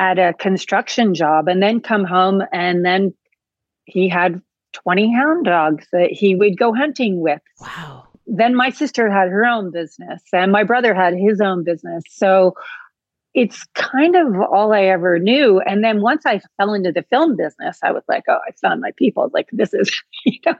at 0.00 0.18
a 0.18 0.32
construction 0.32 1.12
job 1.12 1.46
and 1.46 1.62
then 1.62 1.78
come 1.78 2.04
home 2.04 2.42
and 2.54 2.86
then 2.86 3.12
he 3.84 4.08
had 4.08 4.40
20 4.72 5.12
hound 5.14 5.44
dogs 5.44 5.86
that 5.92 6.10
he 6.10 6.34
would 6.34 6.56
go 6.58 6.72
hunting 6.72 7.20
with. 7.20 7.42
Wow. 7.60 8.08
Then 8.26 8.54
my 8.54 8.70
sister 8.70 9.10
had 9.10 9.28
her 9.28 9.44
own 9.44 9.70
business 9.70 10.22
and 10.32 10.50
my 10.50 10.64
brother 10.64 10.94
had 10.94 11.12
his 11.12 11.42
own 11.42 11.64
business. 11.64 12.02
So 12.08 12.54
it's 13.34 13.62
kind 13.74 14.16
of 14.16 14.40
all 14.50 14.72
I 14.72 14.84
ever 14.84 15.18
knew. 15.18 15.60
And 15.60 15.84
then 15.84 16.00
once 16.00 16.24
I 16.24 16.40
fell 16.56 16.72
into 16.72 16.92
the 16.92 17.04
film 17.10 17.36
business, 17.36 17.78
I 17.82 17.92
was 17.92 18.02
like, 18.08 18.24
oh, 18.26 18.38
I 18.48 18.52
found 18.52 18.80
my 18.80 18.92
people. 18.96 19.30
Like 19.34 19.50
this 19.52 19.74
is, 19.74 20.02
you 20.24 20.38
know, 20.46 20.54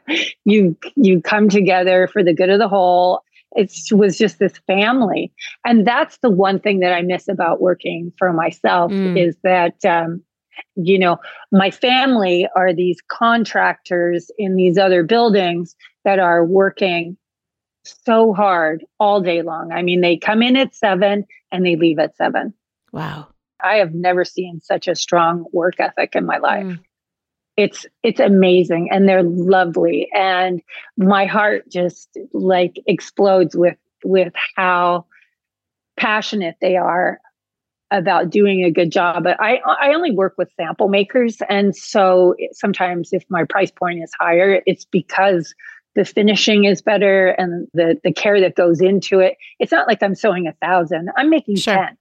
you 0.45 0.77
you 0.97 1.23
come 1.23 1.49
together 1.49 2.09
for 2.13 2.23
the 2.23 2.35
good 2.35 2.51
of 2.51 2.59
the 2.59 2.69
whole 2.69 3.23
it 3.53 3.73
was 3.93 4.17
just 4.17 4.39
this 4.39 4.59
family. 4.67 5.33
And 5.65 5.87
that's 5.87 6.19
the 6.19 6.31
one 6.31 6.61
thing 6.61 6.81
that 6.81 6.93
i 6.93 7.03
miss 7.03 7.29
about 7.29 7.61
working 7.61 8.13
for 8.19 8.33
myself 8.33 8.93
mm. 8.93 9.19
is 9.19 9.37
that 9.43 9.85
um, 9.85 10.23
you 10.77 10.99
know 10.99 11.19
my 11.53 11.71
family 11.71 12.49
are 12.57 12.73
these 12.73 12.99
contractors 13.09 14.31
in 14.39 14.57
these 14.57 14.79
other 14.79 15.03
buildings 15.03 15.75
that 16.05 16.19
are 16.19 16.45
working 16.45 17.17
so 17.85 18.35
hard 18.35 18.85
all 18.99 19.21
day 19.21 19.43
long. 19.43 19.73
I 19.73 19.83
mean 19.83 20.01
they 20.01 20.17
come 20.17 20.43
in 20.43 20.57
at 20.57 20.75
seven 20.75 21.27
and 21.51 21.65
they 21.65 21.77
leave 21.77 21.99
at 21.99 22.17
seven. 22.17 22.55
Wow. 22.93 23.29
I 23.63 23.77
have 23.77 23.95
never 23.95 24.25
seen 24.25 24.61
such 24.61 24.89
a 24.89 24.95
strong 24.95 25.45
work 25.53 25.75
ethic 25.79 26.15
in 26.15 26.25
my 26.25 26.39
life. 26.39 26.65
Mm 26.65 26.81
it's 27.57 27.87
it's 28.03 28.21
amazing 28.21 28.89
and 28.91 29.09
they're 29.09 29.23
lovely. 29.23 30.09
And 30.15 30.63
my 30.97 31.27
heart 31.27 31.69
just 31.69 32.17
like 32.33 32.81
explodes 32.87 33.57
with 33.57 33.77
with 34.05 34.33
how 34.57 35.07
passionate 35.97 36.57
they 36.61 36.77
are 36.77 37.21
about 37.91 38.31
doing 38.31 38.65
a 38.65 38.71
good 38.71 38.91
job. 38.91 39.25
But 39.25 39.41
i 39.41 39.61
i 39.81 39.93
only 39.95 40.13
work 40.13 40.35
with 40.39 40.51
sample 40.57 40.89
makers. 40.89 41.39
And 41.49 41.77
so 41.77 42.35
sometimes 42.53 43.11
if 43.13 43.25
my 43.29 43.45
price 43.45 43.71
point 43.71 44.03
is 44.03 44.13
higher 44.19 44.63
it's 44.67 44.85
because 44.85 45.55
the 45.97 46.05
finishing 46.05 46.65
is 46.65 46.81
better 46.81 47.29
and 47.31 47.67
the 47.75 48.01
the 48.05 48.13
care 48.13 48.41
that 48.41 48.55
goes 48.55 48.81
into 48.81 49.19
it. 49.19 49.37
It's 49.59 49.73
not 49.73 49.89
like 49.89 50.03
i'm 50.03 50.15
sewing 50.15 50.47
a 50.47 50.53
thousand. 50.65 51.11
I'm 51.17 51.31
making 51.31 51.57
sure. 51.57 51.75
10 51.75 51.97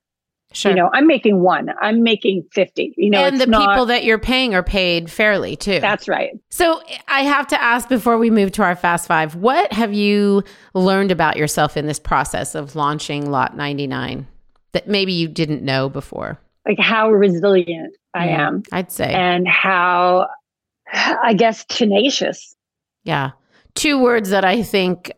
Sure. 0.52 0.72
You 0.72 0.78
know, 0.78 0.90
I'm 0.94 1.06
making 1.06 1.42
one, 1.42 1.70
I'm 1.80 2.02
making 2.02 2.44
50. 2.52 2.96
You 2.98 3.12
know, 3.12 3.24
and 3.24 3.40
the 3.40 3.46
not, 3.46 3.70
people 3.70 3.86
that 3.86 4.04
you're 4.04 4.18
paying 4.18 4.56
are 4.56 4.64
paid 4.64 5.12
fairly 5.12 5.56
too. 5.56 5.80
That's 5.80 6.08
right. 6.08 6.32
So 6.50 6.82
I 7.08 7.22
have 7.22 7.46
to 7.48 7.62
ask 7.62 7.88
before 7.88 8.18
we 8.18 8.32
move 8.32 8.52
to 8.54 8.64
our 8.64 8.76
fast 8.76 9.08
five, 9.08 9.36
what 9.36 9.72
have 9.72 9.94
you 9.94 10.44
learned 10.74 11.12
about 11.12 11.38
yourself 11.38 11.78
in 11.78 11.86
this 11.86 12.00
process 12.00 12.56
of 12.56 12.76
launching 12.76 13.30
Lotte 13.30 13.56
99 13.56 14.28
that 14.72 14.88
maybe 14.88 15.14
you 15.14 15.28
didn't 15.28 15.62
know 15.62 15.88
before? 15.88 16.40
Like 16.68 16.80
how 16.80 17.12
resilient 17.12 17.96
I 18.16 18.30
yeah, 18.30 18.48
am. 18.48 18.64
I'd 18.72 18.92
say. 18.92 19.14
And 19.14 19.48
how, 19.48 20.30
I 20.92 21.36
guess, 21.36 21.64
tenacious. 21.66 22.56
Yeah. 23.04 23.32
Two 23.76 24.02
words 24.02 24.32
that 24.32 24.44
I 24.44 24.64
think 24.64 25.12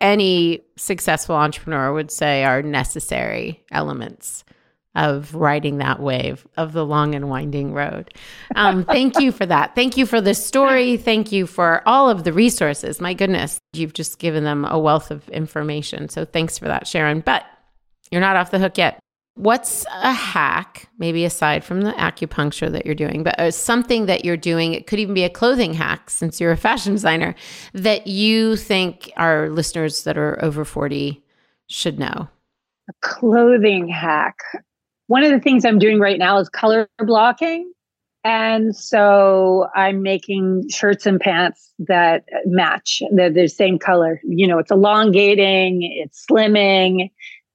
any 0.00 0.62
successful 0.76 1.36
entrepreneur 1.36 1.92
would 1.92 2.10
say 2.10 2.44
are 2.44 2.62
necessary 2.62 3.64
elements 3.70 4.44
of 4.96 5.34
riding 5.34 5.78
that 5.78 6.00
wave 6.00 6.46
of 6.56 6.72
the 6.72 6.84
long 6.84 7.14
and 7.14 7.28
winding 7.28 7.72
road. 7.72 8.12
Um, 8.56 8.84
thank 8.90 9.20
you 9.20 9.30
for 9.30 9.46
that. 9.46 9.74
Thank 9.74 9.96
you 9.96 10.06
for 10.06 10.20
the 10.20 10.34
story. 10.34 10.96
Thank 10.96 11.30
you 11.32 11.46
for 11.46 11.82
all 11.86 12.10
of 12.10 12.24
the 12.24 12.32
resources. 12.32 13.00
My 13.00 13.14
goodness, 13.14 13.58
you've 13.72 13.92
just 13.92 14.18
given 14.18 14.44
them 14.44 14.64
a 14.64 14.78
wealth 14.78 15.10
of 15.10 15.28
information. 15.28 16.08
So 16.08 16.24
thanks 16.24 16.58
for 16.58 16.66
that, 16.66 16.86
Sharon. 16.86 17.20
But 17.20 17.44
you're 18.10 18.20
not 18.20 18.36
off 18.36 18.50
the 18.50 18.58
hook 18.58 18.78
yet. 18.78 18.98
What's 19.34 19.86
a 19.90 20.12
hack, 20.12 20.88
maybe 20.98 21.24
aside 21.24 21.64
from 21.64 21.82
the 21.82 21.92
acupuncture 21.92 22.70
that 22.70 22.84
you're 22.84 22.94
doing, 22.94 23.22
but 23.22 23.38
uh, 23.38 23.50
something 23.50 24.06
that 24.06 24.24
you're 24.24 24.36
doing? 24.36 24.74
It 24.74 24.86
could 24.86 24.98
even 24.98 25.14
be 25.14 25.24
a 25.24 25.30
clothing 25.30 25.72
hack 25.72 26.10
since 26.10 26.40
you're 26.40 26.52
a 26.52 26.56
fashion 26.56 26.92
designer 26.92 27.34
that 27.72 28.06
you 28.06 28.56
think 28.56 29.10
our 29.16 29.48
listeners 29.48 30.04
that 30.04 30.18
are 30.18 30.42
over 30.44 30.64
40 30.64 31.22
should 31.68 31.98
know. 31.98 32.28
A 32.88 32.92
clothing 33.00 33.88
hack. 33.88 34.36
One 35.06 35.22
of 35.22 35.30
the 35.30 35.40
things 35.40 35.64
I'm 35.64 35.78
doing 35.78 36.00
right 36.00 36.18
now 36.18 36.38
is 36.38 36.48
color 36.48 36.88
blocking. 36.98 37.72
And 38.22 38.76
so 38.76 39.68
I'm 39.74 40.02
making 40.02 40.68
shirts 40.68 41.06
and 41.06 41.18
pants 41.18 41.72
that 41.78 42.24
match. 42.44 43.02
They're 43.10 43.30
the 43.30 43.48
same 43.48 43.78
color. 43.78 44.20
You 44.24 44.46
know, 44.46 44.58
it's 44.58 44.70
elongating, 44.70 45.80
it's 45.82 46.26
slimming, 46.26 47.10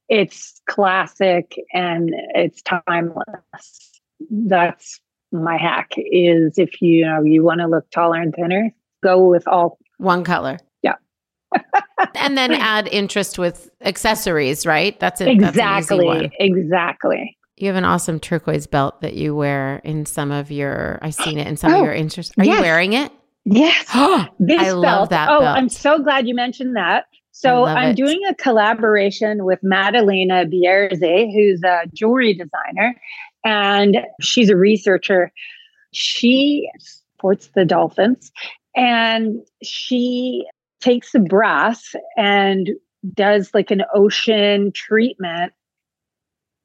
it's 0.09 0.61
classic 0.67 1.55
and 1.73 2.11
it's 2.33 2.61
timeless. 2.61 4.01
That's 4.29 4.99
my 5.31 5.57
hack 5.57 5.93
is 5.97 6.57
if 6.57 6.81
you, 6.81 7.05
know 7.05 7.23
you 7.23 7.43
want 7.43 7.61
to 7.61 7.67
look 7.67 7.89
taller 7.91 8.21
and 8.21 8.33
thinner, 8.33 8.73
go 9.03 9.27
with 9.27 9.47
all 9.47 9.77
one 9.97 10.23
color. 10.23 10.57
Yeah. 10.81 10.95
and 12.15 12.37
then 12.37 12.51
add 12.53 12.87
interest 12.87 13.37
with 13.37 13.69
accessories, 13.81 14.65
right? 14.65 14.99
That's 14.99 15.21
it. 15.21 15.27
Exactly. 15.29 16.21
That's 16.21 16.35
exactly. 16.39 17.37
You 17.57 17.67
have 17.67 17.77
an 17.77 17.85
awesome 17.85 18.19
turquoise 18.19 18.67
belt 18.67 19.01
that 19.01 19.13
you 19.13 19.33
wear 19.33 19.77
in 19.83 20.05
some 20.05 20.31
of 20.31 20.51
your 20.51 20.99
I've 21.01 21.15
seen 21.15 21.37
it 21.37 21.47
in 21.47 21.57
some 21.57 21.71
oh, 21.73 21.79
of 21.79 21.85
your 21.85 21.93
interests. 21.93 22.33
Are 22.37 22.45
yes. 22.45 22.57
you 22.57 22.61
wearing 22.61 22.93
it? 22.93 23.11
Yes. 23.47 23.85
this 24.39 24.59
I 24.59 24.63
belt. 24.63 24.77
love 24.79 25.09
that. 25.09 25.29
Oh, 25.29 25.41
belt. 25.41 25.55
I'm 25.55 25.69
so 25.69 25.99
glad 25.99 26.27
you 26.27 26.33
mentioned 26.33 26.75
that. 26.77 27.05
So 27.37 27.65
I'm 27.65 27.89
it. 27.89 27.97
doing 27.97 28.21
a 28.29 28.33
collaboration 28.33 29.43
with 29.43 29.59
Madalena 29.61 30.45
Bierze, 30.45 31.33
who's 31.33 31.61
a 31.65 31.81
jewelry 31.93 32.33
designer, 32.33 32.95
and 33.43 33.97
she's 34.21 34.49
a 34.49 34.55
researcher. 34.55 35.33
She 35.91 36.69
supports 36.79 37.49
the 37.53 37.65
dolphins, 37.65 38.31
and 38.73 39.45
she 39.61 40.45
takes 40.79 41.11
the 41.11 41.19
brass 41.19 41.93
and 42.15 42.69
does 43.13 43.51
like 43.53 43.69
an 43.69 43.83
ocean 43.93 44.71
treatment, 44.73 45.51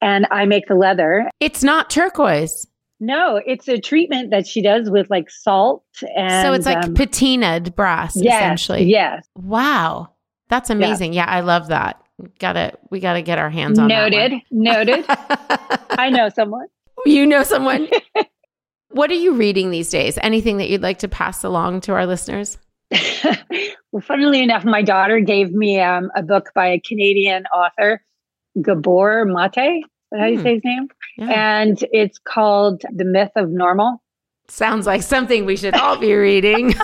and 0.00 0.24
I 0.30 0.44
make 0.44 0.68
the 0.68 0.76
leather. 0.76 1.28
It's 1.40 1.64
not 1.64 1.90
turquoise. 1.90 2.68
No, 3.00 3.42
it's 3.44 3.66
a 3.66 3.80
treatment 3.80 4.30
that 4.30 4.46
she 4.46 4.62
does 4.62 4.88
with 4.88 5.10
like 5.10 5.30
salt 5.30 5.82
and 6.14 6.46
so 6.46 6.52
it's 6.52 6.66
like 6.66 6.84
um, 6.84 6.94
patinaed 6.94 7.74
brass 7.74 8.14
yes, 8.14 8.36
essentially. 8.36 8.84
Yes. 8.84 9.26
Wow. 9.34 10.10
That's 10.50 10.68
amazing. 10.68 11.14
Yeah, 11.14 11.24
yeah 11.24 11.36
I 11.36 11.40
love 11.40 11.68
that. 11.68 12.02
Got 12.38 12.52
to 12.54 12.72
we 12.90 13.00
got 13.00 13.14
to 13.14 13.22
get 13.22 13.38
our 13.38 13.48
hands 13.48 13.78
on 13.78 13.90
it. 13.90 13.94
Noted. 13.94 14.32
Noted. 14.50 15.04
I 15.08 16.10
know 16.10 16.28
someone. 16.28 16.66
You 17.06 17.24
know 17.24 17.44
someone. 17.44 17.88
what 18.90 19.10
are 19.10 19.14
you 19.14 19.34
reading 19.34 19.70
these 19.70 19.88
days? 19.88 20.18
Anything 20.20 20.58
that 20.58 20.68
you'd 20.68 20.82
like 20.82 20.98
to 20.98 21.08
pass 21.08 21.44
along 21.44 21.82
to 21.82 21.92
our 21.92 22.04
listeners? 22.04 22.58
well, 23.92 24.02
funnily 24.02 24.42
enough, 24.42 24.64
my 24.64 24.82
daughter 24.82 25.20
gave 25.20 25.52
me 25.52 25.80
um, 25.80 26.10
a 26.14 26.22
book 26.22 26.50
by 26.54 26.66
a 26.66 26.80
Canadian 26.80 27.44
author, 27.46 28.02
Gabor 28.60 29.24
Maté. 29.24 29.80
How 30.12 30.26
do 30.26 30.32
you 30.32 30.38
hmm. 30.38 30.42
say 30.42 30.54
his 30.54 30.64
name? 30.64 30.88
Yeah. 31.16 31.60
And 31.60 31.84
it's 31.92 32.18
called 32.18 32.82
The 32.92 33.04
Myth 33.04 33.30
of 33.36 33.48
Normal. 33.48 34.02
Sounds 34.48 34.84
like 34.84 35.02
something 35.02 35.46
we 35.46 35.56
should 35.56 35.74
all 35.74 35.96
be 35.96 36.12
reading. 36.12 36.74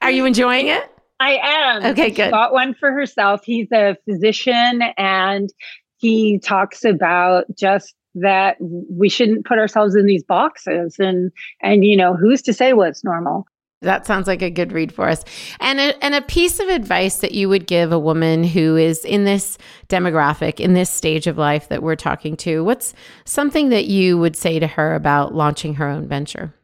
Are 0.00 0.10
you 0.12 0.24
enjoying 0.24 0.68
it? 0.68 0.95
I 1.18 1.38
am. 1.42 1.84
Okay, 1.92 2.08
She 2.08 2.14
good. 2.14 2.30
Got 2.30 2.52
one 2.52 2.74
for 2.74 2.92
herself. 2.92 3.42
He's 3.44 3.70
a 3.72 3.96
physician 4.04 4.82
and 4.96 5.50
he 5.98 6.38
talks 6.38 6.84
about 6.84 7.46
just 7.56 7.94
that 8.16 8.56
we 8.60 9.08
shouldn't 9.08 9.46
put 9.46 9.58
ourselves 9.58 9.94
in 9.94 10.06
these 10.06 10.24
boxes 10.24 10.96
and 10.98 11.30
and 11.62 11.84
you 11.84 11.96
know 11.96 12.14
who's 12.14 12.40
to 12.42 12.52
say 12.52 12.72
what's 12.72 13.04
normal 13.04 13.46
That 13.82 14.06
sounds 14.06 14.26
like 14.26 14.40
a 14.40 14.50
good 14.50 14.72
read 14.72 14.90
for 14.90 15.06
us. 15.06 15.22
And 15.60 15.78
a, 15.78 16.02
and 16.02 16.14
a 16.14 16.22
piece 16.22 16.58
of 16.58 16.68
advice 16.68 17.18
that 17.18 17.32
you 17.32 17.50
would 17.50 17.66
give 17.66 17.92
a 17.92 17.98
woman 17.98 18.42
who 18.42 18.74
is 18.76 19.04
in 19.04 19.24
this 19.24 19.58
demographic, 19.88 20.60
in 20.60 20.72
this 20.72 20.88
stage 20.88 21.26
of 21.26 21.36
life 21.36 21.68
that 21.68 21.82
we're 21.82 21.94
talking 21.94 22.38
to, 22.38 22.64
what's 22.64 22.94
something 23.26 23.68
that 23.68 23.84
you 23.84 24.16
would 24.16 24.34
say 24.34 24.58
to 24.58 24.66
her 24.66 24.94
about 24.94 25.34
launching 25.34 25.74
her 25.74 25.86
own 25.86 26.08
venture? 26.08 26.54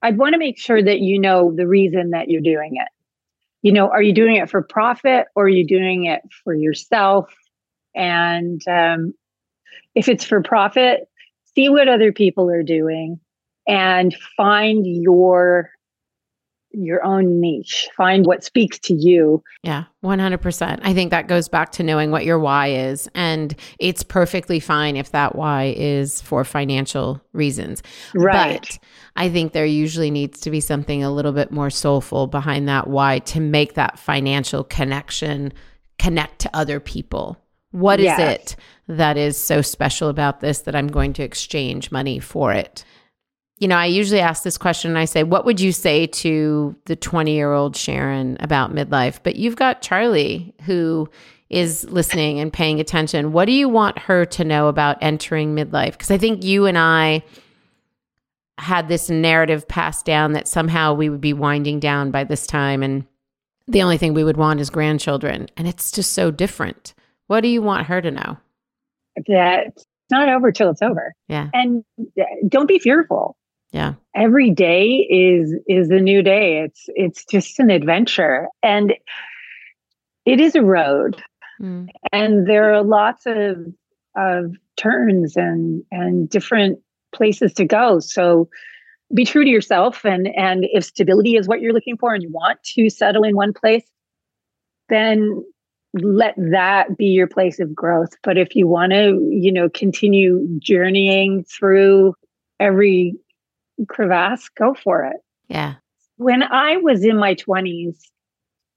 I'd 0.00 0.16
want 0.16 0.32
to 0.32 0.38
make 0.38 0.58
sure 0.58 0.82
that 0.82 1.00
you 1.00 1.20
know 1.20 1.52
the 1.54 1.66
reason 1.66 2.10
that 2.10 2.30
you're 2.30 2.40
doing 2.40 2.76
it. 2.76 2.88
You 3.68 3.74
know, 3.74 3.90
are 3.90 4.00
you 4.00 4.14
doing 4.14 4.36
it 4.36 4.48
for 4.48 4.62
profit 4.62 5.26
or 5.36 5.44
are 5.44 5.48
you 5.50 5.66
doing 5.66 6.06
it 6.06 6.22
for 6.42 6.54
yourself? 6.54 7.30
And 7.94 8.66
um, 8.66 9.12
if 9.94 10.08
it's 10.08 10.24
for 10.24 10.42
profit, 10.42 11.06
see 11.54 11.68
what 11.68 11.86
other 11.86 12.10
people 12.10 12.48
are 12.48 12.62
doing 12.62 13.20
and 13.66 14.16
find 14.38 14.86
your 14.86 15.68
your 16.72 17.04
own 17.04 17.40
niche. 17.40 17.88
Find 17.96 18.26
what 18.26 18.44
speaks 18.44 18.78
to 18.80 18.94
you. 18.94 19.42
Yeah, 19.62 19.84
100%. 20.04 20.80
I 20.82 20.94
think 20.94 21.10
that 21.10 21.28
goes 21.28 21.48
back 21.48 21.72
to 21.72 21.82
knowing 21.82 22.10
what 22.10 22.24
your 22.24 22.38
why 22.38 22.68
is. 22.68 23.08
And 23.14 23.54
it's 23.78 24.02
perfectly 24.02 24.60
fine 24.60 24.96
if 24.96 25.10
that 25.12 25.34
why 25.34 25.74
is 25.76 26.20
for 26.20 26.44
financial 26.44 27.20
reasons. 27.32 27.82
Right. 28.14 28.60
But 28.60 28.78
I 29.16 29.28
think 29.30 29.52
there 29.52 29.66
usually 29.66 30.10
needs 30.10 30.40
to 30.40 30.50
be 30.50 30.60
something 30.60 31.02
a 31.02 31.10
little 31.10 31.32
bit 31.32 31.50
more 31.50 31.70
soulful 31.70 32.26
behind 32.26 32.68
that 32.68 32.88
why 32.88 33.20
to 33.20 33.40
make 33.40 33.74
that 33.74 33.98
financial 33.98 34.62
connection 34.64 35.52
connect 35.98 36.40
to 36.40 36.50
other 36.54 36.80
people. 36.80 37.36
What 37.70 38.00
is 38.00 38.04
Yes. 38.04 38.20
it 38.20 38.56
that 38.88 39.16
is 39.16 39.36
so 39.36 39.60
special 39.60 40.08
about 40.08 40.40
this 40.40 40.60
that 40.60 40.74
I'm 40.74 40.88
going 40.88 41.12
to 41.14 41.22
exchange 41.22 41.90
money 41.90 42.18
for 42.18 42.52
it? 42.52 42.84
You 43.58 43.68
know, 43.68 43.76
I 43.76 43.86
usually 43.86 44.20
ask 44.20 44.42
this 44.42 44.58
question 44.58 44.90
and 44.90 44.98
I 44.98 45.04
say, 45.04 45.22
What 45.22 45.44
would 45.44 45.60
you 45.60 45.72
say 45.72 46.06
to 46.06 46.76
the 46.84 46.96
20 46.96 47.32
year 47.32 47.52
old 47.52 47.76
Sharon 47.76 48.36
about 48.40 48.74
midlife? 48.74 49.20
But 49.22 49.36
you've 49.36 49.56
got 49.56 49.82
Charlie 49.82 50.54
who 50.62 51.08
is 51.50 51.88
listening 51.90 52.40
and 52.40 52.52
paying 52.52 52.78
attention. 52.78 53.32
What 53.32 53.46
do 53.46 53.52
you 53.52 53.68
want 53.68 53.98
her 53.98 54.26
to 54.26 54.44
know 54.44 54.68
about 54.68 54.98
entering 55.00 55.54
midlife? 55.54 55.92
Because 55.92 56.10
I 56.10 56.18
think 56.18 56.44
you 56.44 56.66
and 56.66 56.76
I 56.76 57.22
had 58.58 58.88
this 58.88 59.08
narrative 59.08 59.66
passed 59.66 60.04
down 60.04 60.32
that 60.32 60.48
somehow 60.48 60.92
we 60.92 61.08
would 61.08 61.20
be 61.20 61.32
winding 61.32 61.80
down 61.80 62.10
by 62.10 62.24
this 62.24 62.46
time 62.46 62.82
and 62.82 63.06
the 63.68 63.82
only 63.82 63.98
thing 63.98 64.14
we 64.14 64.24
would 64.24 64.36
want 64.36 64.60
is 64.60 64.70
grandchildren. 64.70 65.48
And 65.56 65.68
it's 65.68 65.92
just 65.92 66.14
so 66.14 66.30
different. 66.30 66.94
What 67.26 67.42
do 67.42 67.48
you 67.48 67.62
want 67.62 67.86
her 67.86 68.00
to 68.00 68.10
know? 68.10 68.38
That 69.26 69.66
it's 69.68 69.86
not 70.10 70.28
over 70.28 70.50
till 70.50 70.70
it's 70.70 70.82
over. 70.82 71.14
Yeah. 71.28 71.50
And 71.52 71.84
uh, 72.18 72.24
don't 72.48 72.66
be 72.66 72.78
fearful. 72.78 73.36
Yeah. 73.72 73.94
every 74.14 74.50
day 74.50 75.06
is 75.10 75.54
is 75.66 75.90
a 75.90 76.00
new 76.00 76.22
day. 76.22 76.62
It's 76.64 76.88
it's 76.88 77.24
just 77.24 77.58
an 77.58 77.70
adventure. 77.70 78.48
And 78.62 78.94
it 80.24 80.40
is 80.40 80.54
a 80.54 80.62
road. 80.62 81.22
Mm. 81.60 81.88
and 82.12 82.46
there 82.46 82.72
are 82.72 82.84
lots 82.84 83.26
of 83.26 83.56
of 84.16 84.54
turns 84.76 85.36
and 85.36 85.82
and 85.90 86.30
different 86.30 86.78
places 87.12 87.52
to 87.54 87.64
go. 87.64 87.98
So 87.98 88.48
be 89.12 89.24
true 89.24 89.44
to 89.44 89.50
yourself 89.50 90.04
and 90.04 90.28
and 90.36 90.64
if 90.72 90.84
stability 90.84 91.34
is 91.34 91.48
what 91.48 91.60
you're 91.60 91.72
looking 91.72 91.96
for 91.96 92.14
and 92.14 92.22
you 92.22 92.30
want 92.30 92.62
to 92.62 92.90
settle 92.90 93.24
in 93.24 93.34
one 93.34 93.52
place 93.52 93.84
then 94.88 95.42
let 95.94 96.34
that 96.36 96.96
be 96.96 97.06
your 97.06 97.26
place 97.26 97.58
of 97.58 97.74
growth. 97.74 98.10
But 98.22 98.38
if 98.38 98.54
you 98.54 98.68
want 98.68 98.92
to 98.92 99.18
you 99.30 99.52
know 99.52 99.68
continue 99.68 100.46
journeying 100.60 101.44
through 101.44 102.14
every 102.60 103.14
crevasse 103.86 104.48
go 104.58 104.74
for 104.74 105.04
it 105.04 105.16
Yeah. 105.48 105.74
when 106.16 106.42
I 106.42 106.78
was 106.78 107.04
in 107.04 107.16
my 107.18 107.34
20s, 107.34 107.96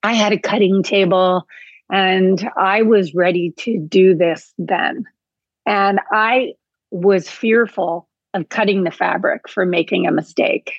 I 0.03 0.13
had 0.13 0.33
a 0.33 0.39
cutting 0.39 0.83
table 0.83 1.47
and 1.91 2.49
I 2.57 2.83
was 2.83 3.13
ready 3.13 3.53
to 3.59 3.77
do 3.79 4.15
this 4.15 4.53
then. 4.57 5.05
And 5.65 5.99
I 6.11 6.53
was 6.91 7.29
fearful 7.29 8.07
of 8.33 8.49
cutting 8.49 8.83
the 8.83 8.91
fabric 8.91 9.49
for 9.49 9.65
making 9.65 10.07
a 10.07 10.11
mistake. 10.11 10.73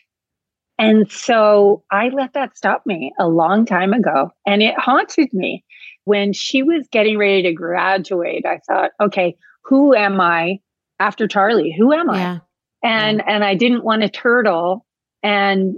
And 0.78 1.10
so 1.10 1.84
I 1.90 2.08
let 2.08 2.32
that 2.32 2.56
stop 2.56 2.84
me 2.86 3.12
a 3.18 3.28
long 3.28 3.66
time 3.66 3.92
ago. 3.92 4.30
And 4.46 4.62
it 4.62 4.78
haunted 4.78 5.32
me. 5.32 5.64
When 6.04 6.32
she 6.32 6.64
was 6.64 6.88
getting 6.90 7.16
ready 7.18 7.42
to 7.42 7.52
graduate, 7.52 8.44
I 8.44 8.58
thought, 8.66 8.90
okay, 9.00 9.36
who 9.62 9.94
am 9.94 10.20
I 10.20 10.58
after 10.98 11.28
Charlie? 11.28 11.72
Who 11.78 11.92
am 11.92 12.10
I? 12.10 12.18
Yeah. 12.18 12.38
And 12.82 13.20
mm. 13.20 13.24
and 13.26 13.44
I 13.44 13.54
didn't 13.54 13.84
want 13.84 14.02
to 14.02 14.08
turtle 14.08 14.84
and 15.22 15.74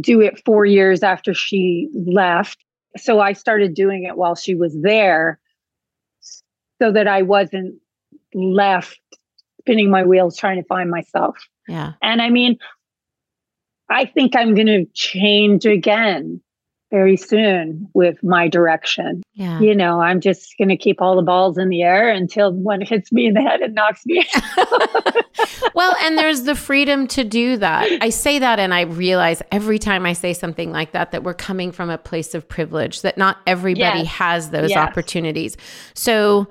do 0.00 0.20
it 0.20 0.42
4 0.44 0.66
years 0.66 1.02
after 1.02 1.34
she 1.34 1.88
left. 1.94 2.58
So 2.96 3.20
I 3.20 3.32
started 3.32 3.74
doing 3.74 4.04
it 4.04 4.16
while 4.16 4.34
she 4.34 4.54
was 4.54 4.76
there 4.80 5.38
so 6.80 6.92
that 6.92 7.06
I 7.06 7.22
wasn't 7.22 7.76
left 8.34 8.98
spinning 9.60 9.90
my 9.90 10.04
wheels 10.04 10.36
trying 10.36 10.60
to 10.60 10.66
find 10.66 10.90
myself. 10.90 11.36
Yeah. 11.68 11.92
and 12.02 12.20
I 12.20 12.30
mean 12.30 12.58
I 13.90 14.06
think 14.06 14.34
I'm 14.34 14.54
going 14.54 14.66
to 14.66 14.86
change 14.94 15.66
again 15.66 16.40
very 16.94 17.16
soon 17.16 17.88
with 17.92 18.22
my 18.22 18.46
direction 18.46 19.20
Yeah. 19.34 19.58
you 19.58 19.74
know 19.74 20.00
I'm 20.00 20.20
just 20.20 20.54
going 20.58 20.68
to 20.68 20.76
keep 20.76 21.02
all 21.02 21.16
the 21.16 21.22
balls 21.22 21.58
in 21.58 21.68
the 21.68 21.82
air 21.82 22.08
until 22.10 22.52
one 22.52 22.80
hits 22.80 23.10
me 23.10 23.26
in 23.26 23.34
the 23.34 23.42
head 23.42 23.60
and 23.62 23.74
knocks 23.74 24.06
me 24.06 24.24
out. 24.56 25.16
well, 25.74 25.96
and 26.02 26.16
there's 26.16 26.42
the 26.42 26.54
freedom 26.54 27.06
to 27.08 27.24
do 27.24 27.56
that. 27.56 27.88
I 28.00 28.10
say 28.10 28.38
that 28.38 28.60
and 28.60 28.72
I 28.72 28.82
realize 28.82 29.42
every 29.50 29.78
time 29.80 30.06
I 30.06 30.12
say 30.12 30.32
something 30.34 30.70
like 30.70 30.92
that 30.92 31.10
that 31.10 31.24
we're 31.24 31.34
coming 31.34 31.72
from 31.72 31.90
a 31.90 31.98
place 31.98 32.32
of 32.34 32.48
privilege 32.48 33.02
that 33.02 33.18
not 33.18 33.38
everybody 33.46 34.00
Yes. 34.00 34.06
has 34.08 34.50
those 34.50 34.70
Yes. 34.70 34.78
opportunities. 34.78 35.56
So 35.94 36.46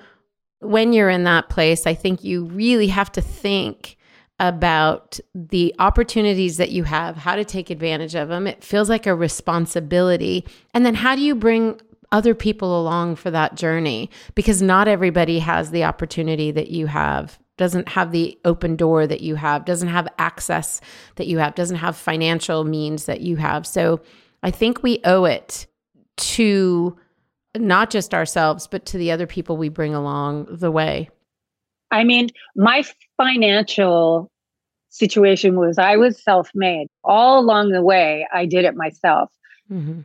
when 0.59 0.91
you're 0.93 1.09
in 1.09 1.23
that 1.23 1.47
place, 1.49 1.87
I 1.87 1.93
think 1.93 2.23
you 2.23 2.45
really 2.45 2.87
have 2.87 3.11
to 3.13 3.21
think 3.21 3.95
about 4.43 5.21
the 5.33 5.73
opportunities 5.79 6.57
that 6.57 6.69
you 6.69 6.83
have, 6.83 7.15
how 7.15 7.37
to 7.37 7.45
take 7.45 7.69
advantage 7.69 8.13
of 8.13 8.27
them. 8.27 8.45
It 8.45 8.61
feels 8.61 8.89
like 8.89 9.07
a 9.07 9.15
responsibility. 9.15 10.45
And 10.73 10.85
then 10.85 10.95
how 10.95 11.15
do 11.15 11.21
you 11.21 11.33
bring 11.33 11.79
other 12.11 12.35
people 12.35 12.77
along 12.77 13.15
for 13.15 13.31
that 13.31 13.55
journey? 13.55 14.09
Because 14.35 14.61
not 14.61 14.89
everybody 14.89 15.39
has 15.39 15.71
the 15.71 15.85
opportunity 15.85 16.51
that 16.51 16.67
you 16.67 16.87
have, 16.87 17.39
doesn't 17.55 17.87
have 17.87 18.11
the 18.11 18.37
open 18.43 18.75
door 18.75 19.07
that 19.07 19.21
you 19.21 19.35
have, 19.35 19.63
doesn't 19.63 19.87
have 19.87 20.09
access 20.19 20.81
that 21.15 21.27
you 21.27 21.37
have, 21.37 21.55
doesn't 21.55 21.77
have 21.77 21.95
financial 21.95 22.65
means 22.65 23.05
that 23.05 23.21
you 23.21 23.37
have. 23.37 23.65
So 23.65 24.01
I 24.43 24.51
think 24.51 24.83
we 24.83 24.99
owe 25.05 25.23
it 25.23 25.67
to 26.17 26.97
not 27.55 27.91
just 27.91 28.13
ourselves, 28.13 28.67
but 28.67 28.85
to 28.87 28.97
the 28.97 29.11
other 29.11 29.25
people 29.25 29.55
we 29.55 29.69
bring 29.69 29.95
along 29.95 30.47
the 30.49 30.69
way. 30.69 31.09
I 31.91 32.03
mean, 32.03 32.29
my 32.55 32.83
financial 33.17 34.31
situation 34.93 35.59
was 35.59 35.77
I 35.77 35.97
was 35.97 36.21
self 36.23 36.49
made. 36.53 36.87
All 37.03 37.39
along 37.39 37.71
the 37.71 37.81
way, 37.81 38.27
I 38.33 38.45
did 38.45 38.65
it 38.65 38.75
myself. 38.75 39.29
Mm-hmm. 39.71 40.01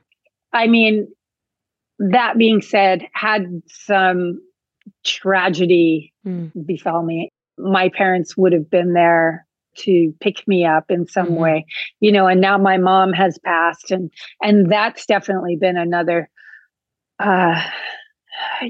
I 0.52 0.66
mean, 0.66 1.08
that 1.98 2.38
being 2.38 2.62
said, 2.62 3.06
had 3.12 3.62
some 3.66 4.40
tragedy 5.04 6.12
Mm. 6.26 6.50
befell 6.66 7.02
me, 7.02 7.30
my 7.58 7.88
parents 7.90 8.36
would 8.36 8.52
have 8.52 8.68
been 8.70 8.92
there 8.94 9.46
to 9.76 10.12
pick 10.20 10.46
me 10.48 10.64
up 10.64 10.90
in 10.90 11.06
some 11.06 11.28
Mhm. 11.28 11.38
way, 11.38 11.66
you 12.00 12.10
know, 12.10 12.26
and 12.26 12.40
now 12.40 12.58
my 12.58 12.76
mom 12.78 13.12
has 13.12 13.38
passed 13.44 13.90
and 13.90 14.10
and 14.42 14.70
that's 14.72 15.06
definitely 15.06 15.56
been 15.56 15.76
another 15.76 16.28
uh 17.20 17.62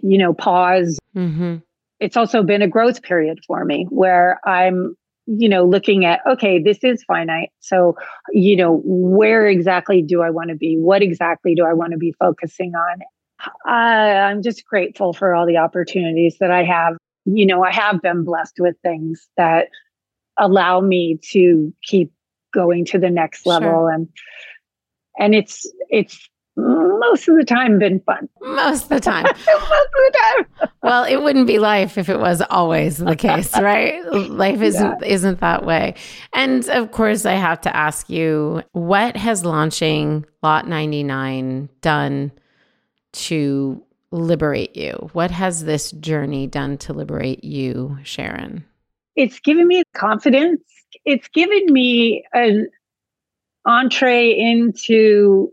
you 0.02 0.18
know, 0.18 0.32
pause 0.34 0.98
Mm-hmm. 1.16 1.56
it's 2.00 2.16
also 2.16 2.42
been 2.42 2.62
a 2.62 2.68
growth 2.68 3.02
period 3.02 3.38
for 3.46 3.64
me 3.64 3.86
where 3.90 4.38
I'm, 4.46 4.96
you 5.30 5.48
know, 5.48 5.64
looking 5.64 6.06
at, 6.06 6.20
okay, 6.26 6.60
this 6.62 6.78
is 6.82 7.04
finite. 7.04 7.50
So, 7.60 7.96
you 8.30 8.56
know, 8.56 8.80
where 8.84 9.46
exactly 9.46 10.00
do 10.00 10.22
I 10.22 10.30
want 10.30 10.48
to 10.48 10.56
be? 10.56 10.76
What 10.78 11.02
exactly 11.02 11.54
do 11.54 11.66
I 11.66 11.74
want 11.74 11.92
to 11.92 11.98
be 11.98 12.14
focusing 12.18 12.72
on? 12.74 13.00
I, 13.66 14.30
I'm 14.30 14.42
just 14.42 14.64
grateful 14.64 15.12
for 15.12 15.34
all 15.34 15.46
the 15.46 15.58
opportunities 15.58 16.36
that 16.40 16.50
I 16.50 16.64
have. 16.64 16.96
You 17.26 17.44
know, 17.44 17.62
I 17.62 17.72
have 17.72 18.00
been 18.00 18.24
blessed 18.24 18.56
with 18.58 18.76
things 18.82 19.28
that 19.36 19.68
allow 20.38 20.80
me 20.80 21.18
to 21.32 21.74
keep 21.82 22.10
going 22.54 22.86
to 22.86 22.98
the 22.98 23.10
next 23.10 23.42
Sure. 23.42 23.52
level 23.52 23.86
and 23.88 24.08
and 25.18 25.34
it's 25.34 25.70
it's 25.90 26.28
most 26.58 27.28
of 27.28 27.36
the 27.36 27.44
time 27.44 27.78
been 27.78 28.00
fun. 28.00 28.28
Most 28.40 28.84
of 28.84 28.88
the 28.88 29.00
time. 29.00 29.24
most 29.24 29.40
of 29.40 29.92
the 29.92 30.18
time. 30.18 30.68
well, 30.82 31.04
it 31.04 31.22
wouldn't 31.22 31.46
be 31.46 31.58
life 31.58 31.96
if 31.96 32.08
it 32.08 32.18
was 32.18 32.42
always 32.50 32.98
the 32.98 33.16
case, 33.16 33.52
right? 33.60 34.04
Life 34.12 34.60
isn't 34.60 35.04
isn't 35.04 35.40
that 35.40 35.64
way. 35.64 35.94
And 36.32 36.68
of 36.68 36.90
course, 36.90 37.24
I 37.24 37.34
have 37.34 37.60
to 37.62 37.76
ask 37.76 38.10
you, 38.10 38.62
what 38.72 39.16
has 39.16 39.44
launching 39.44 40.26
Lotte 40.42 40.66
99 40.66 41.68
done 41.80 42.32
to 43.12 43.82
liberate 44.10 44.76
you? 44.76 45.10
What 45.12 45.30
has 45.30 45.64
this 45.64 45.92
journey 45.92 46.46
done 46.46 46.78
to 46.78 46.92
liberate 46.92 47.44
you, 47.44 47.98
Sharon? 48.02 48.64
It's 49.14 49.38
given 49.40 49.68
me 49.68 49.82
confidence. 49.94 50.60
It's 51.04 51.28
given 51.28 51.72
me 51.72 52.24
an 52.32 52.68
entree 53.64 54.30
into 54.30 55.52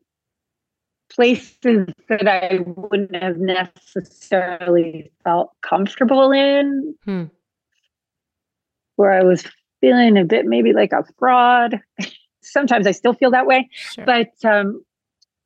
places 1.15 1.87
that 2.09 2.27
I 2.27 2.59
wouldn't 2.65 3.15
have 3.15 3.37
necessarily 3.37 5.11
felt 5.23 5.51
comfortable 5.61 6.31
in, 6.31 6.95
hmm. 7.05 7.23
where 8.95 9.11
I 9.11 9.23
was 9.23 9.43
feeling 9.81 10.17
a 10.17 10.25
bit 10.25 10.45
maybe 10.45 10.73
like 10.73 10.91
a 10.91 11.03
fraud. 11.17 11.81
Sometimes 12.41 12.85
I 12.85 12.91
still 12.91 13.13
feel 13.13 13.31
that 13.31 13.47
way, 13.47 13.69
sure. 13.71 14.05
but 14.05 14.33
um, 14.43 14.83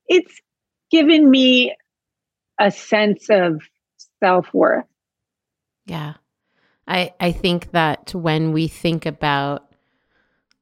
it's 0.07 0.41
given 0.91 1.30
me 1.30 1.76
a 2.59 2.72
sense 2.72 3.28
of 3.30 3.61
self 4.22 4.53
worth. 4.53 4.86
Yeah. 5.86 6.15
I, 6.88 7.13
I 7.20 7.32
think 7.32 7.72
that 7.72 8.13
when 8.13 8.51
we 8.51 8.67
think 8.67 9.05
about 9.05 9.72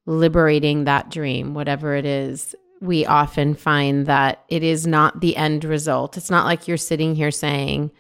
liberating 0.06 0.84
that 0.84 1.10
dream, 1.10 1.54
whatever 1.54 1.96
it 1.96 2.06
is, 2.06 2.54
we 2.82 3.06
often 3.06 3.56
find 3.56 4.06
that 4.06 4.44
it 4.50 4.64
is 4.64 4.86
not 4.86 5.20
the 5.22 5.36
end 5.36 5.64
result. 5.64 6.18
It's 6.18 6.30
not 6.30 6.46
like 6.46 6.68
you're 6.68 6.78
sitting 6.78 7.16
here 7.16 7.32
saying, 7.32 7.92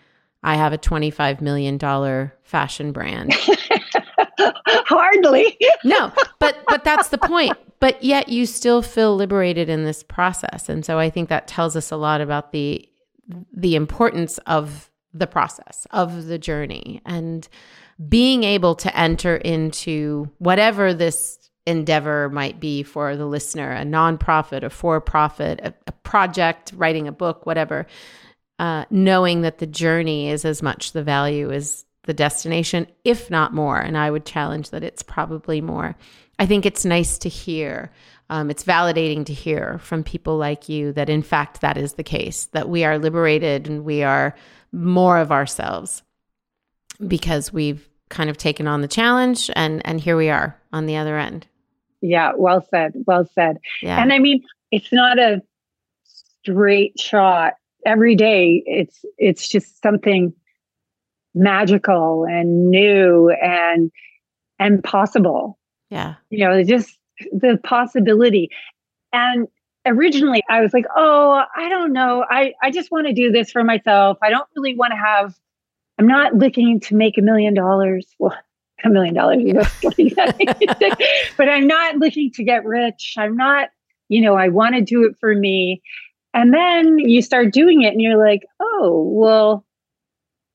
I 0.43 0.55
have 0.55 0.73
a 0.73 0.77
$25 0.77 1.41
million 1.41 1.79
fashion 2.43 2.91
brand. 2.91 3.33
Hardly. 4.67 5.57
no, 5.83 6.11
but 6.39 6.63
but 6.67 6.83
that's 6.83 7.09
the 7.09 7.17
point. 7.17 7.57
But 7.79 8.03
yet 8.03 8.29
you 8.29 8.45
still 8.45 8.81
feel 8.81 9.15
liberated 9.15 9.69
in 9.69 9.83
this 9.83 10.03
process. 10.03 10.69
And 10.69 10.85
so 10.85 10.99
I 10.99 11.09
think 11.09 11.29
that 11.29 11.47
tells 11.47 11.75
us 11.75 11.91
a 11.91 11.97
lot 11.97 12.21
about 12.21 12.51
the 12.51 12.87
the 13.51 13.75
importance 13.75 14.37
of 14.45 14.89
the 15.13 15.27
process, 15.27 15.87
of 15.91 16.25
the 16.27 16.37
journey 16.37 17.01
and 17.05 17.47
being 18.07 18.43
able 18.43 18.75
to 18.75 18.95
enter 18.97 19.37
into 19.37 20.29
whatever 20.37 20.93
this 20.93 21.46
endeavor 21.67 22.29
might 22.29 22.59
be 22.59 22.81
for 22.81 23.15
the 23.15 23.25
listener 23.25 23.73
a 23.73 23.83
nonprofit, 23.83 24.63
a 24.63 24.69
for 24.69 24.99
profit, 25.01 25.59
a, 25.61 25.73
a, 25.85 25.91
project, 25.91 26.71
writing 26.75 27.07
a 27.07 27.11
book, 27.11 27.45
whatever, 27.45 27.85
uh, 28.57 28.85
knowing 28.89 29.41
that 29.41 29.57
the 29.59 29.67
journey 29.67 30.29
is 30.29 30.45
as 30.45 30.63
much 30.63 30.93
the 30.93 31.03
value 31.03 31.51
as 31.51 31.85
the 32.03 32.13
destination, 32.13 32.87
if 33.03 33.29
not 33.29 33.53
more. 33.53 33.77
And 33.77 33.97
I 33.97 34.09
would 34.09 34.25
challenge 34.25 34.69
that 34.69 34.83
it's 34.83 35.03
probably 35.03 35.59
more. 35.59 35.97
I 36.39 36.45
think 36.45 36.65
it's 36.65 36.85
nice 36.85 37.17
to 37.19 37.29
hear. 37.29 37.91
Um, 38.29 38.49
it's 38.49 38.63
validating 38.63 39.25
to 39.25 39.33
hear 39.33 39.77
from 39.79 40.03
people 40.03 40.37
like 40.37 40.69
you 40.69 40.93
that, 40.93 41.09
in 41.09 41.21
fact, 41.21 41.61
that 41.61 41.77
is 41.77 41.93
the 41.93 42.03
case, 42.03 42.45
that 42.45 42.69
we 42.69 42.85
are 42.85 42.97
liberated 42.97 43.67
and 43.67 43.83
we 43.83 44.03
are 44.03 44.35
more 44.71 45.17
of 45.17 45.31
ourselves 45.33 46.01
because 47.05 47.51
we've 47.51 47.89
kind 48.09 48.29
of 48.29 48.37
taken 48.37 48.67
on 48.67 48.81
the 48.81 48.87
challenge 48.87 49.49
and 49.55 49.85
and 49.85 49.99
here 49.99 50.15
we 50.15 50.29
are 50.29 50.57
on 50.71 50.85
the 50.85 50.95
other 50.95 51.17
end 51.17 51.45
yeah, 52.01 52.31
well 52.35 52.65
said. 52.69 52.93
Well 53.05 53.27
said. 53.33 53.57
Yeah. 53.81 54.01
And 54.01 54.13
I 54.13 54.19
mean, 54.19 54.43
it's 54.71 54.91
not 54.91 55.19
a 55.19 55.41
straight 56.03 56.99
shot 56.99 57.53
every 57.85 58.15
day. 58.15 58.63
It's 58.65 59.03
it's 59.17 59.47
just 59.47 59.81
something 59.81 60.33
magical 61.33 62.25
and 62.25 62.69
new 62.69 63.29
and 63.29 63.91
and 64.59 64.83
possible. 64.83 65.57
Yeah. 65.89 66.15
You 66.29 66.39
know, 66.39 66.63
just 66.63 66.97
the 67.31 67.59
possibility. 67.63 68.49
And 69.13 69.47
originally 69.85 70.43
I 70.49 70.61
was 70.61 70.73
like, 70.73 70.85
"Oh, 70.95 71.43
I 71.55 71.69
don't 71.69 71.93
know. 71.93 72.25
I 72.29 72.53
I 72.61 72.71
just 72.71 72.91
want 72.91 73.07
to 73.07 73.13
do 73.13 73.31
this 73.31 73.51
for 73.51 73.63
myself. 73.63 74.17
I 74.21 74.29
don't 74.29 74.47
really 74.55 74.75
want 74.75 74.91
to 74.91 74.97
have 74.97 75.35
I'm 75.99 76.07
not 76.07 76.35
looking 76.35 76.79
to 76.81 76.95
make 76.95 77.17
a 77.17 77.21
million 77.21 77.53
dollars. 77.53 78.05
Well, 78.19 78.37
a 78.83 78.89
million 78.89 79.13
dollars. 79.13 79.43
but 81.37 81.49
I'm 81.49 81.67
not 81.67 81.97
looking 81.97 82.31
to 82.31 82.43
get 82.43 82.65
rich. 82.65 83.15
I'm 83.17 83.35
not, 83.35 83.69
you 84.09 84.21
know, 84.21 84.35
I 84.35 84.49
want 84.49 84.75
to 84.75 84.81
do 84.81 85.05
it 85.05 85.15
for 85.19 85.33
me. 85.33 85.81
And 86.33 86.53
then 86.53 86.99
you 86.99 87.21
start 87.21 87.51
doing 87.51 87.81
it 87.83 87.93
and 87.93 88.01
you're 88.01 88.23
like, 88.23 88.43
oh, 88.59 89.03
well, 89.11 89.65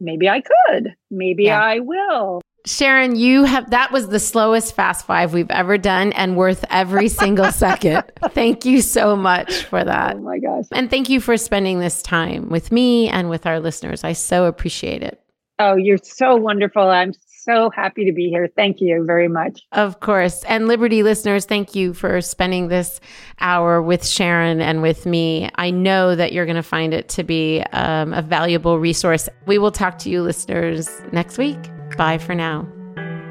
maybe 0.01 0.29
I 0.29 0.43
could. 0.43 0.95
Maybe 1.11 1.45
yeah. 1.45 1.61
I 1.61 1.81
will. 1.81 2.41
Sharon, 2.65 3.17
you 3.17 3.43
have 3.43 3.71
that 3.71 3.91
was 3.91 4.09
the 4.09 4.21
slowest 4.21 4.77
fast 4.77 5.05
five 5.05 5.33
we've 5.33 5.51
ever 5.51 5.77
done 5.77 6.13
and 6.13 6.37
worth 6.37 6.65
every 6.71 7.09
single 7.09 7.51
second. 7.51 8.05
Thank 8.31 8.65
you 8.65 8.83
so 8.83 9.17
much 9.17 9.65
for 9.65 9.83
that. 9.83 10.15
Oh 10.15 10.21
my 10.21 10.39
gosh. 10.39 10.67
And 10.71 10.89
thank 10.89 11.09
you 11.09 11.21
for 11.21 11.37
spending 11.37 11.81
this 11.81 12.03
time 12.03 12.49
with 12.51 12.71
me 12.71 13.09
and 13.09 13.29
with 13.29 13.47
our 13.47 13.59
listeners. 13.59 14.05
I 14.05 14.13
so 14.13 14.45
appreciate 14.45 15.03
it. 15.03 15.21
Oh, 15.59 15.75
you're 15.75 15.99
so 15.99 16.37
wonderful. 16.37 16.83
I'm 16.83 17.13
so 17.43 17.71
happy 17.71 18.05
to 18.05 18.13
be 18.13 18.29
here. 18.29 18.49
Thank 18.55 18.81
you 18.81 19.05
very 19.07 19.29
much. 19.29 19.63
Of 19.73 20.01
course. 20.01 20.45
And 20.45 20.69
Liberty 20.69 21.03
listeners, 21.03 21.45
thank 21.45 21.75
you 21.75 21.95
for 21.95 22.21
spending 22.21 22.69
this 22.69 23.01
hour 23.41 23.83
with 23.83 24.07
Sharon 24.07 24.61
and 24.61 24.83
with 24.83 25.07
me. 25.07 25.51
I 25.57 25.71
know 25.71 26.15
that 26.15 26.33
you're 26.33 26.47
going 26.47 26.57
to 26.57 26.63
find 26.63 26.95
it 26.95 27.09
to 27.11 27.25
be 27.25 27.63
um, 27.73 28.13
a 28.13 28.23
valuable 28.23 28.79
resource. 28.79 29.29
We 29.47 29.59
will 29.59 29.73
talk 29.73 29.99
to 29.99 30.11
you, 30.11 30.23
listeners, 30.23 30.89
next 31.13 31.39
week. 31.39 31.59
Bye 31.97 32.19
for 32.19 32.35
now. 32.35 32.67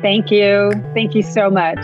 Thank 0.01 0.31
you. 0.31 0.71
Thank 0.93 1.15
you 1.15 1.21
so 1.21 1.49
much. 1.49 1.79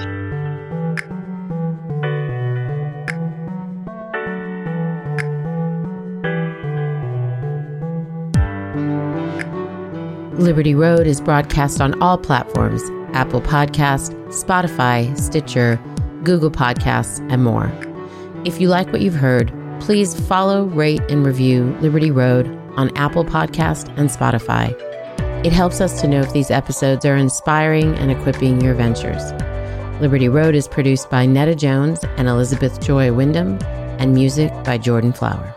Liberty 10.37 10.75
Road 10.75 11.07
is 11.07 11.19
broadcast 11.19 11.81
on 11.81 11.99
all 11.99 12.17
platforms 12.17 12.83
Apple 13.13 13.41
Podcast, 13.41 14.13
Spotify, 14.27 15.17
Stitcher, 15.17 15.79
Google 16.23 16.51
Podcasts, 16.51 17.25
and 17.31 17.43
more. 17.43 17.71
If 18.45 18.61
you 18.61 18.67
like 18.67 18.91
what 18.91 19.01
you've 19.01 19.15
heard, 19.15 19.51
please 19.79 20.19
follow, 20.27 20.65
rate, 20.65 21.01
and 21.09 21.25
review 21.25 21.75
Liberty 21.81 22.11
Road 22.11 22.47
on 22.75 22.95
Apple 22.95 23.25
Podcast 23.25 23.87
and 23.97 24.09
Spotify. 24.09 24.75
It 25.43 25.53
helps 25.53 25.81
us 25.81 26.01
to 26.01 26.07
know 26.07 26.21
if 26.21 26.33
these 26.33 26.51
episodes 26.51 27.03
are 27.03 27.15
inspiring 27.15 27.95
and 27.95 28.11
equipping 28.11 28.61
your 28.61 28.75
ventures. 28.75 29.31
Liberty 29.99 30.29
Road 30.29 30.53
is 30.53 30.67
produced 30.67 31.09
by 31.09 31.25
Nada 31.25 31.55
Jones 31.55 32.03
and 32.17 32.27
Elizabeth 32.27 32.79
Joy 32.79 33.11
Wyndham, 33.11 33.57
and 33.99 34.13
music 34.13 34.51
by 34.63 34.77
Jordan 34.77 35.13
Flower. 35.13 35.56